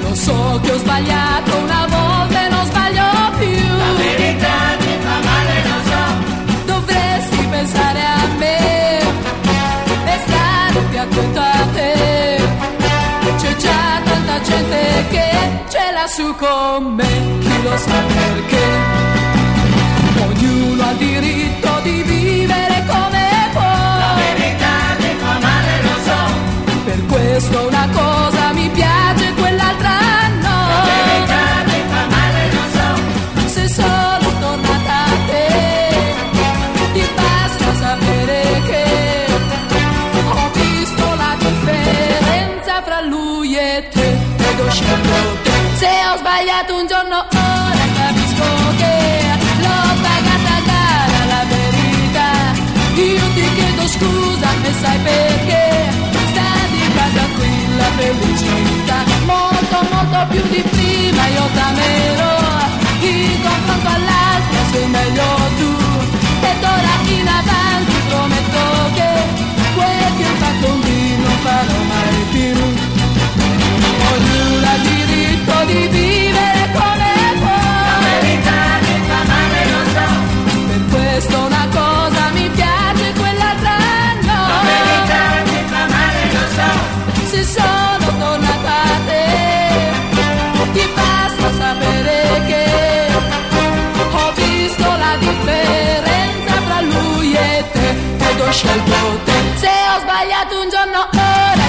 Lo 0.07 0.15
so 0.15 0.59
che 0.63 0.71
ho 0.71 0.77
sbagliato 0.77 1.57
una 1.57 1.85
volta 1.95 2.45
e 2.45 2.49
non 2.49 2.65
sbaglio 2.65 3.07
più. 3.39 3.67
La 3.83 3.93
verità 4.05 4.55
mi 4.79 4.93
fa 5.05 5.15
male, 5.29 5.55
lo 5.69 5.79
so. 5.89 6.03
Dovresti 6.71 7.41
pensare 7.55 8.01
a 8.05 8.25
me 8.37 8.99
e 10.13 10.19
stare 10.25 10.79
più 10.89 10.99
attento 11.01 11.39
a. 11.41 11.60
C'è 13.51 13.57
già 13.57 14.01
tanta 14.05 14.39
gente 14.41 15.05
che 15.09 15.29
ce 15.67 15.91
l'ha 15.91 16.07
su 16.07 16.33
con 16.37 16.95
me, 16.95 17.37
chi 17.41 17.63
lo 17.63 17.75
sa 17.75 18.01
perché. 18.07 18.65
Ognuno 20.25 20.83
ha 20.83 20.91
il 20.91 20.97
diritto 20.97 21.79
di 21.83 22.01
vivere 22.01 22.85
come 22.87 23.49
può. 23.51 23.61
La 23.61 24.13
verità 24.15 24.73
mi 24.99 25.15
fa 25.19 25.39
male, 25.39 25.81
lo 25.83 25.95
so. 26.05 26.19
Per 26.85 27.05
questo 27.07 27.67
una 27.67 27.87
cosa 27.91 28.40
Scelto 44.71 45.37
te. 45.43 45.51
Se 45.75 45.91
ho 46.07 46.17
sbagliato 46.17 46.75
un 46.79 46.87
giorno, 46.87 47.17
ora 47.17 47.85
capisco 47.99 48.47
che 48.79 48.95
l'ho 49.63 49.81
pagata 50.05 50.55
cara 50.69 51.19
la 51.33 51.43
verità. 51.53 52.29
Io 52.95 53.25
ti 53.35 53.45
chiedo 53.55 53.87
scusa 53.95 54.49
e 54.63 54.73
sai 54.81 54.99
perché 54.99 55.65
sta 56.31 56.49
di 56.71 56.83
casa 56.95 57.23
qui 57.35 57.53
la 57.75 57.89
felicità. 57.99 58.97
Molto, 59.25 59.77
molto 59.91 60.19
più 60.29 60.41
di 60.53 60.61
prima 60.61 61.23
io 61.27 61.45
t'amerò. 61.53 62.35
In 63.01 63.41
confronto 63.43 63.89
all'altra 63.97 64.59
sei 64.71 64.87
meglio 64.87 65.29
tu. 65.59 65.71
E 66.47 66.51
d'ora 66.61 66.95
in 67.17 67.27
avanti 67.27 67.95
prometto 68.07 68.63
che 68.95 69.09
quel 69.75 70.11
che 70.17 70.25
ho 70.29 70.35
fatto 70.43 70.67
un 70.71 70.79
non 71.23 71.37
farò 71.43 71.79
mai 71.91 72.25
più 72.31 73.00
ognuno 74.21 74.67
ha 74.67 74.77
diritto 74.77 75.55
di 75.65 75.87
vivere 75.87 76.61
come 76.73 77.11
può. 77.41 77.59
La 77.89 77.99
verità 78.09 78.59
mi 78.85 78.95
fa 79.07 79.19
male, 79.31 79.59
lo 79.73 79.81
so. 79.95 80.07
Per 80.69 80.81
questo 80.93 81.37
una 81.39 81.65
cosa 81.71 82.21
mi 82.33 82.49
piace, 82.49 83.13
quell'altra 83.13 83.75
no. 84.29 84.39
La 84.53 84.61
verità 84.71 85.23
mi 85.49 85.59
fa 85.71 85.83
male, 85.95 86.21
lo 86.35 86.45
so. 86.57 86.69
Se 87.31 87.43
sono 87.43 88.07
tornata 88.19 88.73
a 88.83 88.97
te, 89.07 89.25
ti 90.73 90.85
basta 90.95 91.47
sapere 91.59 92.19
che 92.47 92.65
ho 94.11 94.31
visto 94.35 94.87
la 95.03 95.15
differenza 95.17 96.53
tra 96.67 96.81
lui 96.81 97.33
e 97.33 97.65
te. 97.71 97.87
Ed 98.29 98.39
ho 98.39 98.51
scelto 98.51 98.97
te. 99.25 99.37
Se 99.55 99.67
ho 99.67 99.99
sbagliato 100.01 100.61
un 100.61 100.69
giorno, 100.69 100.99
ora. 101.13 101.60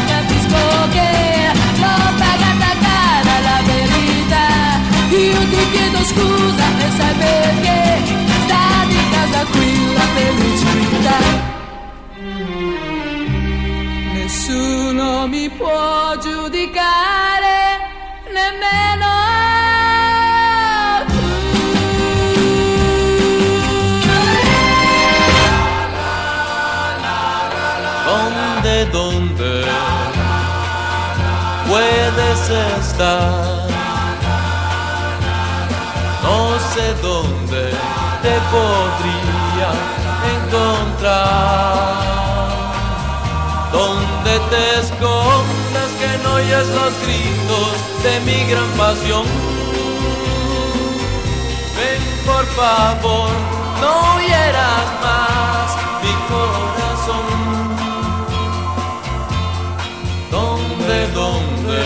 Io 5.12 5.40
ti 5.50 5.70
chiedo 5.72 6.02
scusa 6.04 6.66
e 6.78 6.90
sai 6.96 7.14
perché? 7.22 7.80
Sta 8.44 8.64
di 8.88 9.00
casa 9.10 9.44
qui 9.52 9.92
la 9.92 10.06
felicità. 10.14 11.18
Nessuno 14.14 15.26
mi 15.28 15.50
può 15.50 16.16
giudicare 16.18 17.80
Nemmeno 18.32 19.10
¿Dónde, 28.06 28.86
dónde 28.90 29.64
puedes 31.66 32.48
estar? 32.78 33.51
Sé 36.74 36.94
dónde 37.02 37.70
te 38.22 38.34
podría 38.50 39.70
encontrar. 40.34 42.02
¿Dónde 43.70 44.32
te 44.50 44.80
escondes 44.80 45.90
que 46.00 46.10
no 46.22 46.34
oyes 46.34 46.68
los 46.68 46.92
gritos 47.04 47.72
de 48.04 48.20
mi 48.20 48.38
gran 48.50 48.70
pasión? 48.78 49.24
Ven 51.76 52.02
por 52.24 52.46
favor, 52.58 53.30
no 53.80 54.20
hieras 54.20 54.86
más 55.04 55.76
mi 56.02 56.14
corazón. 56.32 57.26
¿Dónde, 60.30 60.96
dónde 61.12 61.82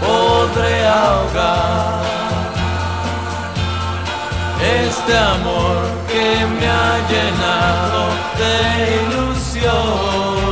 podré 0.00 0.86
ahogar 0.86 2.21
este 4.62 5.16
amor 5.16 5.78
que 6.10 6.46
me 6.46 6.66
ha 6.66 6.92
llenado 7.10 8.02
de 8.40 8.54
ilusión? 9.02 10.42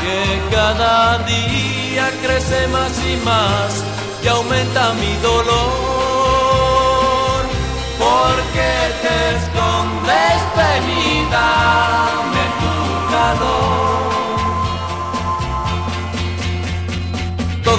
Que 0.00 0.22
cada 0.54 1.18
día 1.18 2.06
crece 2.22 2.60
más 2.68 2.92
y 3.06 3.16
más 3.24 3.84
y 4.22 4.28
aumenta 4.28 4.92
mi 4.94 5.14
dolor. 5.22 5.50
Porque 7.98 8.70
te 9.02 9.16
escondes, 9.36 10.38
ven 10.56 10.84
y 10.90 11.30
dame 11.30 12.44
tu. 12.60 13.89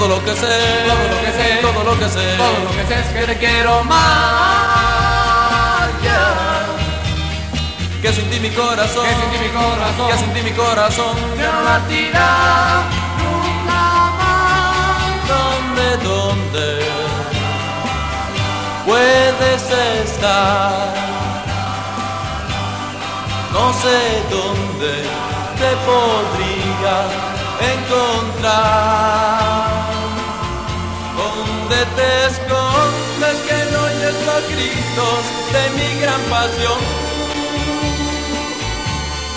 Todo 0.01 0.15
lo 0.17 0.25
que 0.25 0.33
sé, 0.33 0.47
todo 0.87 1.03
lo 1.13 1.21
que 1.21 1.31
sé, 1.31 1.59
todo 1.61 1.83
lo 1.83 1.93
que 1.99 2.09
sé, 2.09 2.35
todo 2.35 2.59
lo 2.63 2.71
que 2.71 2.87
sé 2.87 2.99
es 3.01 3.05
que 3.05 3.21
te 3.33 3.37
quiero 3.37 3.83
más. 3.83 4.01
Que 8.01 8.11
sin 8.11 8.27
ti 8.31 8.39
mi 8.39 8.49
corazón, 8.49 9.05
que 9.05 9.11
sin 9.13 9.29
ti 9.29 9.37
mi 9.37 9.49
corazón, 9.49 10.07
que 10.09 10.17
sin 10.17 10.33
ti 10.33 10.41
mi 10.41 10.53
corazón 10.53 11.15
ya 11.37 11.51
no 11.51 11.61
latirá 11.61 12.81
nunca 13.21 14.11
más. 14.17 15.05
¿Dónde, 15.29 15.97
dónde 16.03 16.67
puedes 18.87 19.63
estar? 20.03 20.95
No 23.53 23.71
sé 23.73 23.99
dónde 24.31 24.93
te 25.59 25.69
podría 25.85 26.95
encontrar. 27.75 29.70
¿Dónde 31.17 31.85
te 31.97 32.25
escondes 32.27 33.37
que 33.47 33.57
no 33.71 33.83
oyes 33.83 34.15
los 34.27 34.43
gritos 34.53 35.21
de 35.53 35.63
mi 35.77 36.01
gran 36.01 36.21
pasión? 36.29 36.79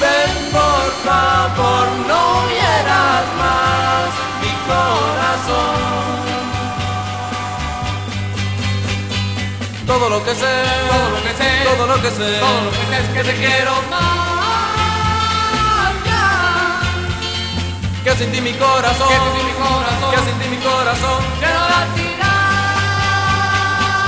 Ven 0.01 0.35
por 0.53 0.87
favor, 1.07 1.87
no 2.07 2.25
hieras 2.49 3.25
más 3.43 4.09
mi 4.43 4.53
corazón. 4.69 5.95
Todo 9.87 10.09
lo 10.09 10.25
que 10.25 10.35
sé, 10.35 10.55
todo 10.91 11.11
lo 11.11 11.23
que 11.23 11.33
sé, 11.41 11.51
todo 11.65 11.87
lo 11.87 12.03
que 12.03 12.11
sé, 12.11 12.39
todo 12.41 12.61
lo 12.65 12.71
que 12.71 12.85
sé 12.91 12.97
es 13.03 13.09
que 13.15 13.25
te 13.25 13.35
quiero 13.37 13.73
más. 13.91 14.24
Que 18.05 18.15
sin 18.17 18.31
ti 18.31 18.41
mi 18.43 18.53
corazón, 18.53 19.09
que 19.09 19.15
sin 19.15 19.33
ti 19.33 19.45
mi 19.47 19.53
corazón, 19.55 20.11
que 20.11 20.31
sin 20.31 20.39
ti 20.39 20.49
mi 20.49 20.59
corazón, 20.59 21.25
que 21.41 21.47
no. 21.47 22.04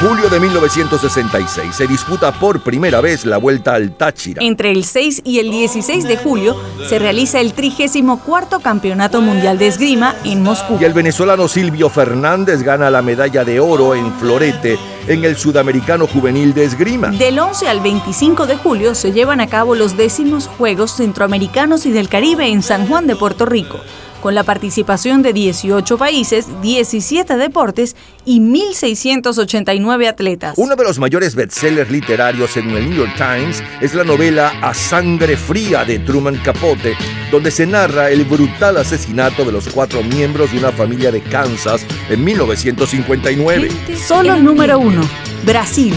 Julio 0.00 0.28
de 0.28 0.38
1966 0.38 1.74
se 1.74 1.86
disputa 1.86 2.30
por 2.30 2.60
primera 2.60 3.00
vez 3.00 3.24
la 3.24 3.38
Vuelta 3.38 3.74
al 3.74 3.92
Táchira. 3.92 4.42
Entre 4.44 4.70
el 4.70 4.84
6 4.84 5.22
y 5.24 5.38
el 5.38 5.50
16 5.50 6.04
de 6.04 6.18
julio 6.18 6.54
se 6.86 6.98
realiza 6.98 7.40
el 7.40 7.54
34 7.54 8.60
Campeonato 8.60 9.22
Mundial 9.22 9.56
de 9.56 9.68
Esgrima 9.68 10.14
en 10.24 10.42
Moscú. 10.42 10.76
Y 10.78 10.84
el 10.84 10.92
venezolano 10.92 11.48
Silvio 11.48 11.88
Fernández 11.88 12.62
gana 12.62 12.90
la 12.90 13.00
medalla 13.00 13.42
de 13.42 13.58
oro 13.58 13.94
en 13.94 14.12
florete 14.18 14.78
en 15.08 15.24
el 15.24 15.34
Sudamericano 15.36 16.06
Juvenil 16.06 16.52
de 16.52 16.64
Esgrima. 16.64 17.08
Del 17.08 17.38
11 17.38 17.66
al 17.66 17.80
25 17.80 18.46
de 18.46 18.56
julio 18.56 18.94
se 18.94 19.12
llevan 19.12 19.40
a 19.40 19.46
cabo 19.46 19.74
los 19.74 19.96
décimos 19.96 20.46
Juegos 20.46 20.94
Centroamericanos 20.94 21.86
y 21.86 21.90
del 21.90 22.10
Caribe 22.10 22.48
en 22.48 22.62
San 22.62 22.86
Juan 22.86 23.06
de 23.06 23.16
Puerto 23.16 23.46
Rico, 23.46 23.80
con 24.26 24.34
la 24.34 24.42
participación 24.42 25.22
de 25.22 25.32
18 25.32 25.98
países, 25.98 26.48
17 26.60 27.36
deportes 27.36 27.94
y 28.24 28.40
1.689 28.40 30.08
atletas. 30.08 30.54
Uno 30.56 30.74
de 30.74 30.82
los 30.82 30.98
mayores 30.98 31.36
bestsellers 31.36 31.92
literarios 31.92 32.56
en 32.56 32.70
el 32.70 32.90
New 32.90 33.04
York 33.04 33.12
Times 33.16 33.62
es 33.80 33.94
la 33.94 34.02
novela 34.02 34.52
A 34.62 34.74
Sangre 34.74 35.36
Fría 35.36 35.84
de 35.84 36.00
Truman 36.00 36.40
Capote, 36.42 36.96
donde 37.30 37.52
se 37.52 37.68
narra 37.68 38.10
el 38.10 38.24
brutal 38.24 38.78
asesinato 38.78 39.44
de 39.44 39.52
los 39.52 39.68
cuatro 39.68 40.02
miembros 40.02 40.50
de 40.50 40.58
una 40.58 40.72
familia 40.72 41.12
de 41.12 41.20
Kansas 41.20 41.86
en 42.10 42.24
1959. 42.24 43.68
Solo 43.94 44.40
número 44.40 44.80
uno, 44.80 45.02
Brasil. 45.44 45.94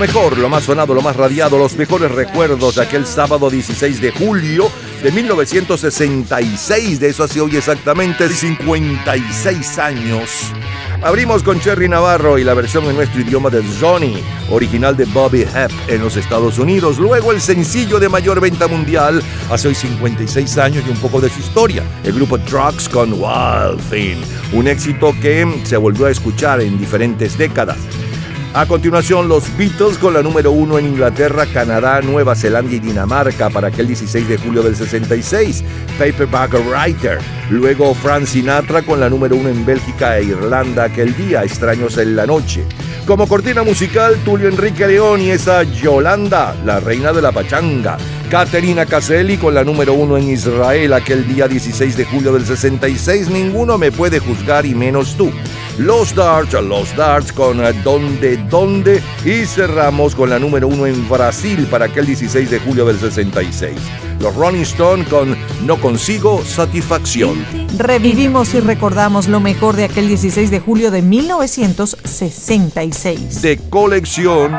Mejor, 0.00 0.38
lo 0.38 0.48
más 0.48 0.64
sonado, 0.64 0.94
lo 0.94 1.02
más 1.02 1.14
radiado, 1.14 1.58
los 1.58 1.76
mejores 1.76 2.10
recuerdos 2.10 2.76
de 2.76 2.82
aquel 2.82 3.04
sábado 3.04 3.50
16 3.50 4.00
de 4.00 4.10
julio 4.10 4.72
de 5.02 5.12
1966. 5.12 6.98
De 6.98 7.08
eso 7.08 7.22
hace 7.22 7.38
hoy 7.38 7.54
exactamente 7.54 8.26
56 8.30 9.78
años. 9.78 10.52
Abrimos 11.02 11.42
con 11.42 11.60
Cherry 11.60 11.86
Navarro 11.86 12.38
y 12.38 12.44
la 12.44 12.54
versión 12.54 12.86
en 12.86 12.96
nuestro 12.96 13.20
idioma 13.20 13.50
de 13.50 13.62
Johnny, 13.78 14.22
original 14.48 14.96
de 14.96 15.04
Bobby 15.04 15.42
Hebb 15.42 15.70
en 15.88 16.00
los 16.00 16.16
Estados 16.16 16.58
Unidos. 16.58 16.98
Luego 16.98 17.30
el 17.30 17.42
sencillo 17.42 18.00
de 18.00 18.08
mayor 18.08 18.40
venta 18.40 18.68
mundial 18.68 19.22
hace 19.50 19.68
hoy 19.68 19.74
56 19.74 20.56
años 20.56 20.82
y 20.86 20.90
un 20.90 20.98
poco 20.98 21.20
de 21.20 21.28
su 21.28 21.40
historia. 21.40 21.82
El 22.04 22.14
grupo 22.14 22.38
Trucks 22.38 22.88
con 22.88 23.12
Wild 23.12 23.80
Thing, 23.90 24.16
un 24.54 24.66
éxito 24.66 25.14
que 25.20 25.46
se 25.64 25.76
volvió 25.76 26.06
a 26.06 26.10
escuchar 26.10 26.62
en 26.62 26.78
diferentes 26.78 27.36
décadas. 27.36 27.76
A 28.52 28.66
continuación, 28.66 29.28
los 29.28 29.56
Beatles 29.56 29.96
con 29.96 30.12
la 30.12 30.24
número 30.24 30.50
uno 30.50 30.76
en 30.76 30.86
Inglaterra, 30.86 31.46
Canadá, 31.46 32.00
Nueva 32.02 32.34
Zelanda 32.34 32.74
y 32.74 32.80
Dinamarca 32.80 33.48
para 33.48 33.68
aquel 33.68 33.86
16 33.86 34.28
de 34.28 34.38
julio 34.38 34.64
del 34.64 34.74
66, 34.74 35.62
Paperback 35.96 36.54
Writer. 36.66 37.18
Luego, 37.48 37.94
Frank 37.94 38.26
Sinatra 38.26 38.82
con 38.82 38.98
la 38.98 39.08
número 39.08 39.36
uno 39.36 39.50
en 39.50 39.64
Bélgica 39.64 40.18
e 40.18 40.24
Irlanda 40.24 40.84
aquel 40.84 41.16
día, 41.16 41.44
Extraños 41.44 41.96
en 41.98 42.16
la 42.16 42.26
Noche. 42.26 42.64
Como 43.06 43.28
cortina 43.28 43.62
musical, 43.62 44.16
Tulio 44.24 44.48
Enrique 44.48 44.84
León 44.88 45.20
y 45.20 45.30
esa 45.30 45.62
Yolanda, 45.62 46.56
la 46.64 46.80
reina 46.80 47.12
de 47.12 47.22
la 47.22 47.30
pachanga. 47.30 47.98
Caterina 48.30 48.84
Caselli 48.84 49.36
con 49.36 49.54
la 49.54 49.62
número 49.62 49.94
uno 49.94 50.16
en 50.16 50.28
Israel 50.28 50.92
aquel 50.92 51.26
día 51.26 51.46
16 51.46 51.96
de 51.96 52.04
julio 52.04 52.32
del 52.32 52.44
66, 52.44 53.30
ninguno 53.30 53.78
me 53.78 53.92
puede 53.92 54.18
juzgar 54.18 54.66
y 54.66 54.74
menos 54.74 55.16
tú. 55.16 55.30
Los 55.78 56.14
Darts, 56.14 56.52
Los 56.52 56.94
Darts 56.96 57.32
con 57.32 57.64
eh, 57.64 57.72
Donde, 57.84 58.36
Donde 58.36 59.02
y 59.24 59.46
cerramos 59.46 60.14
con 60.14 60.28
la 60.30 60.38
número 60.38 60.68
uno 60.68 60.86
en 60.86 61.08
Brasil 61.08 61.66
para 61.70 61.86
aquel 61.86 62.04
16 62.06 62.50
de 62.50 62.58
julio 62.58 62.84
del 62.84 62.98
66. 62.98 63.78
Los 64.20 64.36
Rolling 64.36 64.62
Stone 64.62 65.04
con 65.06 65.36
No 65.64 65.80
consigo 65.80 66.44
satisfacción. 66.44 67.42
Revivimos 67.78 68.52
y 68.54 68.60
recordamos 68.60 69.26
lo 69.28 69.40
mejor 69.40 69.76
de 69.76 69.84
aquel 69.84 70.08
16 70.08 70.50
de 70.50 70.60
julio 70.60 70.90
de 70.90 71.00
1966. 71.02 73.42
De 73.42 73.58
colección. 73.70 74.58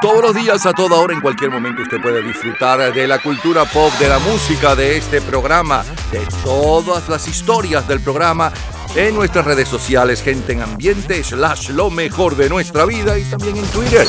Todos 0.00 0.22
los 0.22 0.34
días, 0.34 0.64
a 0.66 0.72
toda 0.72 0.96
hora, 0.96 1.12
en 1.14 1.20
cualquier 1.20 1.50
momento, 1.50 1.82
usted 1.82 2.00
puede 2.00 2.22
disfrutar 2.22 2.92
de 2.92 3.06
la 3.06 3.22
cultura 3.22 3.64
pop, 3.66 3.92
de 4.00 4.08
la 4.08 4.18
música, 4.18 4.74
de 4.74 4.96
este 4.96 5.20
programa, 5.20 5.84
de 6.10 6.26
todas 6.42 7.08
las 7.08 7.28
historias 7.28 7.86
del 7.86 8.00
programa 8.00 8.52
en 8.94 9.14
nuestras 9.14 9.44
redes 9.44 9.68
sociales, 9.68 10.22
gente 10.22 10.52
en 10.52 10.62
ambiente, 10.62 11.24
slash 11.24 11.70
lo 11.70 11.90
mejor 11.90 12.36
de 12.36 12.48
nuestra 12.48 12.84
vida 12.84 13.18
y 13.18 13.24
también 13.24 13.56
en 13.56 13.66
Twitter. 13.66 14.06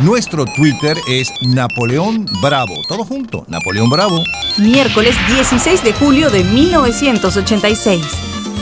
Nuestro 0.00 0.44
Twitter 0.44 0.96
es 1.08 1.30
Napoleón 1.42 2.24
Bravo. 2.40 2.74
Todo 2.88 3.04
junto, 3.04 3.44
Napoleón 3.48 3.90
Bravo. 3.90 4.22
Miércoles 4.56 5.16
16 5.28 5.82
de 5.82 5.92
julio 5.92 6.30
de 6.30 6.44
1986. 6.44 8.02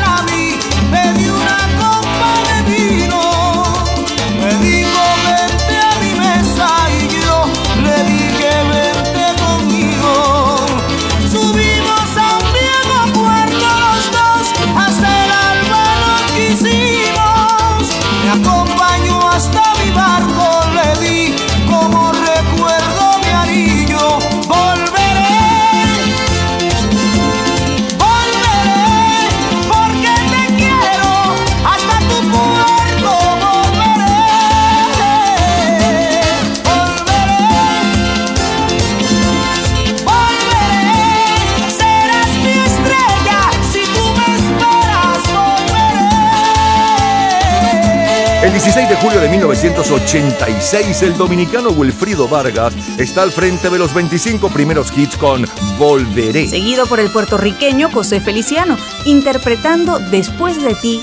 julio 49.03 49.19
de 49.19 49.27
1986, 49.27 51.01
el 51.01 51.17
dominicano 51.17 51.71
Wilfrido 51.71 52.25
Vargas 52.25 52.73
está 52.97 53.23
al 53.23 53.33
frente 53.33 53.69
de 53.69 53.77
los 53.77 53.93
25 53.93 54.47
primeros 54.47 54.97
hits 54.97 55.17
con 55.17 55.45
Volveré. 55.77 56.47
Seguido 56.47 56.85
por 56.85 57.01
el 57.01 57.09
puertorriqueño 57.09 57.89
José 57.91 58.21
Feliciano, 58.21 58.77
interpretando 59.03 59.99
Después 59.99 60.63
de 60.63 60.73
ti, 60.75 61.01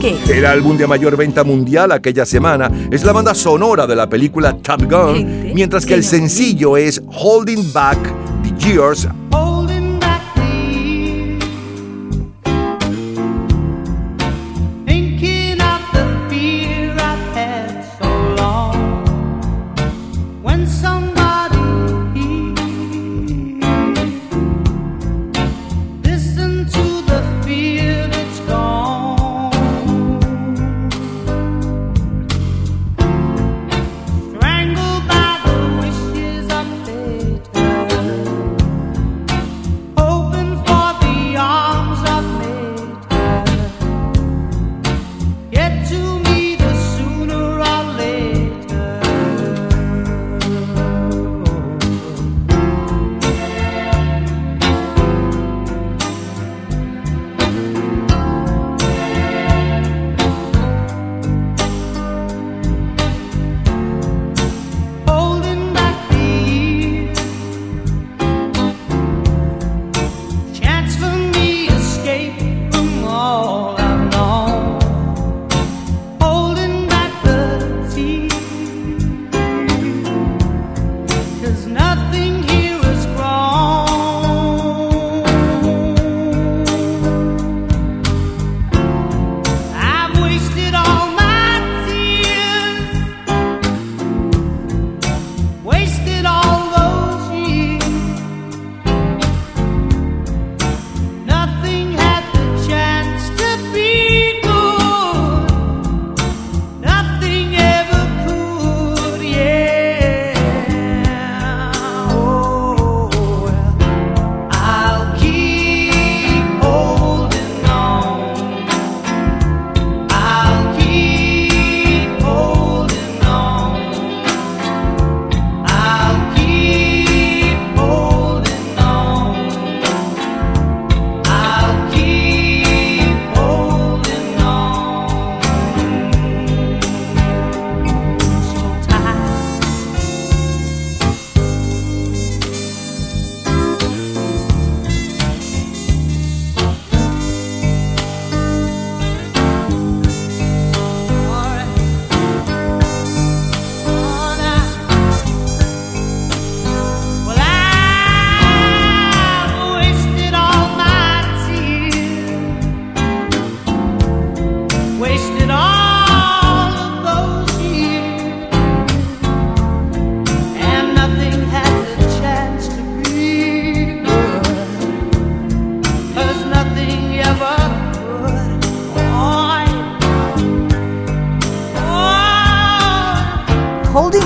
¿qué? 0.00 0.18
El 0.30 0.46
álbum 0.46 0.78
de 0.78 0.86
mayor 0.86 1.14
venta 1.18 1.44
mundial 1.44 1.92
aquella 1.92 2.24
semana 2.24 2.70
es 2.90 3.04
la 3.04 3.12
banda 3.12 3.34
sonora 3.34 3.86
de 3.86 3.96
la 3.96 4.08
película 4.08 4.56
Top 4.56 4.90
Gun, 4.90 5.52
mientras 5.52 5.84
que 5.84 5.92
el 5.92 6.04
sencillo 6.04 6.78
es 6.78 7.02
Holding 7.06 7.70
Back 7.74 7.98
the 8.44 8.66
Years 8.66 9.06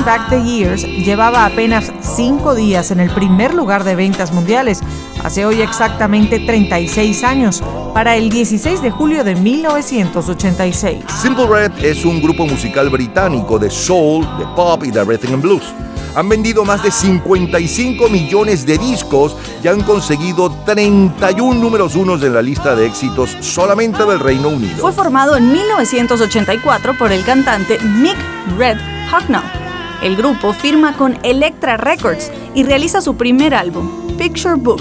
Back 0.06 0.28
the 0.28 0.40
Years 0.40 0.84
llevaba 0.84 1.44
apenas 1.44 1.92
cinco 2.00 2.54
días 2.54 2.92
en 2.92 3.00
el 3.00 3.10
primer 3.10 3.52
lugar 3.52 3.82
de 3.82 3.96
ventas 3.96 4.32
mundiales, 4.32 4.80
hace 5.24 5.44
hoy 5.44 5.62
exactamente 5.62 6.38
36 6.38 7.24
años, 7.24 7.60
para 7.92 8.14
el 8.14 8.30
16 8.30 8.82
de 8.82 8.92
julio 8.92 9.24
de 9.24 9.34
1986. 9.34 11.04
Simple 11.20 11.48
Red 11.48 11.84
es 11.84 12.04
un 12.04 12.22
grupo 12.22 12.46
musical 12.46 12.88
británico 12.88 13.58
de 13.58 13.68
soul, 13.68 14.24
de 14.38 14.44
pop 14.54 14.84
y 14.84 14.92
de 14.92 15.02
rhythm 15.02 15.34
and 15.34 15.42
blues. 15.42 15.64
Han 16.14 16.28
vendido 16.28 16.64
más 16.64 16.84
de 16.84 16.92
55 16.92 18.08
millones 18.08 18.64
de 18.64 18.78
discos 18.78 19.36
y 19.60 19.66
han 19.66 19.82
conseguido 19.82 20.52
31 20.66 21.60
números 21.60 21.96
unos 21.96 22.22
en 22.22 22.32
la 22.32 22.42
lista 22.42 22.76
de 22.76 22.86
éxitos 22.86 23.36
solamente 23.40 24.04
del 24.04 24.20
Reino 24.20 24.50
Unido. 24.50 24.76
Fue 24.76 24.92
formado 24.92 25.36
en 25.36 25.50
1984 25.50 26.96
por 26.96 27.10
el 27.10 27.24
cantante 27.24 27.80
Mick 27.80 28.16
Red 28.56 28.78
Hucknall. 29.12 29.65
El 30.02 30.16
grupo 30.16 30.52
firma 30.52 30.96
con 30.96 31.18
Elektra 31.22 31.76
Records 31.76 32.30
y 32.54 32.64
realiza 32.64 33.00
su 33.00 33.16
primer 33.16 33.54
álbum, 33.54 34.16
Picture 34.18 34.54
Book, 34.56 34.80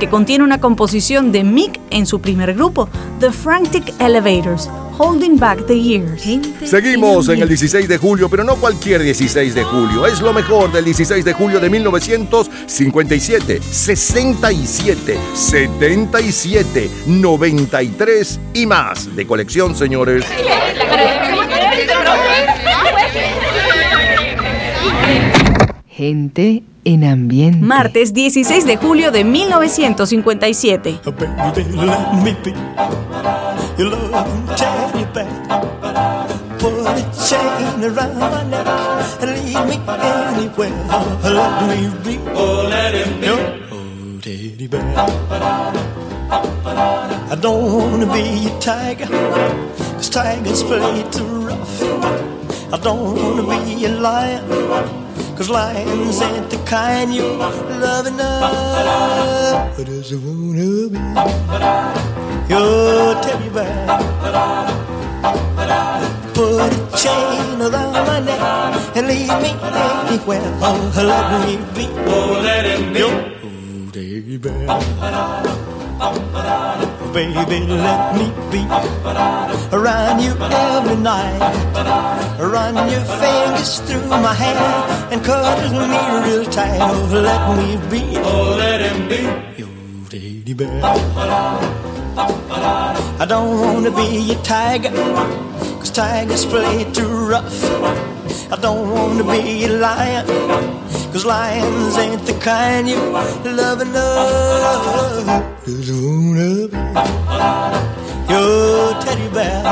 que 0.00 0.08
contiene 0.08 0.44
una 0.44 0.60
composición 0.60 1.30
de 1.32 1.44
Mick 1.44 1.80
en 1.90 2.04
su 2.06 2.20
primer 2.20 2.54
grupo, 2.54 2.88
The 3.20 3.30
Frantic 3.30 3.94
Elevators, 4.00 4.68
Holding 4.98 5.38
Back 5.38 5.66
the 5.66 5.80
Years. 5.80 6.22
Seguimos 6.64 7.28
en 7.28 7.42
el 7.42 7.48
16 7.48 7.86
de 7.88 7.96
julio, 7.96 8.28
pero 8.28 8.42
no 8.44 8.56
cualquier 8.56 9.02
16 9.02 9.54
de 9.54 9.62
julio. 9.62 10.06
Es 10.06 10.20
lo 10.20 10.32
mejor 10.32 10.72
del 10.72 10.84
16 10.84 11.24
de 11.24 11.32
julio 11.32 11.60
de 11.60 11.70
1957, 11.70 13.60
67, 13.62 15.18
77, 15.32 16.90
93 17.06 18.40
y 18.54 18.66
más. 18.66 19.14
De 19.14 19.26
colección, 19.26 19.76
señores. 19.76 20.24
Gente 25.88 26.62
en 26.84 27.04
ambiente. 27.04 27.58
Martes 27.64 28.12
16 28.12 28.66
de 28.66 28.76
julio 28.76 29.10
de 29.10 29.24
1957. 29.24 31.00
Baby, 31.04 31.26
let 31.74 32.22
me 32.22 32.36
be 32.44 32.52
your 33.78 33.90
loving 34.10 34.46
teddy 34.56 35.04
bear. 35.12 35.26
Put 36.58 36.86
a 36.86 37.02
chain 37.12 37.84
around 37.84 38.18
my 38.18 38.42
neck 38.50 38.66
and 39.20 39.30
lead 39.30 39.66
me 39.68 39.76
anywhere. 39.88 40.72
Let 41.22 41.52
me 41.68 41.78
be. 42.04 42.18
Oh, 42.34 42.68
let 42.68 42.94
him 42.94 43.20
be. 43.20 43.26
Your 43.26 44.20
teddy 44.20 44.66
bear. 44.66 44.82
I 47.28 47.34
don't 47.40 47.72
wanna 47.72 48.06
be 48.12 48.46
a 48.46 48.60
tiger, 48.60 49.06
cause 49.06 50.08
tigers 50.10 50.62
play 50.62 51.04
too 51.10 51.46
rough. 51.46 52.45
I 52.76 52.78
don't 52.78 53.16
wanna 53.16 53.64
be 53.64 53.86
a 53.86 53.88
lion, 53.88 54.44
cause 55.34 55.48
lions 55.48 56.20
ain't 56.20 56.50
the 56.50 56.58
kind 56.66 57.14
you 57.14 57.22
love 57.22 58.06
enough. 58.06 59.78
I 59.78 59.82
just 59.82 60.12
wanna 60.12 60.90
be 60.92 61.00
your 62.52 63.14
teddy 63.24 63.48
bear. 63.48 63.86
Put 66.34 66.60
a 66.60 66.78
chain 67.00 67.62
around 67.62 67.96
my 68.06 68.20
neck 68.20 68.42
and 68.94 69.06
leave 69.08 69.34
me 69.40 69.56
anywhere. 69.72 70.44
Oh, 70.60 70.76
let 70.96 71.46
me 71.48 71.56
be. 71.74 71.86
Oh, 72.12 72.40
let 72.44 72.66
him 72.66 72.92
be. 72.92 72.98
Your 73.00 73.16
teddy 73.90 74.36
bear. 74.36 74.66
Baby, 77.16 77.64
let 77.64 78.14
me 78.14 78.28
be 78.52 78.60
around 79.72 80.20
you 80.20 80.36
every 80.36 80.96
night. 80.96 81.40
Run 82.38 82.74
your 82.90 83.06
fingers 83.22 83.80
through 83.80 84.06
my 84.06 84.34
hair 84.34 84.60
and 85.10 85.24
cuddle 85.24 85.88
me 85.88 85.96
real 86.28 86.44
tight. 86.44 86.78
Oh, 86.78 87.08
let 87.28 87.56
me 87.56 87.68
be. 87.88 88.18
Oh, 88.18 88.56
let 88.58 88.82
him 88.82 89.08
be 89.08 89.22
your 89.56 89.70
teddy 90.10 90.52
bear. 90.52 90.82
I 93.18 93.24
don't 93.26 93.62
wanna 93.62 93.92
be 93.92 94.32
a 94.32 94.34
tiger, 94.42 94.90
cause 95.86 95.94
tigers 95.94 96.46
play 96.46 96.84
too 96.92 97.08
rough. 97.28 97.64
I 98.52 98.56
don't 98.60 98.90
wanna 98.90 99.24
be 99.24 99.64
a 99.64 99.68
lion, 99.68 100.26
cause 101.12 101.24
lions 101.24 101.96
ain't 101.98 102.26
the 102.26 102.32
kind 102.40 102.88
you 102.88 102.98
love 103.44 103.80
enough. 103.80 105.26
Just 105.64 105.92
wanna 105.92 106.68
be 106.68 106.78
your 108.32 108.94
teddy 109.02 109.28
bear. 109.34 109.62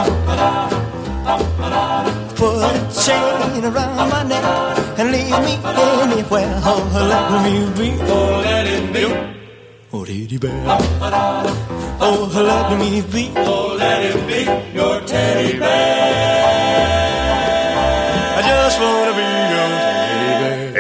Put 2.37 2.63
a 2.63 2.73
chain 3.05 3.65
around 3.65 4.09
my 4.11 4.23
neck 4.23 4.45
and 4.99 5.11
leave 5.11 5.39
me 5.47 5.55
anywhere. 6.03 6.61
Oh, 6.65 6.83
let 7.11 7.25
me 7.45 7.55
be. 7.79 7.89
Oh, 8.03 8.41
let 8.45 8.67
it 8.67 8.93
be. 8.93 9.44
Oh, 9.97 10.05
teddy 10.05 10.39
bear. 10.39 10.51
Oh, 12.01 12.29
let 12.35 12.79
me 12.81 13.01
be. 13.13 13.31
Oh, 13.37 13.77
let 13.79 14.03
it 14.05 14.27
be 14.27 14.43
your 14.77 15.01
teddy 15.03 15.57
bear. 15.57 17.15
I 18.37 18.43
just 18.43 18.81
wanna 18.81 19.04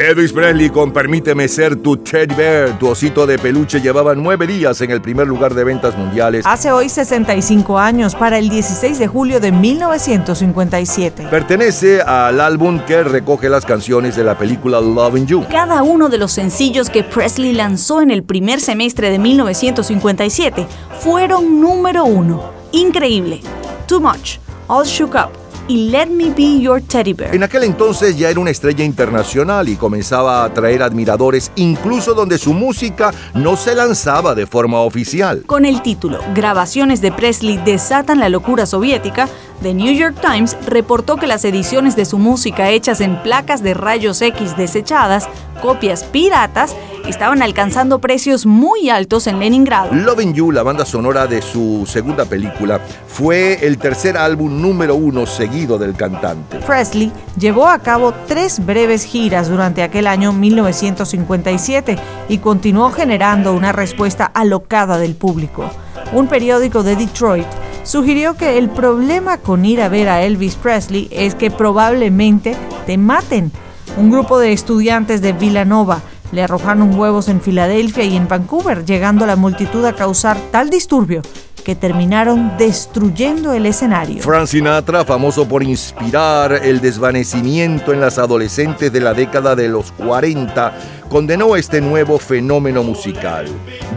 Elvis 0.05 0.35
Presley 0.35 0.69
con 0.69 0.93
Permíteme 0.93 1.49
ser 1.49 1.77
tu 1.77 1.97
teddy 1.97 2.35
bear, 2.35 2.79
tu 2.79 2.89
osito 2.89 3.27
de 3.27 3.39
peluche, 3.39 3.81
llevaba 3.81 4.15
nueve 4.15 4.47
días 4.47 4.83
en 4.83 4.91
el 4.91 5.01
primer 5.01 5.27
lugar 5.27 5.55
de 5.55 5.65
ventas 5.65 5.97
mundiales. 5.97 6.45
Hace 6.47 6.71
hoy 6.71 6.91
65 6.91 7.79
años, 7.79 8.15
para 8.15 8.37
el 8.37 8.51
16 8.51 8.99
de 8.99 9.07
julio 9.07 9.41
de 9.41 9.51
1957. 9.51 11.29
Pertenece 11.31 12.03
al 12.03 12.41
álbum 12.43 12.81
que 12.81 13.03
recoge 13.03 13.49
las 13.49 13.65
canciones 13.65 14.15
de 14.15 14.25
la 14.25 14.37
película 14.37 14.79
Loving 14.79 15.27
You. 15.27 15.47
Cada 15.51 15.83
uno 15.83 16.11
de 16.11 16.19
los 16.19 16.33
sencillos 16.33 16.91
que 16.91 17.03
Presley 17.03 17.55
lanzó 17.55 18.03
en 18.03 18.11
el 18.11 18.25
primer 18.25 18.61
semestre 18.61 19.11
de 19.11 19.19
1957 19.19 20.67
fueron 21.01 21.63
número 21.63 22.05
uno. 22.05 22.51
Increíble. 22.73 23.41
Too 23.87 24.01
Much, 24.01 24.37
All 24.67 24.85
Shook 24.85 25.15
Up 25.15 25.44
y 25.69 25.91
Let 25.91 26.07
Me 26.07 26.31
Be 26.31 26.61
Your 26.61 26.81
Teddy 26.81 27.13
Bear. 27.13 27.35
En 27.35 27.43
aquel 27.43 27.65
entonces 27.65 28.17
ya 28.17 28.31
era 28.31 28.41
una 28.41 28.51
estrella 28.51 28.85
internacional 28.85 29.69
y 29.69 29.77
comenzaba 29.77 30.43
a 30.43 30.45
atraer 30.47 30.83
admiradores 30.83 31.51
incluso 31.57 32.15
donde 32.15 32.39
su 32.39 32.53
música 32.53 33.13
no 33.35 33.57
se 33.57 33.75
lanzaba 33.75 34.35
de 34.35 34.47
forma 34.47 34.81
oficial. 34.81 35.43
Con 35.47 35.65
el 35.65 35.83
título 35.83 36.19
Grabaciones 36.35 37.01
de 37.01 37.13
Presley 37.13 37.59
desatan 37.59 38.21
la 38.21 38.29
locura 38.29 38.67
soviética, 38.67 39.29
The 39.65 39.73
New 39.73 39.95
York 39.95 40.17
Times 40.21 40.59
reportó 40.67 41.17
que 41.17 41.27
las 41.27 41.43
ediciones 41.43 41.97
de 41.97 42.05
su 42.05 42.19
música 42.19 42.69
hechas 42.69 43.01
en 43.01 43.23
placas 43.23 43.63
de 43.63 43.73
rayos 43.73 44.21
X 44.21 44.59
desechadas, 44.59 45.27
copias 45.63 46.05
piratas, 46.05 46.77
estaban 47.07 47.41
alcanzando 47.41 47.99
precios 47.99 48.45
muy 48.45 48.91
altos 48.91 49.27
en 49.27 49.39
Leningrado. 49.39 49.95
Loving 49.95 50.35
You, 50.35 50.53
la 50.53 50.63
banda 50.63 50.85
sonora 50.85 51.27
de 51.27 51.41
su 51.41 51.87
segunda 51.87 52.27
película, 52.27 52.79
fue 53.07 53.67
el 53.67 53.79
tercer 53.79 54.19
álbum 54.19 54.61
número 54.61 54.97
uno 54.97 55.25
seguido 55.25 55.79
del 55.79 55.95
cantante. 55.95 56.59
Presley 56.59 57.11
llevó 57.39 57.67
a 57.67 57.79
cabo 57.79 58.13
tres 58.29 58.67
breves 58.67 59.07
giras 59.07 59.49
durante 59.49 59.83
aquel 59.83 60.07
año 60.09 60.35
1957 60.35 61.97
y 62.29 62.37
continuó 62.37 62.91
generando 62.91 63.55
una 63.55 63.73
respuesta 63.73 64.27
alocada 64.27 64.99
del 64.99 65.15
público. 65.15 65.71
Un 66.13 66.27
periódico 66.27 66.83
de 66.83 66.97
Detroit 66.97 67.47
sugirió 67.85 68.35
que 68.35 68.59
el 68.59 68.69
problema 68.69 69.39
con 69.39 69.65
ir 69.65 69.81
a 69.81 69.89
ver 69.89 70.09
a 70.09 70.23
Elvis 70.23 70.57
Presley 70.57 71.09
es 71.13 71.37
que 71.37 71.51
probablemente 71.51 72.57
te 72.87 72.99
maten. 72.99 73.53
Un 73.97 74.11
grupo 74.11 74.41
de 74.41 74.53
estudiantes 74.53 75.21
de 75.21 75.33
Villanova 75.33 76.03
le 76.35 76.43
arrojaron 76.43 76.99
huevos 76.99 77.29
en 77.29 77.41
Filadelfia 77.41 78.05
y 78.05 78.17
en 78.17 78.29
Vancouver, 78.29 78.85
llegando 78.85 79.25
la 79.25 79.37
multitud 79.37 79.85
a 79.85 79.95
causar 79.95 80.37
tal 80.51 80.69
disturbio 80.69 81.23
que 81.65 81.75
terminaron 81.75 82.59
destruyendo 82.59 83.55
el 83.55 83.65
escenario. 83.65 84.23
Frank 84.23 84.47
Sinatra, 84.47 85.05
famoso 85.05 85.49
por 85.49 85.63
inspirar 85.63 86.53
el 86.53 86.81
desvanecimiento 86.81 87.93
en 87.93 88.01
las 88.01 88.19
adolescentes 88.19 88.93
de 88.93 89.01
la 89.01 89.15
década 89.15 89.57
de 89.57 89.69
los 89.69 89.91
40, 89.93 90.75
condenó 91.09 91.57
este 91.57 91.81
nuevo 91.81 92.19
fenómeno 92.19 92.83
musical. 92.83 93.47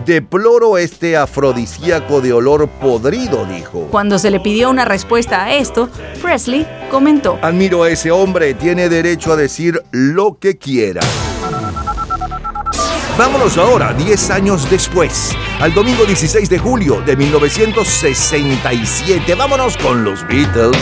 Deploro 0.05 0.77
este 0.77 1.17
afrodisíaco 1.17 2.21
de 2.21 2.31
olor 2.31 2.69
podrido, 2.69 3.45
dijo. 3.45 3.87
Cuando 3.91 4.17
se 4.17 4.31
le 4.31 4.39
pidió 4.39 4.69
una 4.69 4.85
respuesta 4.85 5.43
a 5.43 5.55
esto, 5.55 5.89
Presley 6.21 6.65
comentó, 6.89 7.37
Admiro 7.41 7.83
a 7.83 7.89
ese 7.89 8.11
hombre, 8.11 8.53
tiene 8.53 8.87
derecho 8.87 9.33
a 9.33 9.35
decir 9.35 9.81
lo 9.91 10.37
que 10.39 10.57
quiera. 10.57 11.01
Vámonos 13.17 13.57
ahora, 13.57 13.93
10 13.93 14.29
años 14.29 14.69
después, 14.69 15.35
al 15.59 15.73
domingo 15.73 16.05
16 16.05 16.49
de 16.49 16.59
julio 16.59 17.01
de 17.01 17.15
1967. 17.15 19.33
Vámonos 19.33 19.75
con 19.77 20.03
los 20.03 20.21
Beatles. 20.27 20.77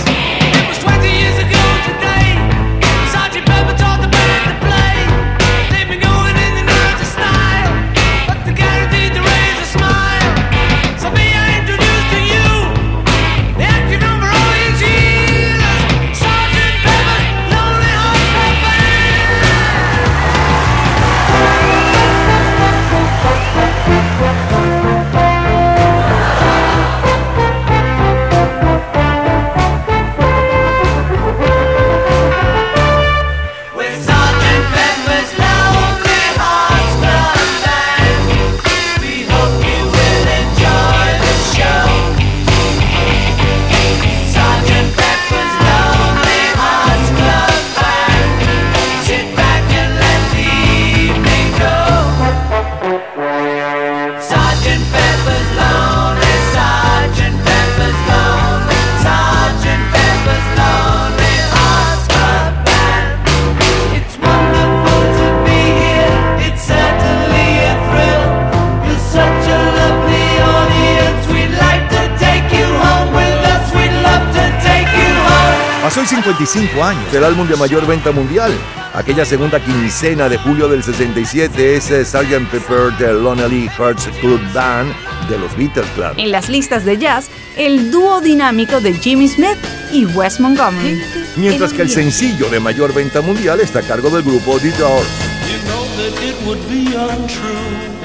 55 76.46 76.84
años. 76.84 77.14
El 77.14 77.24
álbum 77.24 77.48
de 77.48 77.56
mayor 77.56 77.86
venta 77.88 78.12
mundial. 78.12 78.54
Aquella 78.94 79.26
segunda 79.26 79.60
quincena 79.60 80.30
de 80.30 80.38
julio 80.38 80.68
del 80.68 80.84
67 80.84 81.76
es 81.76 81.86
Sgt. 81.86 82.50
Pepper 82.52 82.96
de 82.98 83.14
Lonely 83.14 83.68
Hearts 83.78 84.08
Club 84.22 84.40
Band 84.54 84.94
de 85.28 85.38
los 85.38 85.56
Beatles, 85.58 85.88
claro. 85.96 86.16
En 86.18 86.32
las 86.32 86.48
listas 86.50 86.86
de 86.86 86.98
jazz, 86.98 87.30
el 87.58 87.92
dúo 87.92 88.22
dinámico 88.22 88.80
de 88.80 88.94
Jimmy 88.94 89.28
Smith 89.28 89.58
y 89.92 90.06
Wes 90.06 90.40
Montgomery. 90.40 91.02
Mientras 91.36 91.74
que 91.74 91.82
el 91.82 91.90
sencillo 91.90 92.50
de 92.50 92.60
mayor 92.60 92.94
venta 92.94 93.22
mundial 93.22 93.60
está 93.60 93.80
a 93.80 93.84
cargo 93.84 94.10
del 94.10 94.24
grupo 94.24 94.58
The 94.60 94.72
Doors. 94.72 95.08
You 95.50 95.58
know 95.68 95.86
that 95.98 96.24
it 96.24 96.36
would 96.46 96.62
be 96.70 96.96
untrue. 96.96 97.96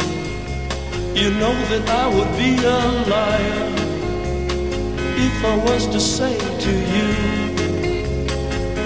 You 1.14 1.30
know 1.32 1.54
that 1.68 1.88
I 1.88 2.08
would 2.08 2.30
be 2.36 2.56
a 2.66 3.06
liar 3.06 3.80
if 5.20 5.44
I 5.44 5.56
was 5.56 5.86
to 5.88 6.00
say 6.00 6.36
to 6.38 6.70
you, 6.70 7.49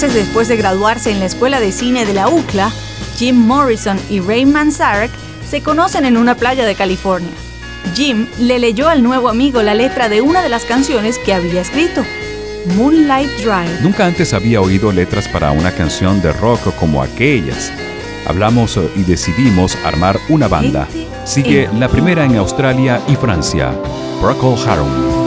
Meses 0.00 0.14
después 0.14 0.46
de 0.46 0.56
graduarse 0.56 1.10
en 1.10 1.18
la 1.18 1.26
escuela 1.26 1.58
de 1.58 1.72
cine 1.72 2.06
de 2.06 2.14
la 2.14 2.28
UCLA, 2.28 2.70
Jim 3.16 3.34
Morrison 3.34 3.98
y 4.08 4.20
Ray 4.20 4.46
Manzarek 4.46 5.10
se 5.44 5.60
conocen 5.60 6.04
en 6.04 6.16
una 6.16 6.36
playa 6.36 6.64
de 6.66 6.76
California. 6.76 7.32
Jim 7.96 8.28
le 8.38 8.60
leyó 8.60 8.88
al 8.88 9.02
nuevo 9.02 9.28
amigo 9.28 9.60
la 9.60 9.74
letra 9.74 10.08
de 10.08 10.20
una 10.20 10.40
de 10.40 10.50
las 10.50 10.64
canciones 10.64 11.18
que 11.18 11.34
había 11.34 11.62
escrito, 11.62 12.04
Moonlight 12.76 13.28
Drive. 13.38 13.80
Nunca 13.82 14.06
antes 14.06 14.34
había 14.34 14.60
oído 14.60 14.92
letras 14.92 15.26
para 15.26 15.50
una 15.50 15.72
canción 15.72 16.22
de 16.22 16.32
rock 16.32 16.72
como 16.76 17.02
aquellas. 17.02 17.72
Hablamos 18.24 18.76
eh, 18.76 18.88
y 18.94 19.02
decidimos 19.02 19.76
armar 19.84 20.16
una 20.28 20.46
banda. 20.46 20.86
Sigue 21.24 21.68
la 21.76 21.88
primera 21.88 22.24
en 22.24 22.36
Australia 22.36 23.00
y 23.08 23.16
Francia, 23.16 23.72
Procol 24.20 24.56
Harum. 24.64 25.17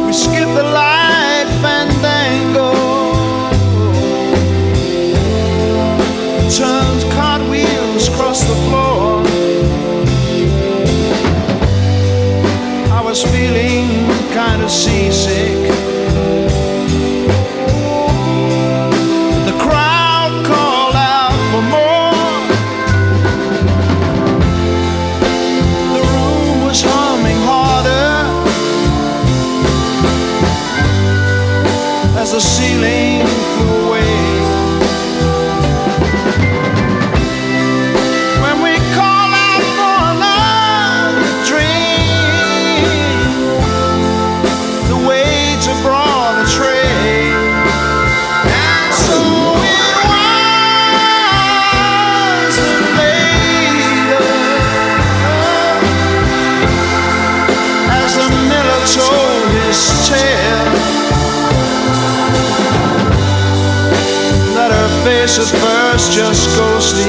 At 65.33 65.47
first, 65.47 66.11
just 66.11 66.57
go 66.57 66.79
sleep. 66.81 67.07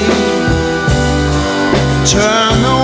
Turn 2.06 2.62
the 2.62 2.81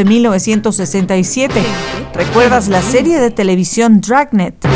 de 0.00 0.04
1967. 0.06 1.60
¿Recuerdas 2.14 2.68
la 2.68 2.80
serie 2.80 3.18
de 3.18 3.30
televisión 3.30 4.00
Dragnet? 4.00 4.69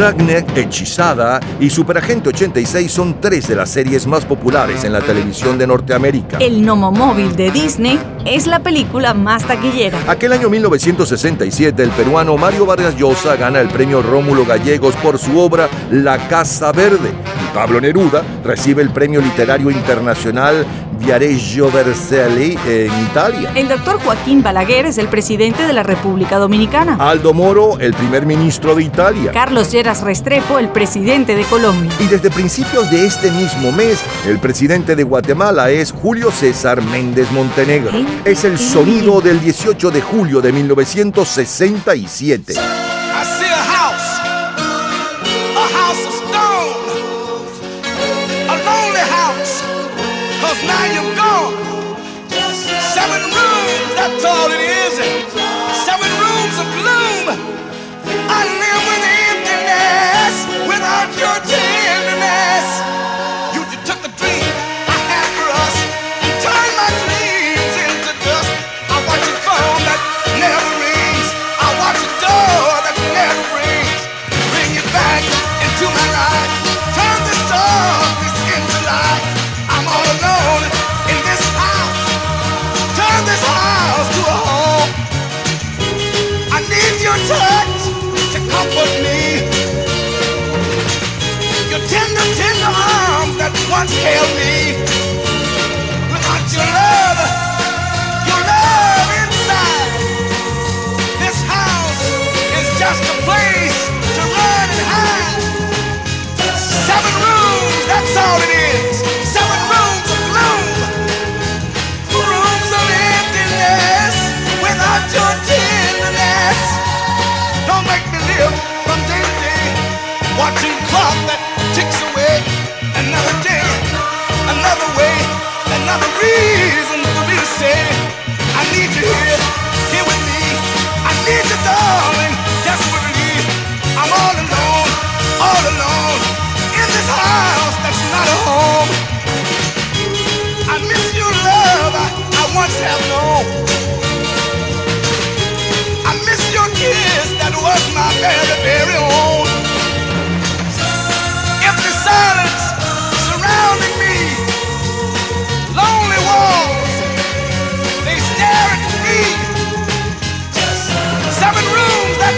Dragnet, 0.00 0.56
Hechizada 0.56 1.40
y 1.60 1.68
Superagente 1.68 2.30
86 2.30 2.90
son 2.90 3.20
tres 3.20 3.48
de 3.48 3.54
las 3.54 3.68
series 3.68 4.06
más 4.06 4.24
populares 4.24 4.82
en 4.84 4.94
la 4.94 5.02
televisión 5.02 5.58
de 5.58 5.66
Norteamérica. 5.66 6.38
El 6.38 6.64
Nomomóvil 6.64 7.36
de 7.36 7.50
Disney 7.50 7.98
es 8.24 8.46
la 8.46 8.60
película 8.60 9.12
más 9.12 9.46
taquillera. 9.46 9.98
Aquel 10.08 10.32
año 10.32 10.48
1967, 10.48 11.82
el 11.82 11.90
peruano 11.90 12.38
Mario 12.38 12.64
Vargas 12.64 12.96
Llosa 12.96 13.36
gana 13.36 13.60
el 13.60 13.68
premio 13.68 14.00
Rómulo 14.00 14.46
Gallegos 14.46 14.96
por 14.96 15.18
su 15.18 15.38
obra 15.38 15.68
La 15.90 16.16
Casa 16.28 16.72
Verde. 16.72 17.10
Y 17.10 17.54
Pablo 17.54 17.78
Neruda 17.78 18.22
recibe 18.42 18.80
el 18.80 18.88
premio 18.88 19.20
literario 19.20 19.70
internacional 19.70 20.64
Viareggio 21.00 21.72
Vercelli 21.72 22.56
en 22.66 22.92
Italia. 23.04 23.52
El 23.54 23.68
doctor 23.68 23.98
Joaquín 24.00 24.42
Balaguer 24.42 24.84
es 24.86 24.98
el 24.98 25.08
presidente 25.08 25.66
de 25.66 25.72
la 25.72 25.82
República 25.82 26.38
Dominicana. 26.38 26.96
Aldo 27.00 27.32
Moro, 27.32 27.80
el 27.80 27.94
primer 27.94 28.26
ministro 28.26 28.74
de 28.74 28.82
Italia. 28.84 29.32
Carlos 29.32 29.72
Lleras 29.72 30.02
Restrepo, 30.02 30.58
el 30.58 30.68
presidente 30.68 31.34
de 31.34 31.44
Colombia. 31.44 31.90
Y 31.98 32.06
desde 32.06 32.30
principios 32.30 32.90
de 32.90 33.06
este 33.06 33.30
mismo 33.30 33.72
mes, 33.72 33.98
el 34.26 34.38
presidente 34.38 34.94
de 34.94 35.02
Guatemala 35.02 35.70
es 35.70 35.90
Julio 35.90 36.30
César 36.30 36.82
Méndez 36.82 37.32
Montenegro. 37.32 37.92
Es 38.24 38.44
el 38.44 38.58
sonido 38.58 39.22
del 39.22 39.40
18 39.40 39.90
de 39.90 40.02
julio 40.02 40.42
de 40.42 40.52
1967. 40.52 42.89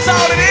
That's 0.04 0.20
all 0.20 0.32
it 0.32 0.38
is. 0.40 0.41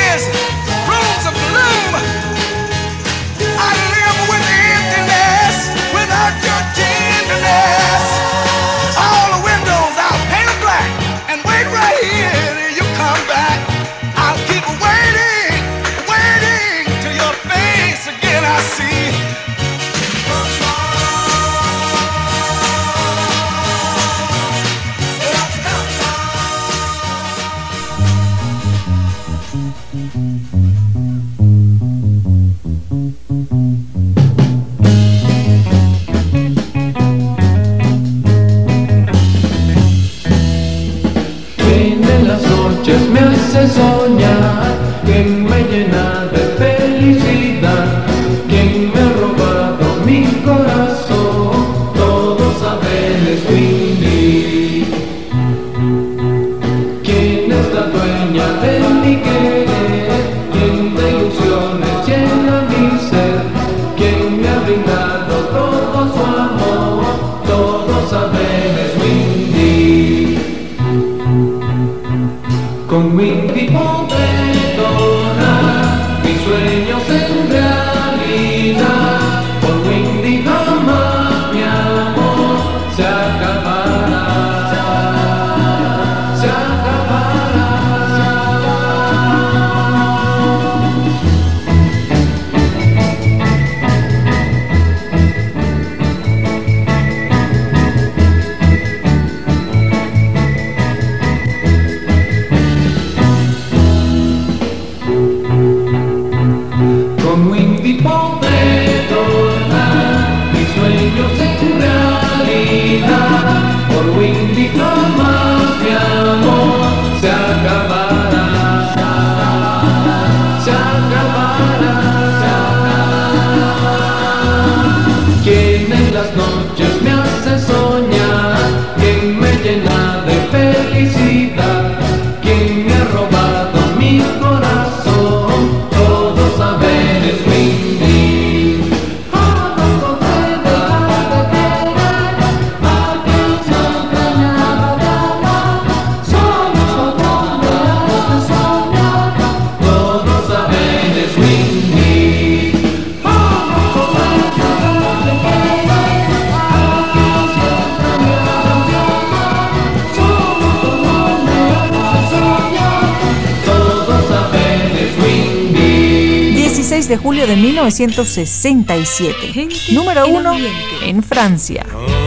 de 167.12 167.18
julio 167.18 167.46
de 167.46 167.58
1967. 167.58 169.68
Número 169.92 170.30
uno 170.30 170.56
en 171.04 171.22
Francia. 171.22 171.86
Ah. 171.92 172.21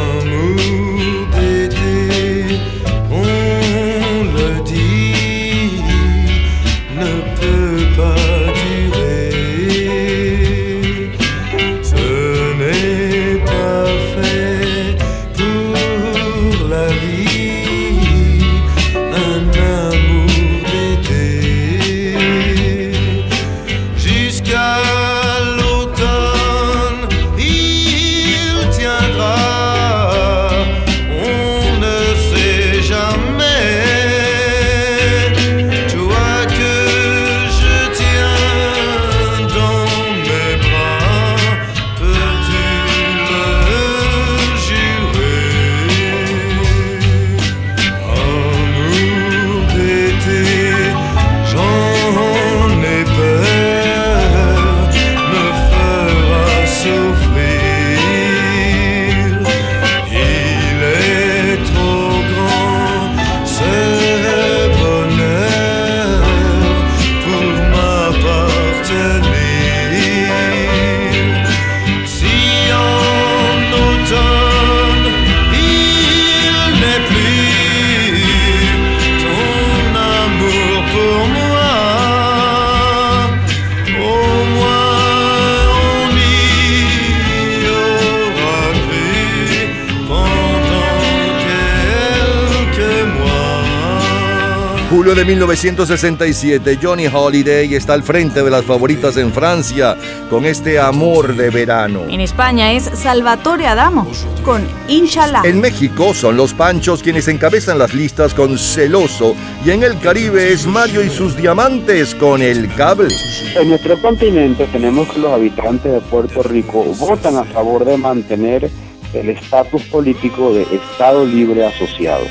De 95.14 95.24
1967, 95.24 96.78
Johnny 96.82 97.06
Holiday 97.06 97.72
está 97.74 97.94
al 97.94 98.02
frente 98.02 98.42
de 98.42 98.50
las 98.50 98.64
favoritas 98.64 99.16
en 99.16 99.32
Francia 99.32 99.96
con 100.28 100.44
este 100.44 100.80
amor 100.80 101.36
de 101.36 101.50
verano. 101.50 102.02
En 102.08 102.20
España 102.20 102.72
es 102.72 102.84
Salvatore 102.94 103.66
Adamo 103.66 104.10
con 104.44 104.66
Inshallah. 104.88 105.42
En 105.44 105.60
México 105.60 106.14
son 106.14 106.36
los 106.36 106.52
Panchos 106.52 107.00
quienes 107.00 107.28
encabezan 107.28 107.78
las 107.78 107.94
listas 107.94 108.34
con 108.34 108.58
Celoso 108.58 109.36
y 109.64 109.70
en 109.70 109.84
el 109.84 110.00
Caribe 110.00 110.52
es 110.52 110.66
Mario 110.66 111.04
y 111.04 111.10
sus 111.10 111.36
diamantes 111.36 112.14
con 112.16 112.42
El 112.42 112.74
Cable. 112.74 113.14
En 113.54 113.68
nuestro 113.68 114.00
continente 114.00 114.66
tenemos 114.72 115.08
que 115.12 115.20
los 115.20 115.32
habitantes 115.32 115.92
de 115.92 116.00
Puerto 116.00 116.42
Rico 116.42 116.82
votan 116.98 117.36
a 117.36 117.44
favor 117.44 117.84
de 117.84 117.96
mantener 117.96 118.68
el 119.12 119.28
estatus 119.28 119.82
político 119.84 120.52
de 120.52 120.62
Estado 120.62 121.24
Libre 121.24 121.64
Asociado. 121.64 122.24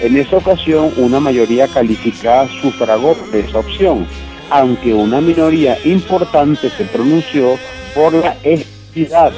En 0.00 0.16
esa 0.16 0.36
ocasión, 0.36 0.92
una 0.96 1.18
mayoría 1.18 1.66
calificada 1.66 2.48
sufragó 2.62 3.16
esa 3.32 3.58
opción, 3.58 4.06
aunque 4.48 4.94
una 4.94 5.20
minoría 5.20 5.76
importante 5.84 6.70
se 6.70 6.84
pronunció 6.84 7.58
por 7.96 8.12
la 8.14 8.36
equidad 8.44 9.32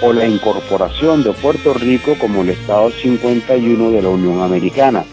o 0.00 0.14
la 0.14 0.26
incorporación 0.26 1.22
de 1.22 1.32
Puerto 1.32 1.74
Rico 1.74 2.16
como 2.18 2.42
el 2.42 2.50
Estado 2.50 2.90
51 2.90 3.90
de 3.90 4.02
la 4.02 4.08
Unión 4.08 4.40
Americana. 4.40 5.04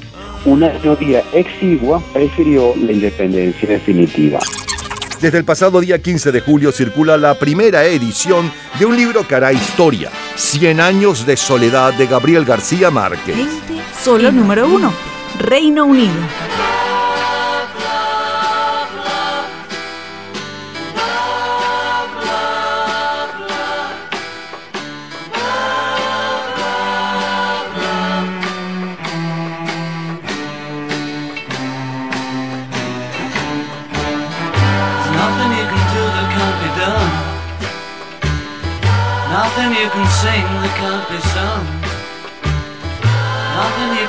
Una 0.45 0.69
minoría 0.69 1.21
exigua 1.34 2.01
prefirió 2.13 2.73
la 2.77 2.93
independencia 2.93 3.67
definitiva. 3.67 4.39
Desde 5.24 5.38
el 5.38 5.45
pasado 5.45 5.80
día 5.80 6.00
15 6.00 6.34
de 6.34 6.41
julio 6.41 6.74
circula 6.74 7.16
la 7.16 7.36
primera 7.36 7.86
edición 7.86 8.52
de 8.78 8.86
un 8.86 8.98
libro 8.98 9.26
que 9.26 9.36
hará 9.36 9.54
historia, 9.54 10.12
100 10.36 10.82
años 10.82 11.26
de 11.26 11.38
soledad 11.38 11.94
de 11.94 12.08
Gabriel 12.08 12.44
García 12.44 12.91
Márquez. 12.91 13.38
Solo 14.04 14.34
número 14.34 14.68
uno, 14.68 14.91
Reino 15.40 15.86
Unido. 15.86 16.12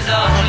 is 0.00 0.08
a 0.08 0.39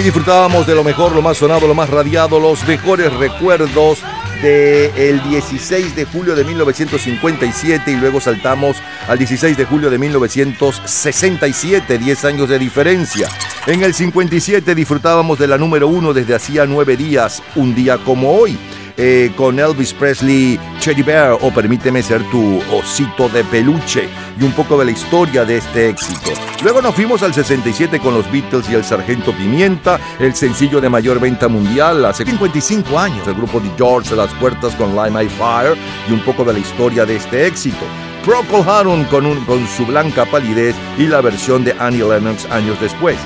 Ahí 0.00 0.04
disfrutábamos 0.04 0.66
de 0.66 0.74
lo 0.74 0.82
mejor, 0.82 1.14
lo 1.14 1.20
más 1.20 1.36
sonado, 1.36 1.66
lo 1.66 1.74
más 1.74 1.90
radiado, 1.90 2.40
los 2.40 2.66
mejores 2.66 3.12
recuerdos 3.12 3.98
del 4.40 5.22
16 5.24 5.94
de 5.94 6.06
julio 6.06 6.34
de 6.34 6.42
1957 6.42 7.90
y 7.90 7.96
luego 7.96 8.18
saltamos 8.18 8.78
al 9.08 9.18
16 9.18 9.58
de 9.58 9.66
julio 9.66 9.90
de 9.90 9.98
1967, 9.98 11.98
10 11.98 12.24
años 12.24 12.48
de 12.48 12.58
diferencia. 12.58 13.28
En 13.66 13.82
el 13.82 13.92
57 13.92 14.74
disfrutábamos 14.74 15.38
de 15.38 15.48
la 15.48 15.58
número 15.58 15.88
uno 15.88 16.14
desde 16.14 16.34
hacía 16.34 16.64
nueve 16.64 16.96
días, 16.96 17.42
un 17.54 17.74
día 17.74 17.98
como 17.98 18.32
hoy. 18.32 18.58
Eh, 18.96 19.32
con 19.36 19.58
Elvis 19.58 19.92
Presley, 19.92 20.58
Cherry 20.78 21.02
Bear 21.02 21.32
o 21.32 21.50
Permíteme 21.50 22.02
ser 22.02 22.22
tu 22.30 22.60
osito 22.72 23.28
de 23.28 23.44
peluche 23.44 24.08
y 24.38 24.44
un 24.44 24.52
poco 24.52 24.78
de 24.78 24.86
la 24.86 24.90
historia 24.90 25.44
de 25.44 25.58
este 25.58 25.88
éxito. 25.88 26.30
Luego 26.62 26.82
nos 26.82 26.94
fuimos 26.94 27.22
al 27.22 27.32
67 27.32 28.00
con 28.00 28.14
los 28.14 28.30
Beatles 28.30 28.68
y 28.68 28.74
el 28.74 28.84
Sargento 28.84 29.32
Pimienta, 29.32 29.98
el 30.18 30.34
sencillo 30.34 30.80
de 30.80 30.88
mayor 30.88 31.18
venta 31.18 31.48
mundial 31.48 32.04
hace 32.04 32.24
55 32.24 32.98
años, 32.98 33.26
el 33.26 33.34
grupo 33.34 33.60
de 33.60 33.70
George 33.76 34.14
las 34.14 34.32
puertas 34.34 34.74
con 34.74 34.94
Lime 34.94 35.24
My 35.24 35.28
Fire 35.28 35.76
y 36.08 36.12
un 36.12 36.20
poco 36.20 36.44
de 36.44 36.52
la 36.52 36.58
historia 36.58 37.06
de 37.06 37.16
este 37.16 37.46
éxito. 37.46 37.84
Procol 38.24 38.68
Harum 38.68 39.04
con, 39.04 39.44
con 39.46 39.66
su 39.66 39.86
blanca 39.86 40.26
palidez 40.26 40.74
y 40.98 41.06
la 41.06 41.22
versión 41.22 41.64
de 41.64 41.74
Annie 41.78 42.04
Lennox 42.06 42.44
años 42.50 42.78
después. 42.80 43.16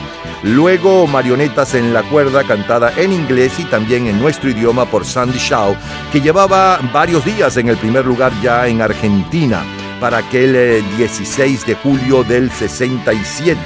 Luego 0.43 1.07
Marionetas 1.07 1.75
en 1.75 1.95
la 1.95 2.03
cuerda 2.03 2.45
cantada 2.45 2.93
en 2.97 3.13
inglés 3.13 3.59
y 3.59 3.65
también 3.65 4.07
en 4.07 4.21
nuestro 4.21 4.51
idioma 4.51 4.85
por 4.87 5.05
Sandy 5.05 5.39
Shaw, 5.39 5.77
que 6.13 6.21
llevaba 6.21 6.79
varios 6.93 7.25
días 7.25 7.57
en 7.57 7.69
el 7.69 7.77
primer 7.77 8.05
lugar 8.05 8.33
ya 8.43 8.67
en 8.67 8.83
Argentina 8.83 9.63
para 10.01 10.19
aquel 10.19 10.55
eh, 10.55 10.83
16 10.99 11.67
de 11.67 11.75
julio 11.77 12.25
del 12.25 12.51
67. 12.51 13.59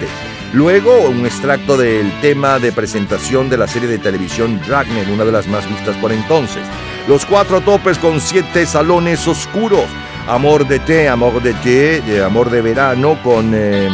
Luego, 0.53 1.09
un 1.09 1.27
extracto 1.27 1.77
del 1.77 2.11
tema 2.21 2.59
de 2.59 2.73
presentación 2.73 3.51
de 3.51 3.59
la 3.59 3.67
serie 3.67 3.89
de 3.89 3.99
televisión 3.99 4.61
Dragnet, 4.67 5.09
una 5.09 5.25
de 5.25 5.33
las 5.33 5.47
más 5.47 5.69
vistas 5.69 5.97
por 5.97 6.11
entonces. 6.11 6.63
Los 7.07 7.27
cuatro 7.27 7.61
topes 7.61 7.99
con 7.99 8.21
siete 8.21 8.67
salones 8.67 9.27
oscuros. 9.27 9.87
Amor 10.27 10.67
de 10.67 10.79
té, 10.79 11.09
amor 11.09 11.43
de 11.43 11.55
té, 11.55 12.23
amor 12.23 12.51
de 12.51 12.63
verano 12.63 13.19
con 13.23 13.53
eh, 13.55 13.89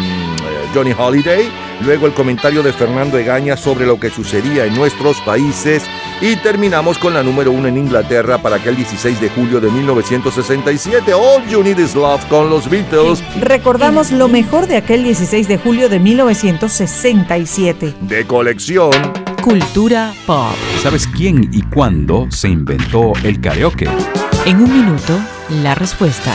Johnny 0.72 0.92
Holiday. 0.96 1.50
Luego 1.84 2.06
el 2.06 2.14
comentario 2.14 2.62
de 2.62 2.72
Fernando 2.72 3.18
Egaña 3.18 3.56
sobre 3.56 3.86
lo 3.86 3.98
que 3.98 4.10
sucedía 4.10 4.64
en 4.64 4.74
nuestros 4.74 5.20
países. 5.22 5.82
Y 6.20 6.36
terminamos 6.36 6.98
con 6.98 7.14
la 7.14 7.22
número 7.22 7.50
uno 7.50 7.68
en 7.68 7.76
Inglaterra 7.76 8.38
para 8.38 8.56
aquel 8.56 8.76
16 8.76 9.20
de 9.20 9.28
julio 9.30 9.60
de 9.60 9.70
1967. 9.70 11.12
All 11.12 11.46
You 11.48 11.62
Need 11.62 11.78
Is 11.78 11.94
Love 11.94 12.24
con 12.26 12.50
los 12.50 12.70
Beatles. 12.70 13.22
Recordamos 13.40 14.12
lo 14.12 14.28
mejor 14.28 14.66
de 14.66 14.76
aquel 14.76 15.02
16 15.04 15.48
de 15.48 15.58
julio 15.58 15.88
de 15.88 15.98
1967. 15.98 17.94
De 18.00 18.26
colección. 18.26 18.92
Cultura 19.42 20.14
pop. 20.26 20.54
¿Sabes 20.82 21.06
quién 21.06 21.50
y 21.52 21.62
cuándo 21.62 22.26
se 22.30 22.48
inventó 22.48 23.12
el 23.24 23.40
karaoke? 23.40 23.88
En 24.46 24.56
un 24.56 24.72
minuto, 24.72 25.18
la 25.62 25.74
respuesta. 25.74 26.34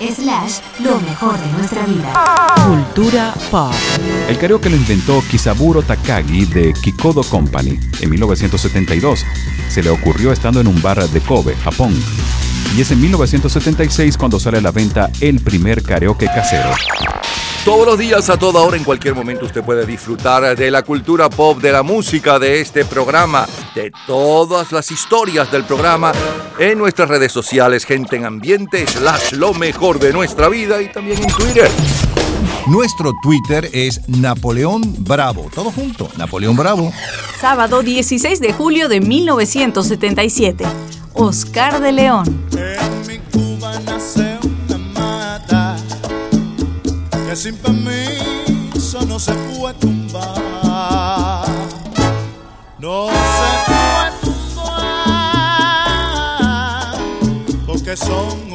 Slash, 0.00 0.60
lo 0.82 0.98
mejor 1.00 1.38
de 1.38 1.52
nuestra 1.52 1.84
vida. 1.84 2.54
Cultura 2.66 3.34
pop. 3.50 3.74
El 4.30 4.38
karaoke 4.38 4.70
lo 4.70 4.76
inventó 4.76 5.22
Kisaburo 5.30 5.82
Takagi 5.82 6.46
de 6.46 6.72
Kikodo 6.72 7.22
Company 7.22 7.78
en 8.00 8.08
1972. 8.08 9.26
Se 9.68 9.82
le 9.82 9.90
ocurrió 9.90 10.32
estando 10.32 10.58
en 10.62 10.68
un 10.68 10.80
bar 10.80 11.06
de 11.06 11.20
Kobe, 11.20 11.54
Japón. 11.56 11.94
Y 12.74 12.80
es 12.80 12.90
en 12.92 13.00
1976 13.02 14.16
cuando 14.16 14.40
sale 14.40 14.56
a 14.56 14.62
la 14.62 14.70
venta 14.70 15.10
el 15.20 15.38
primer 15.40 15.82
karaoke 15.82 16.26
casero. 16.26 16.70
Todos 17.64 17.86
los 17.86 17.98
días, 17.98 18.30
a 18.30 18.38
toda 18.38 18.62
hora, 18.62 18.78
en 18.78 18.84
cualquier 18.84 19.14
momento, 19.14 19.44
usted 19.44 19.62
puede 19.62 19.84
disfrutar 19.84 20.56
de 20.56 20.70
la 20.70 20.82
cultura 20.82 21.28
pop, 21.28 21.60
de 21.60 21.70
la 21.70 21.82
música, 21.82 22.38
de 22.38 22.60
este 22.62 22.86
programa, 22.86 23.46
de 23.74 23.92
todas 24.06 24.72
las 24.72 24.90
historias 24.90 25.52
del 25.52 25.64
programa 25.64 26.12
en 26.58 26.78
nuestras 26.78 27.10
redes 27.10 27.32
sociales, 27.32 27.84
gente 27.84 28.16
en 28.16 28.24
ambiente, 28.24 28.86
slash 28.86 29.32
lo 29.32 29.52
mejor 29.52 29.98
de 29.98 30.10
nuestra 30.14 30.48
vida 30.48 30.80
y 30.80 30.90
también 30.90 31.22
en 31.22 31.28
Twitter. 31.28 31.70
Nuestro 32.66 33.12
Twitter 33.22 33.68
es 33.74 34.08
Napoleón 34.08 34.82
Bravo. 35.04 35.50
Todo 35.54 35.70
junto, 35.70 36.10
Napoleón 36.16 36.56
Bravo. 36.56 36.90
Sábado 37.40 37.82
16 37.82 38.40
de 38.40 38.54
julio 38.54 38.88
de 38.88 39.00
1977. 39.00 40.64
Oscar 41.12 41.82
de 41.82 41.92
León. 41.92 42.46
nace 42.52 43.20
una 43.34 43.56
mata 43.60 43.98
que 47.30 47.36
sin 47.36 47.56
permiso 47.58 49.06
no 49.06 49.20
se 49.20 49.32
puede 49.32 49.74
tumbar. 49.74 51.46
No 52.76 53.06
se 53.06 53.70
puede 53.70 54.10
tumbar 54.20 55.38
porque 57.66 57.96
son 57.96 58.49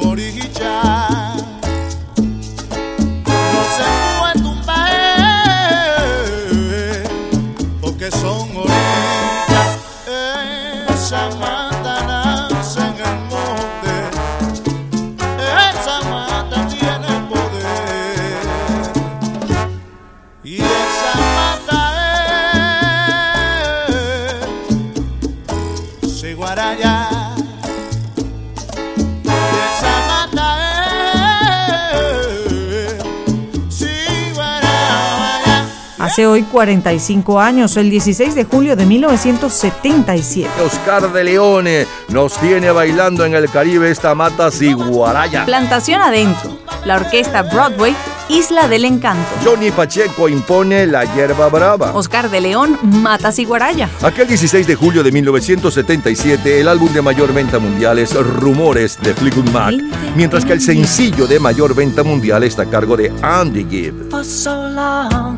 Hace 36.16 36.26
hoy 36.26 36.44
45 36.44 37.38
años, 37.38 37.76
el 37.76 37.90
16 37.90 38.34
de 38.34 38.44
julio 38.44 38.74
de 38.74 38.86
1977. 38.86 40.48
Oscar 40.64 41.12
de 41.12 41.24
Leone 41.24 41.86
nos 42.08 42.40
tiene 42.40 42.70
bailando 42.70 43.26
en 43.26 43.34
el 43.34 43.50
Caribe 43.50 43.90
esta 43.90 44.14
mata 44.14 44.50
ciguaraya. 44.50 45.44
Plantación 45.44 46.00
Adentro. 46.00 46.56
La 46.86 46.96
orquesta 46.96 47.42
Broadway, 47.42 47.94
Isla 48.30 48.66
del 48.66 48.86
Encanto. 48.86 49.28
Johnny 49.44 49.70
Pacheco 49.70 50.30
impone 50.30 50.86
la 50.86 51.04
hierba 51.04 51.50
brava. 51.50 51.92
Oscar 51.92 52.30
de 52.30 52.40
León, 52.40 52.78
Mata 52.82 53.30
Ciguaraya. 53.30 53.90
Aquel 54.00 54.26
16 54.26 54.66
de 54.66 54.74
julio 54.74 55.02
de 55.02 55.12
1977, 55.12 56.62
el 56.62 56.68
álbum 56.68 56.90
de 56.94 57.02
mayor 57.02 57.34
venta 57.34 57.58
mundial 57.58 57.98
es 57.98 58.14
Rumores 58.14 58.98
de 59.02 59.12
Fleetwood 59.12 59.50
Mac, 59.50 59.74
mientras 60.14 60.46
que 60.46 60.54
el 60.54 60.62
sencillo 60.62 61.26
de 61.26 61.38
mayor 61.40 61.74
venta 61.74 62.02
mundial 62.02 62.42
está 62.42 62.62
a 62.62 62.70
cargo 62.70 62.96
de 62.96 63.12
Andy 63.20 63.66
Gibb. 63.68 64.10
for 64.10 64.24
so 64.24 64.66
long. 64.68 65.35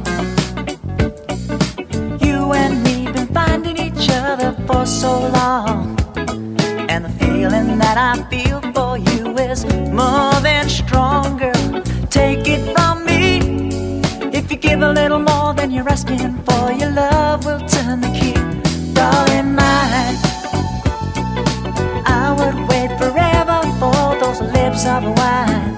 You 2.48 2.54
and 2.54 2.82
me 2.82 3.04
been 3.12 3.26
finding 3.26 3.76
each 3.76 4.08
other 4.10 4.52
for 4.66 4.86
so 4.86 5.20
long. 5.38 5.98
And 6.88 7.04
the 7.04 7.10
feeling 7.20 7.76
that 7.76 7.98
I 7.98 8.14
feel 8.30 8.62
for 8.72 8.96
you 8.96 9.36
is 9.36 9.66
more 9.92 10.32
than 10.40 10.66
stronger. 10.70 11.52
Take 12.08 12.48
it 12.48 12.62
from 12.74 13.04
me. 13.04 13.60
If 14.32 14.50
you 14.50 14.56
give 14.56 14.80
a 14.80 14.90
little 14.90 15.18
more 15.18 15.52
than 15.52 15.70
you're 15.70 15.90
asking 15.90 16.38
for, 16.46 16.72
your 16.72 16.90
love 16.90 17.44
will 17.44 17.60
turn 17.68 18.00
the 18.00 18.12
key. 18.18 18.40
Darling, 18.94 19.54
mine. 19.54 20.16
I 22.06 22.34
would 22.38 22.58
wait 22.70 22.90
forever 22.96 23.58
for 23.78 24.00
those 24.22 24.40
lips 24.56 24.86
of 24.86 25.04
wine. 25.18 25.76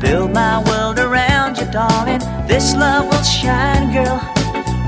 Build 0.00 0.32
my 0.32 0.64
world 0.68 0.98
around 0.98 1.58
you, 1.58 1.66
darling. 1.70 2.22
This 2.48 2.74
love 2.74 3.04
will 3.06 3.22
shine, 3.22 3.92
girl. 3.92 4.43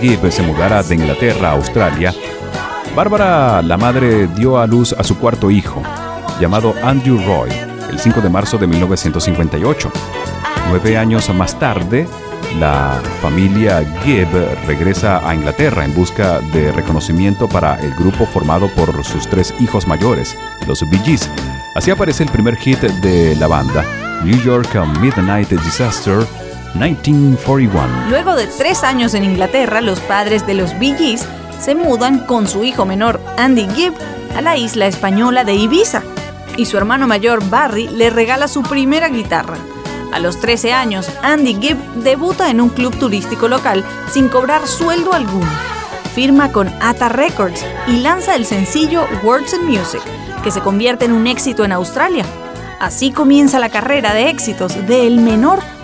Gibb 0.00 0.30
se 0.30 0.42
mudara 0.42 0.82
de 0.82 0.94
Inglaterra 0.94 1.50
a 1.50 1.52
Australia, 1.52 2.14
Bárbara, 2.94 3.62
la 3.62 3.76
madre, 3.76 4.26
dio 4.26 4.58
a 4.58 4.66
luz 4.66 4.92
a 4.92 5.04
su 5.04 5.18
cuarto 5.18 5.50
hijo, 5.50 5.82
llamado 6.40 6.74
Andrew 6.82 7.18
Roy, 7.24 7.50
el 7.88 7.98
5 7.98 8.20
de 8.20 8.28
marzo 8.28 8.58
de 8.58 8.66
1958. 8.66 9.92
Nueve 10.68 10.98
años 10.98 11.32
más 11.34 11.58
tarde, 11.58 12.08
la 12.58 13.00
familia 13.22 13.84
Gibb 14.02 14.28
regresa 14.66 15.28
a 15.28 15.34
Inglaterra 15.34 15.84
en 15.84 15.94
busca 15.94 16.40
de 16.52 16.72
reconocimiento 16.72 17.48
para 17.48 17.78
el 17.80 17.94
grupo 17.94 18.26
formado 18.26 18.68
por 18.74 19.04
sus 19.04 19.28
tres 19.28 19.54
hijos 19.60 19.86
mayores, 19.86 20.36
los 20.66 20.80
Bee 20.90 20.98
Gees. 21.04 21.30
Así 21.76 21.90
aparece 21.90 22.24
el 22.24 22.30
primer 22.30 22.56
hit 22.56 22.80
de 22.80 23.36
la 23.36 23.46
banda, 23.46 23.84
New 24.24 24.40
York 24.42 24.74
Midnight 25.00 25.50
Disaster 25.50 26.26
1941. 26.74 28.08
Luego 28.08 28.34
de 28.34 28.46
tres 28.46 28.84
años 28.84 29.14
en 29.14 29.24
Inglaterra, 29.24 29.80
los 29.80 30.00
padres 30.00 30.46
de 30.46 30.54
los 30.54 30.78
Bee 30.78 30.96
Gees 30.96 31.26
se 31.60 31.74
mudan 31.74 32.20
con 32.20 32.48
su 32.48 32.64
hijo 32.64 32.86
menor, 32.86 33.20
Andy 33.36 33.68
Gibb, 33.74 33.94
a 34.36 34.40
la 34.40 34.56
isla 34.56 34.86
española 34.86 35.44
de 35.44 35.54
Ibiza. 35.54 36.02
Y 36.56 36.66
su 36.66 36.78
hermano 36.78 37.06
mayor, 37.06 37.48
Barry, 37.48 37.88
le 37.88 38.10
regala 38.10 38.48
su 38.48 38.62
primera 38.62 39.08
guitarra. 39.08 39.56
A 40.12 40.18
los 40.18 40.40
13 40.40 40.72
años, 40.72 41.08
Andy 41.22 41.54
Gibb 41.60 41.78
debuta 42.02 42.50
en 42.50 42.60
un 42.60 42.70
club 42.70 42.96
turístico 42.98 43.46
local 43.46 43.84
sin 44.10 44.28
cobrar 44.28 44.66
sueldo 44.66 45.12
alguno. 45.12 45.50
Firma 46.14 46.50
con 46.50 46.68
Ata 46.80 47.08
Records 47.08 47.64
y 47.86 47.98
lanza 47.98 48.34
el 48.34 48.44
sencillo 48.44 49.06
Words 49.22 49.54
and 49.54 49.64
Music, 49.64 50.02
que 50.42 50.50
se 50.50 50.60
convierte 50.60 51.04
en 51.04 51.12
un 51.12 51.26
éxito 51.26 51.64
en 51.64 51.72
Australia. 51.72 52.24
Así 52.80 53.12
comienza 53.12 53.58
la 53.58 53.68
carrera 53.68 54.14
de 54.14 54.30
éxitos 54.30 54.74
del 54.86 55.20
menor 55.20 55.60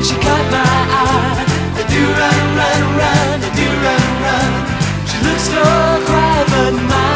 when 0.00 0.08
she 0.08 0.14
caught 0.14 0.46
my 0.50 0.64
eye. 1.02 1.44
The 1.76 1.84
do 1.92 2.02
run, 2.20 2.42
run, 2.58 2.82
run, 3.00 3.40
the 3.40 3.50
do 3.58 3.68
run, 3.84 4.04
run. 4.24 4.52
She 5.08 5.16
looks 5.26 5.44
so 5.52 5.62
quiet, 6.06 6.46
but 6.50 6.72
my. 6.88 7.09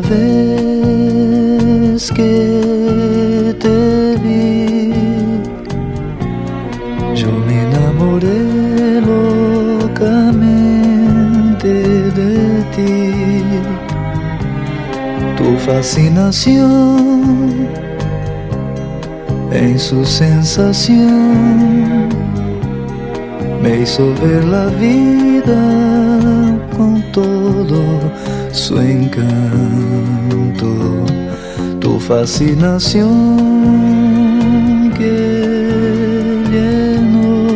Vez 0.00 2.10
que 2.12 3.54
te 3.60 4.16
vi, 4.22 4.92
yo 7.14 7.30
me 7.46 7.62
enamoré 7.68 8.40
locamente 9.00 10.50
de 12.18 12.34
ti. 12.74 13.00
Tu 15.36 15.46
fascinación 15.58 17.68
en 19.52 19.78
su 19.78 20.04
sensación 20.04 22.08
me 23.62 23.82
hizo 23.82 24.12
ver 24.22 24.44
la 24.44 24.66
vida 24.66 25.62
con 26.76 27.02
todo 27.12 27.80
su 28.52 28.78
encanto, 28.78 29.36
tu 31.80 31.98
fascinación 31.98 33.08
que 34.96 36.44
llenó 36.52 37.46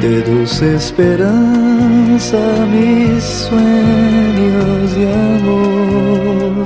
de 0.00 0.22
dulce 0.22 0.76
esperanza 0.76 2.38
mis 2.72 3.22
sueños 3.22 4.94
de 4.96 5.12
amor. 5.12 6.64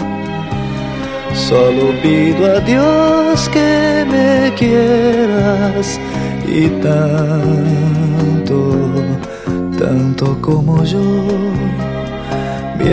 Solo 1.34 1.92
pido 2.02 2.46
a 2.46 2.60
Dios 2.60 3.48
que 3.48 4.04
me 4.08 4.52
quieras 4.54 5.98
y 6.46 6.68
tanto, 6.80 8.71
tanto 9.82 10.40
como 10.40 10.84
yo, 10.84 11.00
mi 12.78 12.92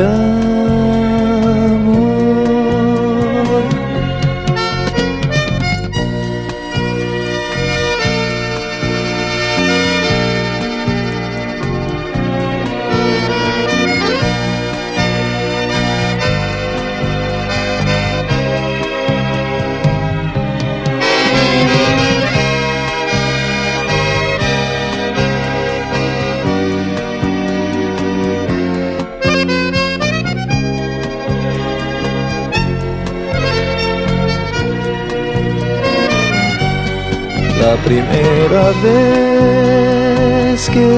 primera 37.86 38.66
vez 38.84 40.60
que 40.70 40.92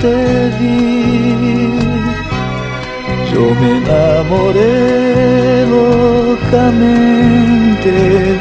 te 0.00 0.16
vi, 0.58 1.70
yo 3.32 3.44
me 3.60 3.68
enamoré 3.78 5.66
locamente 5.76 6.70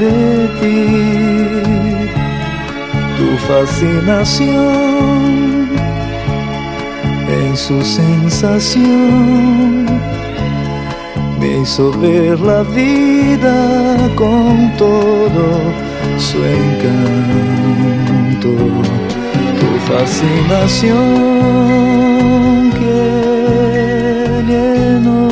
de 0.03 0.15
ti. 0.59 0.81
Tu 3.17 3.27
fascinación 3.47 5.13
en 7.29 7.51
su 7.57 7.77
sensación 7.83 8.93
me 11.39 11.47
hizo 11.61 11.91
ver 11.99 12.39
la 12.39 12.61
vida 12.63 13.57
con 14.15 14.71
todo 14.77 15.82
su 16.33 16.41
encanto, 16.43 18.51
tu 19.59 19.69
fascinación 19.87 20.97
que 22.79 23.03
llenó 24.49 25.27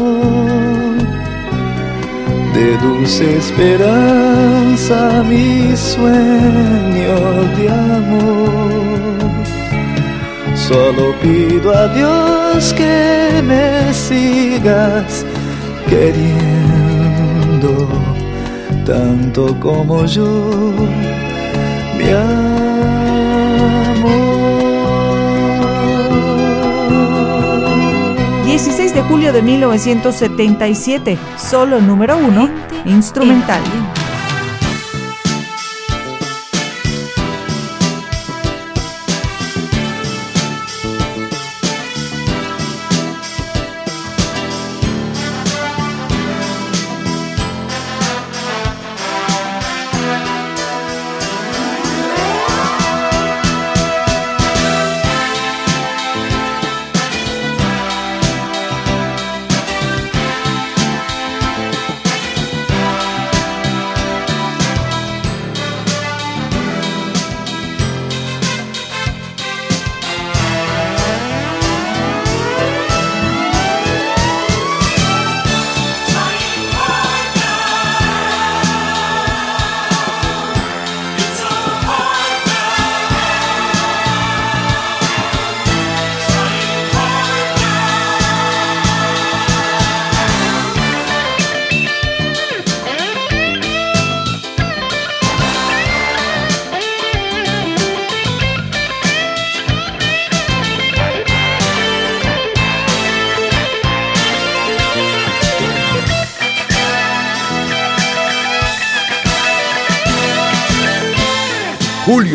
de 2.53 2.67
dulce 2.83 3.23
esperanza 3.37 4.97
mis 5.27 5.79
sueños 5.79 7.39
de 7.57 7.65
amor. 7.69 9.21
Solo 10.53 11.03
pido 11.23 11.67
a 11.75 11.87
Dios 11.95 12.73
que 12.73 13.41
me 13.41 13.91
sigas 13.91 15.25
queriendo 15.89 16.60
tanto 18.85 19.59
como 19.59 20.05
yo, 20.05 20.51
mi 21.97 22.09
amor. 22.09 22.51
16 28.45 28.93
de 28.93 29.01
julio 29.03 29.33
de 29.33 29.41
1977, 29.41 31.17
solo 31.37 31.79
número 31.81 32.17
uno, 32.17 32.49
instrumental. 32.85 33.61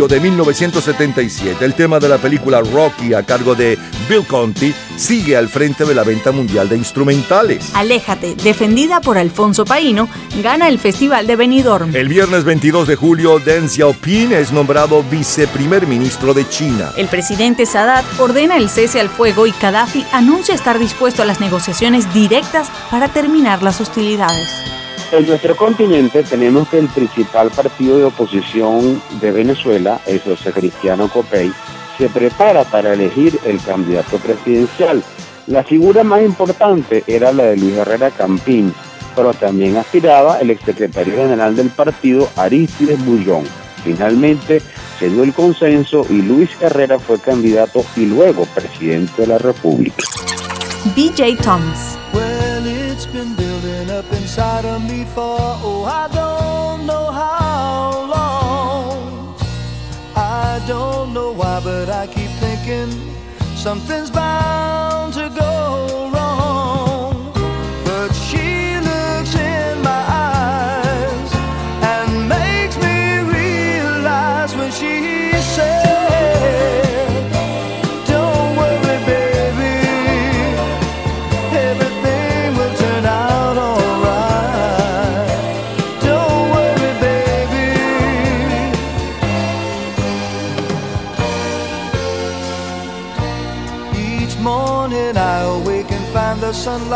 De 0.08 0.20
1977, 0.20 1.64
el 1.64 1.74
tema 1.74 1.98
de 1.98 2.08
la 2.08 2.18
película 2.18 2.60
Rocky 2.60 3.12
a 3.12 3.24
cargo 3.24 3.56
de 3.56 3.76
Bill 4.08 4.24
Conti 4.24 4.72
sigue 4.96 5.36
al 5.36 5.48
frente 5.48 5.84
de 5.84 5.96
la 5.96 6.04
venta 6.04 6.30
mundial 6.30 6.68
de 6.68 6.76
instrumentales. 6.76 7.72
Aléjate, 7.74 8.36
defendida 8.36 9.00
por 9.00 9.18
Alfonso 9.18 9.64
Paino, 9.64 10.08
gana 10.44 10.68
el 10.68 10.78
Festival 10.78 11.26
de 11.26 11.34
Benidorm. 11.34 11.96
El 11.96 12.08
viernes 12.08 12.44
22 12.44 12.86
de 12.86 12.94
julio, 12.94 13.40
Deng 13.40 13.68
Xiaoping 13.68 14.32
es 14.32 14.52
nombrado 14.52 15.02
viceprimer 15.02 15.88
ministro 15.88 16.34
de 16.34 16.48
China. 16.48 16.92
El 16.96 17.08
presidente 17.08 17.66
Sadat 17.66 18.04
ordena 18.20 18.58
el 18.58 18.70
cese 18.70 19.00
al 19.00 19.08
fuego 19.08 19.48
y 19.48 19.54
Gaddafi 19.60 20.04
anuncia 20.12 20.54
estar 20.54 20.78
dispuesto 20.78 21.22
a 21.22 21.26
las 21.26 21.40
negociaciones 21.40 22.12
directas 22.14 22.68
para 22.92 23.08
terminar 23.08 23.64
las 23.64 23.80
hostilidades. 23.80 24.75
En 25.12 25.24
nuestro 25.26 25.54
continente 25.56 26.24
tenemos 26.24 26.68
que 26.68 26.78
el 26.78 26.88
principal 26.88 27.50
partido 27.50 27.96
de 27.96 28.04
oposición 28.04 29.00
de 29.20 29.30
Venezuela, 29.30 30.00
el 30.04 30.20
sociocristiano 30.20 31.08
COPEI, 31.08 31.52
se 31.96 32.08
prepara 32.08 32.64
para 32.64 32.92
elegir 32.92 33.38
el 33.44 33.62
candidato 33.62 34.18
presidencial. 34.18 35.02
La 35.46 35.62
figura 35.62 36.02
más 36.02 36.22
importante 36.22 37.04
era 37.06 37.32
la 37.32 37.44
de 37.44 37.56
Luis 37.56 37.76
Herrera 37.76 38.10
Campín, 38.10 38.74
pero 39.14 39.32
también 39.32 39.76
aspiraba 39.76 40.40
el 40.40 40.50
exsecretario 40.50 41.14
general 41.16 41.54
del 41.54 41.70
partido, 41.70 42.28
Aristides 42.34 43.02
Bullón. 43.04 43.44
Finalmente 43.84 44.60
se 44.98 45.08
dio 45.08 45.22
el 45.22 45.32
consenso 45.32 46.04
y 46.10 46.20
Luis 46.22 46.50
Herrera 46.60 46.98
fue 46.98 47.20
candidato 47.20 47.84
y 47.94 48.06
luego 48.06 48.44
presidente 48.46 49.22
de 49.22 49.28
la 49.28 49.38
República. 49.38 50.02
BJ 50.96 51.36
Thomas. 51.42 51.96
It's 52.97 53.05
been 53.05 53.34
building 53.34 53.91
up 53.91 54.10
inside 54.10 54.65
of 54.65 54.83
me 54.83 55.05
for, 55.05 55.36
oh, 55.39 55.84
I 55.84 56.08
don't 56.08 56.86
know 56.86 57.10
how 57.10 58.07
long. 58.15 59.36
I 60.16 60.65
don't 60.66 61.12
know 61.12 61.31
why, 61.31 61.60
but 61.62 61.91
I 61.91 62.07
keep 62.07 62.31
thinking 62.41 62.91
something's 63.55 64.10
bound 64.10 64.55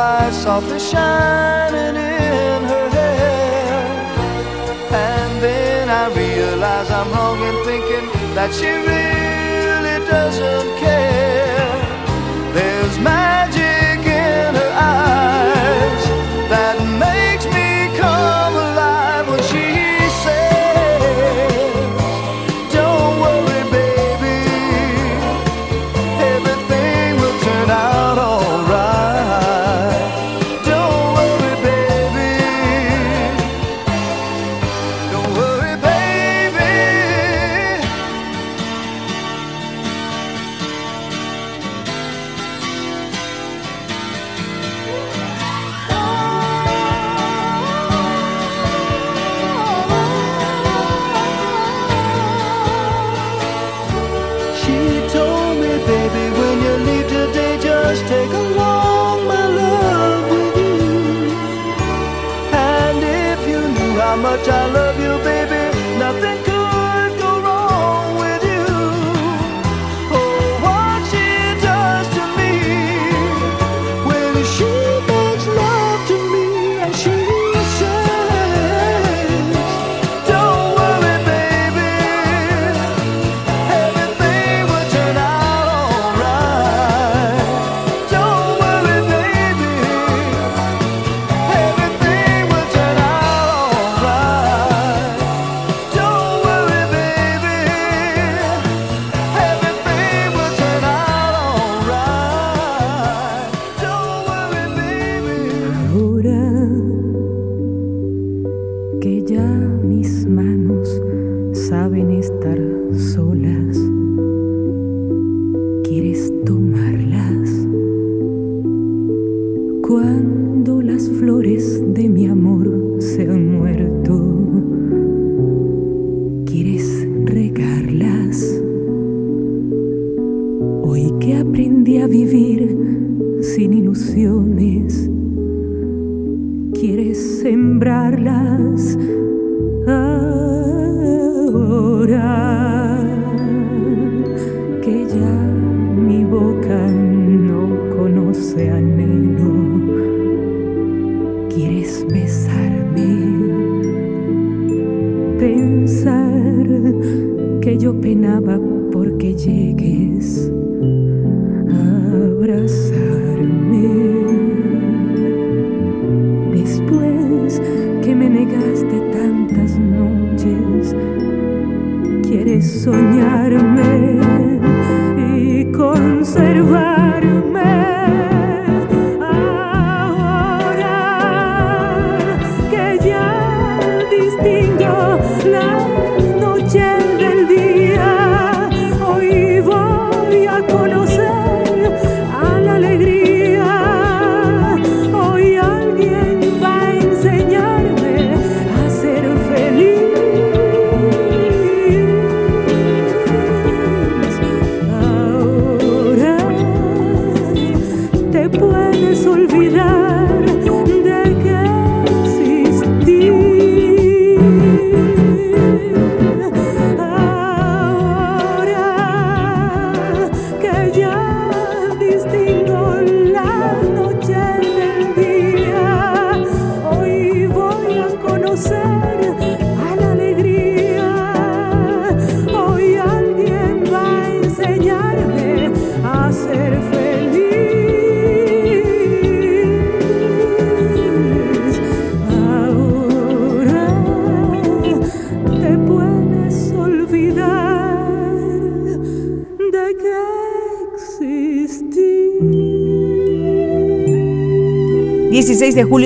moonlight 0.01 0.33
softly 0.33 0.79
shining 0.79 1.97
in 1.97 2.63
her 2.73 2.89
hair. 2.91 3.85
And 4.93 5.43
then 5.43 5.89
I 5.89 6.09
realize 6.15 6.91
I'm 6.91 7.11
wrong 7.13 7.39
in 7.49 7.65
thinking 7.65 8.07
that 8.35 8.51
she 8.55 8.71
really 8.93 9.99
doesn't 10.07 10.79
care. 10.79 12.53
There's 12.55 12.99
magic. 12.99 13.60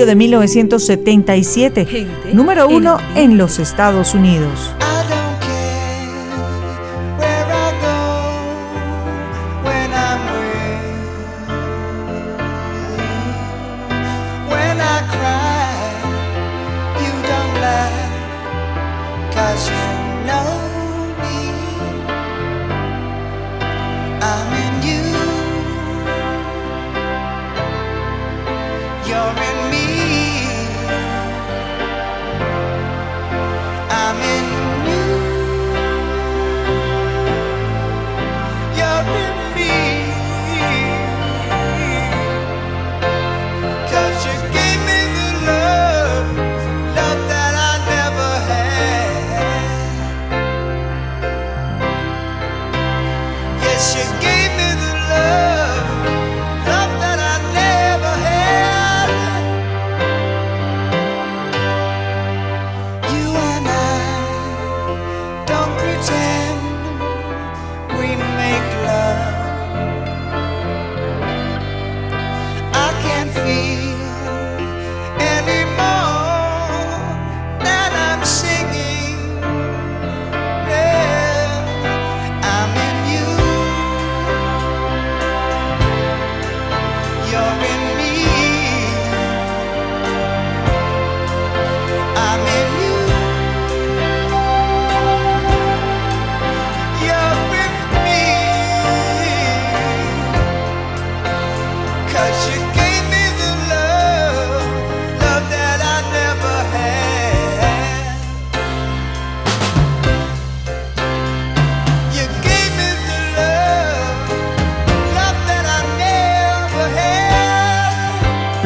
julio 0.04 0.06
de 0.06 0.14
1977, 0.16 1.86
Gente 1.86 2.34
número 2.34 2.68
uno 2.68 2.98
en, 3.14 3.32
en 3.32 3.38
los 3.38 3.58
Estados 3.58 4.14
Unidos. 4.14 4.74
you're 29.06 29.44
in 29.44 29.53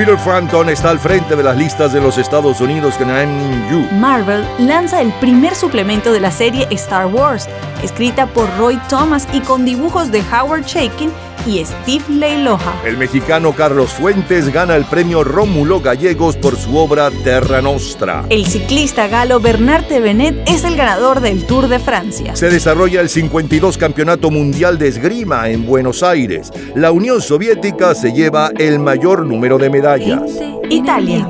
Peter 0.08 0.24
Frampton 0.24 0.70
está 0.70 0.88
al 0.88 0.98
frente 0.98 1.36
de 1.36 1.42
las 1.42 1.54
listas 1.54 1.92
de 1.92 2.00
los 2.00 2.16
Estados 2.16 2.62
Unidos 2.62 2.94
con 2.96 3.08
I'm 3.08 3.68
You. 3.70 3.86
Marvel 3.92 4.42
lanza 4.58 5.02
el 5.02 5.12
primer 5.20 5.54
suplemento 5.54 6.12
de 6.14 6.20
la 6.20 6.30
serie 6.30 6.66
Star 6.70 7.04
Wars, 7.08 7.46
escrita 7.82 8.26
por 8.26 8.48
Roy 8.56 8.78
Thomas 8.88 9.28
y 9.34 9.40
con 9.40 9.66
dibujos 9.66 10.10
de 10.10 10.22
Howard 10.32 10.64
Chaykin 10.64 11.12
y 11.48 11.64
Steve 11.64 12.04
Leiloja. 12.10 12.74
El 12.84 12.98
mexicano 12.98 13.52
Carlos 13.52 13.90
Fuentes 13.90 14.52
gana 14.52 14.76
el 14.76 14.84
premio 14.84 15.24
Rómulo 15.24 15.80
Gallegos 15.80 16.36
por 16.36 16.56
su 16.56 16.76
obra 16.76 17.10
Terra 17.24 17.62
Nostra. 17.62 18.24
El 18.28 18.46
ciclista 18.46 19.08
galo 19.08 19.40
Bernard 19.40 19.86
Tevenet 19.86 20.46
es 20.46 20.64
el 20.64 20.76
ganador 20.76 21.20
del 21.20 21.44
Tour 21.44 21.68
de 21.68 21.78
Francia. 21.78 22.36
Se 22.36 22.50
desarrolla 22.50 23.00
el 23.00 23.08
52 23.08 23.78
Campeonato 23.78 24.30
Mundial 24.30 24.78
de 24.78 24.88
Esgrima 24.88 25.48
en 25.48 25.66
Buenos 25.66 26.02
Aires. 26.02 26.52
La 26.74 26.92
Unión 26.92 27.22
Soviética 27.22 27.94
se 27.94 28.12
lleva 28.12 28.50
el 28.58 28.78
mayor 28.78 29.24
número 29.24 29.58
de 29.58 29.70
medallas. 29.70 30.22
Italia. 30.68 31.26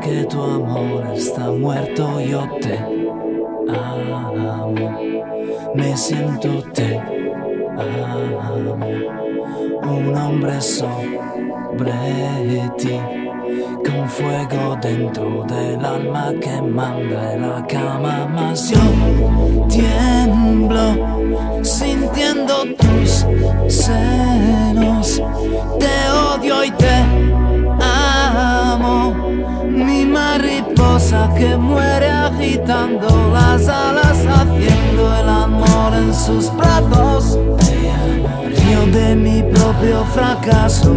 que 0.00 0.24
tu 0.24 0.42
amor 0.42 1.04
está 1.14 1.50
muerto, 1.50 2.20
yo 2.20 2.48
te 2.60 2.78
amo. 3.68 4.74
Me 5.74 5.96
siento 5.96 6.62
te 6.72 6.98
amo. 7.78 8.78
Un 9.82 10.16
hombre 10.16 10.60
sobre 10.60 11.92
ti, 12.78 12.98
con 13.84 14.08
fuego 14.08 14.76
dentro 14.80 15.44
del 15.44 15.84
alma 15.84 16.32
que 16.40 16.62
manda 16.62 17.34
en 17.34 17.42
la 17.42 17.66
cama. 17.66 18.26
Mas 18.32 18.70
yo 18.70 18.80
tiemblo 19.68 21.62
sintiendo 21.62 22.64
tus 22.76 23.26
senos. 23.68 25.22
Te 25.78 26.10
odio 26.10 26.64
y 26.64 26.70
te 26.72 27.39
mi 29.84 30.04
mariposa 30.04 31.30
que 31.36 31.56
muere 31.56 32.08
agitando 32.08 33.08
las 33.32 33.68
alas, 33.68 34.18
haciendo 34.26 35.16
el 35.20 35.28
amor 35.28 35.94
en 35.94 36.14
sus 36.14 36.54
brazos. 36.56 37.38
Río 38.44 38.86
de 38.92 39.16
mi 39.16 39.42
propio 39.42 40.04
fracaso. 40.14 40.92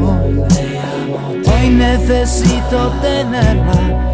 Hoy 1.52 1.70
necesito 1.70 2.92
tenerla. 3.02 4.14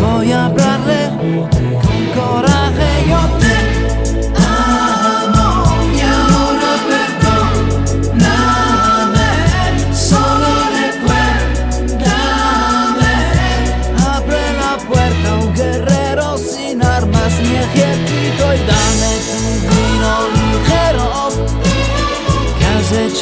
Voy 0.00 0.32
a 0.32 0.46
hablarle 0.46 1.10
con 1.82 2.22
coraje. 2.22 2.53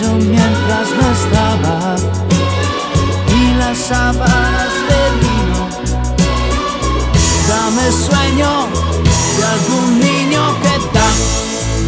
Mientras 0.00 0.88
no 0.90 1.04
estaba 1.12 1.96
y 3.28 3.54
las 3.58 3.76
sábanas 3.76 4.72
de 4.88 5.00
vino. 5.20 5.60
Dame 7.46 7.86
sueño 7.92 8.52
de 9.36 9.42
algún 9.44 10.00
niño 10.00 10.42
que 10.62 10.74
da 10.94 11.10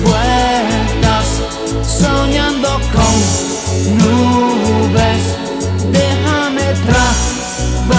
vueltas 0.05 1.27
soñando 1.83 2.71
con 2.93 3.15
nubes. 3.97 5.23
Déjame 5.91 6.67
trabajar, 6.85 7.95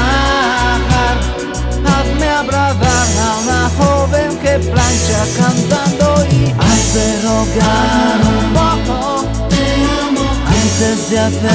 hazme 1.83 2.27
abrazar 2.29 3.07
a 3.25 3.37
una 3.43 3.63
joven 3.79 4.29
que 4.37 4.53
plancha 4.69 5.19
cantando 5.39 6.07
y 6.29 6.35
un 6.95 8.53
poco 8.53 8.74
antes 10.85 11.09
de 11.09 11.19
hacer 11.19 11.49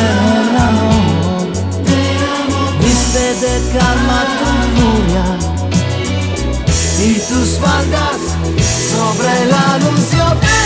el. 0.58 1.52
Viste 2.80 3.34
de 3.40 3.78
calma 3.78 4.20
tu 4.38 4.50
furia 4.76 5.26
y 6.98 7.14
tus 7.28 7.48
faldas 7.58 8.20
sobre 8.90 9.32
la 9.46 9.78
luz. 9.78 10.59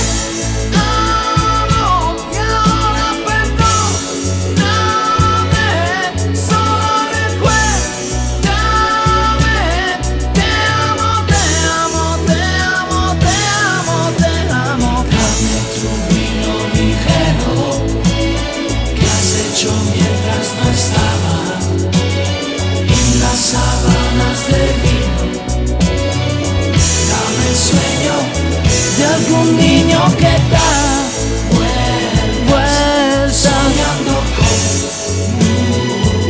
Algún 29.15 29.57
niño 29.57 30.01
que 30.19 30.35
da 30.53 30.73
vueltas 32.49 33.37
soñando 33.45 34.15
con 34.37 34.59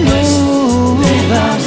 nubes. 0.05 1.65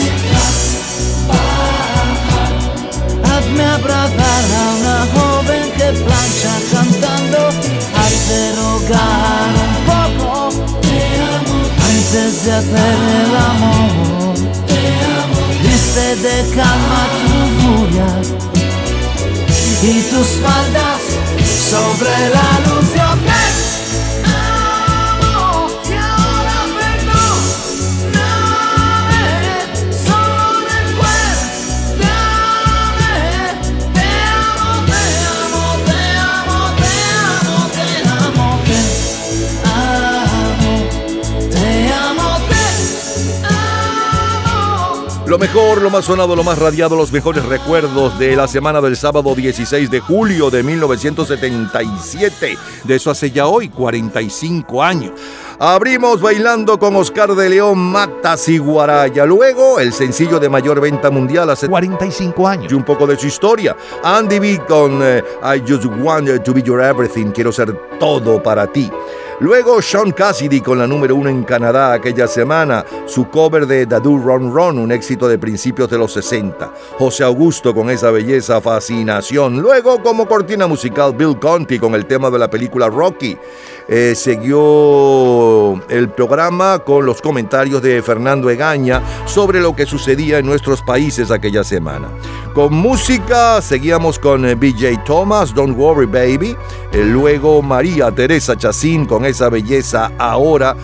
Hazme 3.29 3.65
abrazar 3.77 4.45
a 4.61 4.65
una 4.77 4.97
joven 5.15 5.65
que 5.77 5.89
plancha 6.05 6.53
cantando, 6.71 7.41
hazte 8.01 8.39
rogar 8.61 9.53
poco 9.89 10.31
antes 11.91 12.31
de 12.45 12.51
hacer 12.59 12.97
el 13.21 13.33
amor. 13.51 14.35
Viste 15.63 16.07
de 16.25 16.35
calma 16.55 17.01
tu 17.19 17.37
furia 17.59 18.09
y 19.83 20.01
tus 20.01 20.27
faldas 20.41 21.06
sobre 21.69 22.29
la 22.29 22.59
luz. 22.69 23.06
Lo 45.27 45.37
mejor, 45.37 45.81
lo 45.81 45.89
más 45.89 46.05
sonado, 46.05 46.37
lo 46.37 46.43
más 46.45 46.57
radiado, 46.57 46.95
los 46.95 47.11
mejores 47.11 47.43
recuerdos 47.43 48.17
de 48.17 48.33
la 48.37 48.47
semana 48.47 48.79
del 48.79 48.95
sábado 48.95 49.35
16 49.35 49.91
de 49.91 49.99
julio 49.99 50.49
de 50.49 50.63
1977. 50.63 52.57
De 52.85 52.95
eso 52.95 53.11
hace 53.11 53.29
ya 53.29 53.45
hoy 53.45 53.67
45 53.67 54.81
años. 54.81 55.11
Abrimos 55.59 56.21
bailando 56.21 56.79
con 56.79 56.95
Oscar 56.95 57.35
de 57.35 57.49
León, 57.49 57.77
Matas 57.77 58.47
y 58.47 58.57
Guaraya. 58.57 59.25
Luego, 59.25 59.81
el 59.81 59.91
sencillo 59.91 60.39
de 60.39 60.47
mayor 60.47 60.79
venta 60.79 61.09
mundial 61.09 61.49
hace 61.49 61.67
45 61.67 62.47
años. 62.47 62.71
Y 62.71 62.75
un 62.75 62.83
poco 62.83 63.05
de 63.05 63.19
su 63.19 63.27
historia. 63.27 63.75
Andy 64.05 64.39
B 64.39 64.61
con 64.65 65.01
eh, 65.03 65.21
I 65.43 65.59
Just 65.67 65.87
Want 65.99 66.41
to 66.41 66.53
Be 66.53 66.63
Your 66.63 66.81
Everything. 66.81 67.31
Quiero 67.31 67.51
ser 67.51 67.73
todo 67.99 68.41
para 68.41 68.65
ti. 68.67 68.89
Luego 69.39 69.83
Sean 69.83 70.11
Cassidy 70.13 70.61
con 70.61 70.79
la 70.79 70.87
número 70.87 71.15
uno 71.15 71.29
en 71.29 71.43
Canadá 71.43 71.93
aquella 71.93 72.27
semana, 72.27 72.83
su 73.05 73.29
cover 73.29 73.67
de 73.67 73.85
Dadu 73.85 74.17
Run 74.17 74.51
Run, 74.51 74.79
un 74.79 74.91
éxito 74.91 75.27
de 75.27 75.37
principios 75.37 75.91
de 75.91 75.99
los 75.99 76.11
60. 76.13 76.73
José 76.97 77.23
Augusto 77.23 77.71
con 77.75 77.91
esa 77.91 78.09
belleza, 78.09 78.59
fascinación. 78.59 79.61
Luego 79.61 80.01
como 80.01 80.27
cortina 80.27 80.65
musical 80.65 81.13
Bill 81.13 81.37
Conti 81.37 81.77
con 81.77 81.93
el 81.93 82.07
tema 82.07 82.31
de 82.31 82.39
la 82.39 82.49
película 82.49 82.87
Rocky. 82.87 83.37
Eh, 83.89 84.15
siguió 84.15 85.81
el 85.89 86.09
programa 86.09 86.79
con 86.79 87.05
los 87.05 87.21
comentarios 87.21 87.81
de 87.81 88.01
Fernando 88.01 88.49
Egaña 88.49 89.01
sobre 89.25 89.61
lo 89.61 89.75
que 89.75 89.85
sucedía 89.85 90.39
en 90.39 90.45
nuestros 90.45 90.81
países 90.81 91.31
aquella 91.31 91.63
semana. 91.63 92.09
Con 92.53 92.73
música 92.73 93.61
seguíamos 93.61 94.19
con 94.19 94.45
eh, 94.45 94.55
BJ 94.55 95.03
Thomas, 95.05 95.53
Don't 95.53 95.77
Worry 95.77 96.05
Baby. 96.05 96.57
Eh, 96.91 97.05
luego 97.05 97.61
María 97.61 98.11
Teresa 98.11 98.57
Chacín 98.57 99.05
con 99.05 99.23
esa 99.23 99.49
belleza 99.49 100.11
ahora 100.17 100.75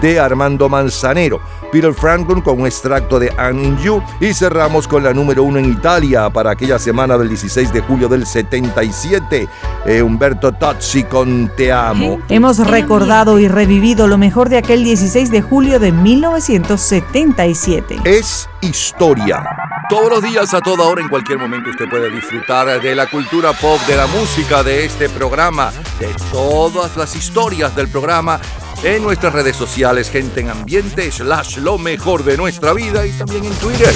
de 0.00 0.18
Armando 0.18 0.68
Manzanero. 0.68 1.40
Peter 1.70 1.92
Franklin 1.92 2.40
con 2.40 2.60
un 2.60 2.66
extracto 2.66 3.18
de 3.18 3.30
Anne 3.36 3.64
in 3.64 3.76
You 3.78 4.02
y 4.20 4.32
cerramos 4.32 4.86
con 4.88 5.02
la 5.02 5.12
número 5.12 5.42
uno 5.42 5.58
en 5.58 5.72
Italia 5.72 6.30
para 6.30 6.52
aquella 6.52 6.78
semana 6.78 7.18
del 7.18 7.28
16 7.28 7.72
de 7.72 7.80
julio 7.80 8.08
del 8.08 8.24
77, 8.26 9.48
eh, 9.86 10.02
Humberto 10.02 10.52
Tozzi 10.52 11.02
con 11.04 11.50
Te 11.56 11.72
Amo. 11.72 12.20
Hemos 12.28 12.58
recordado 12.58 13.38
y 13.38 13.48
revivido 13.48 14.06
lo 14.06 14.18
mejor 14.18 14.48
de 14.48 14.58
aquel 14.58 14.84
16 14.84 15.30
de 15.30 15.42
julio 15.42 15.78
de 15.78 15.92
1977. 15.92 18.00
Es 18.04 18.48
historia. 18.60 19.44
Todos 19.88 20.10
los 20.10 20.22
días, 20.22 20.52
a 20.52 20.60
toda 20.60 20.84
hora, 20.84 21.00
en 21.00 21.08
cualquier 21.08 21.38
momento, 21.38 21.70
usted 21.70 21.88
puede 21.88 22.10
disfrutar 22.10 22.78
de 22.80 22.94
la 22.94 23.06
cultura 23.06 23.54
pop, 23.54 23.80
de 23.86 23.96
la 23.96 24.06
música, 24.06 24.62
de 24.62 24.84
este 24.84 25.08
programa, 25.08 25.72
de 25.98 26.14
todas 26.30 26.94
las 26.98 27.16
historias 27.16 27.74
del 27.74 27.88
programa 27.88 28.38
en 28.82 29.02
nuestras 29.02 29.32
redes 29.32 29.56
sociales, 29.56 30.10
gente 30.10 30.40
en 30.40 30.50
ambiente, 30.50 31.10
slash 31.10 31.58
lo 31.58 31.78
mejor 31.78 32.24
de 32.24 32.36
nuestra 32.36 32.72
vida 32.72 33.06
y 33.06 33.10
también 33.10 33.44
en 33.44 33.52
Twitter. 33.54 33.92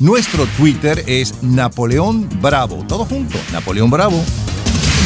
Nuestro 0.00 0.46
Twitter 0.56 1.02
es 1.06 1.42
Napoleón 1.42 2.28
Bravo. 2.40 2.84
Todo 2.86 3.04
junto, 3.04 3.38
Napoleón 3.52 3.90
Bravo. 3.90 4.22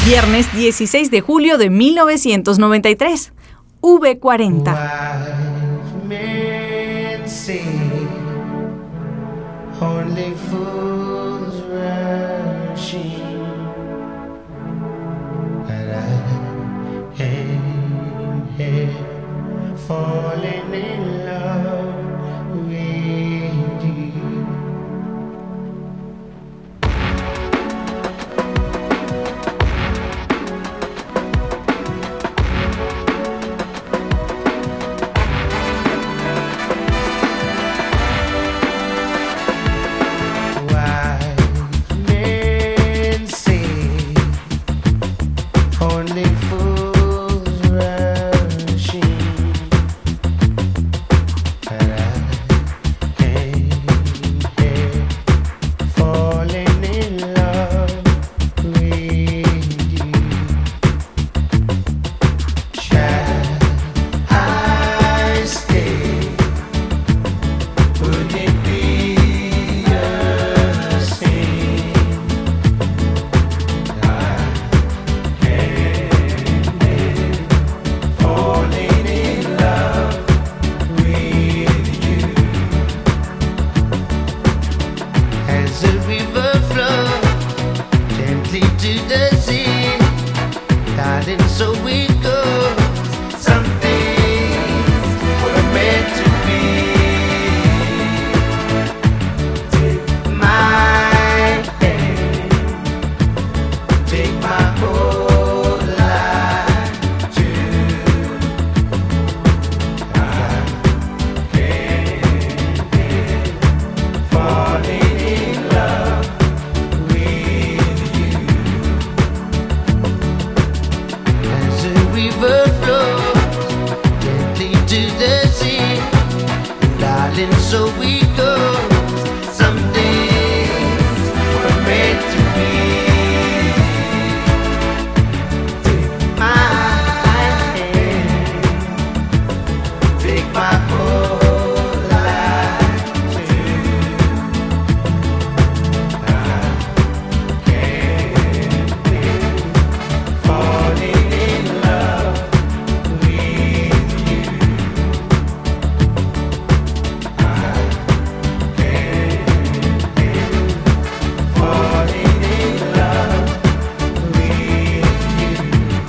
Viernes 0.07 0.53
16 0.55 1.11
de 1.11 1.21
julio 1.21 1.59
de 1.59 1.71
1993. 1.71 3.33
V40. 3.83 5.57
falling 19.87 20.66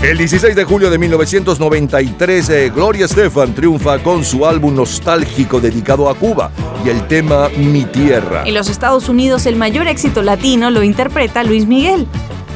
El 0.07 0.17
16 0.17 0.55
de 0.55 0.63
julio 0.63 0.89
de 0.89 0.97
1993, 0.97 2.49
eh, 2.49 2.71
Gloria 2.73 3.07
Estefan 3.07 3.53
triunfa 3.53 3.99
con 3.99 4.23
su 4.23 4.45
álbum 4.45 4.73
nostálgico 4.73 5.59
dedicado 5.59 6.09
a 6.09 6.15
Cuba 6.15 6.49
y 6.85 6.87
el 6.87 7.05
tema 7.07 7.49
Mi 7.57 7.83
Tierra. 7.83 8.43
En 8.45 8.53
los 8.53 8.69
Estados 8.69 9.09
Unidos 9.09 9.45
el 9.47 9.57
mayor 9.57 9.85
éxito 9.85 10.21
latino 10.21 10.71
lo 10.71 10.81
interpreta 10.81 11.43
Luis 11.43 11.67
Miguel. 11.67 12.07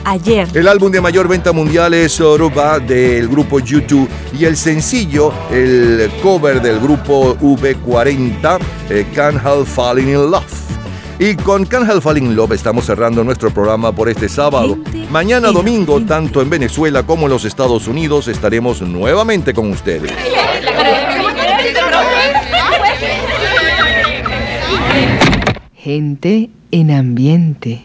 Ayer. 0.06 0.48
El 0.54 0.70
álbum 0.70 0.94
de 0.94 1.02
mayor 1.02 1.28
venta 1.28 1.52
mundial 1.52 1.94
es 1.94 2.22
Oruba 2.22 2.80
del 2.80 3.28
grupo 3.28 3.60
U2 3.60 4.08
y 4.40 4.46
el 4.46 4.56
sencillo, 4.56 5.34
el 5.52 6.10
cover 6.24 6.62
del 6.62 6.80
grupo 6.80 7.36
V40, 7.36 8.60
eh, 8.90 9.06
Can't 9.14 9.46
Help 9.46 9.68
Falling 9.68 10.08
in 10.08 10.32
Love. 10.32 10.62
Y 11.20 11.36
con 11.36 11.66
Can't 11.66 11.88
Help 11.88 12.02
Falling 12.02 12.28
in 12.28 12.36
Love 12.36 12.54
estamos 12.54 12.86
cerrando 12.86 13.26
nuestro 13.26 13.52
programa 13.52 13.92
por 13.92 14.08
este 14.08 14.30
sábado. 14.30 14.78
Mañana 15.12 15.52
domingo, 15.52 16.00
tanto 16.06 16.42
en 16.42 16.50
Venezuela 16.50 17.04
como 17.04 17.26
en 17.26 17.32
los 17.32 17.44
Estados 17.44 17.86
Unidos, 17.88 18.30
estaremos 18.30 18.82
nuevamente 18.82 19.54
con 19.54 19.70
ustedes. 19.70 20.10
Gente 25.76 26.50
en 26.72 26.92
ambiente. 26.92 27.80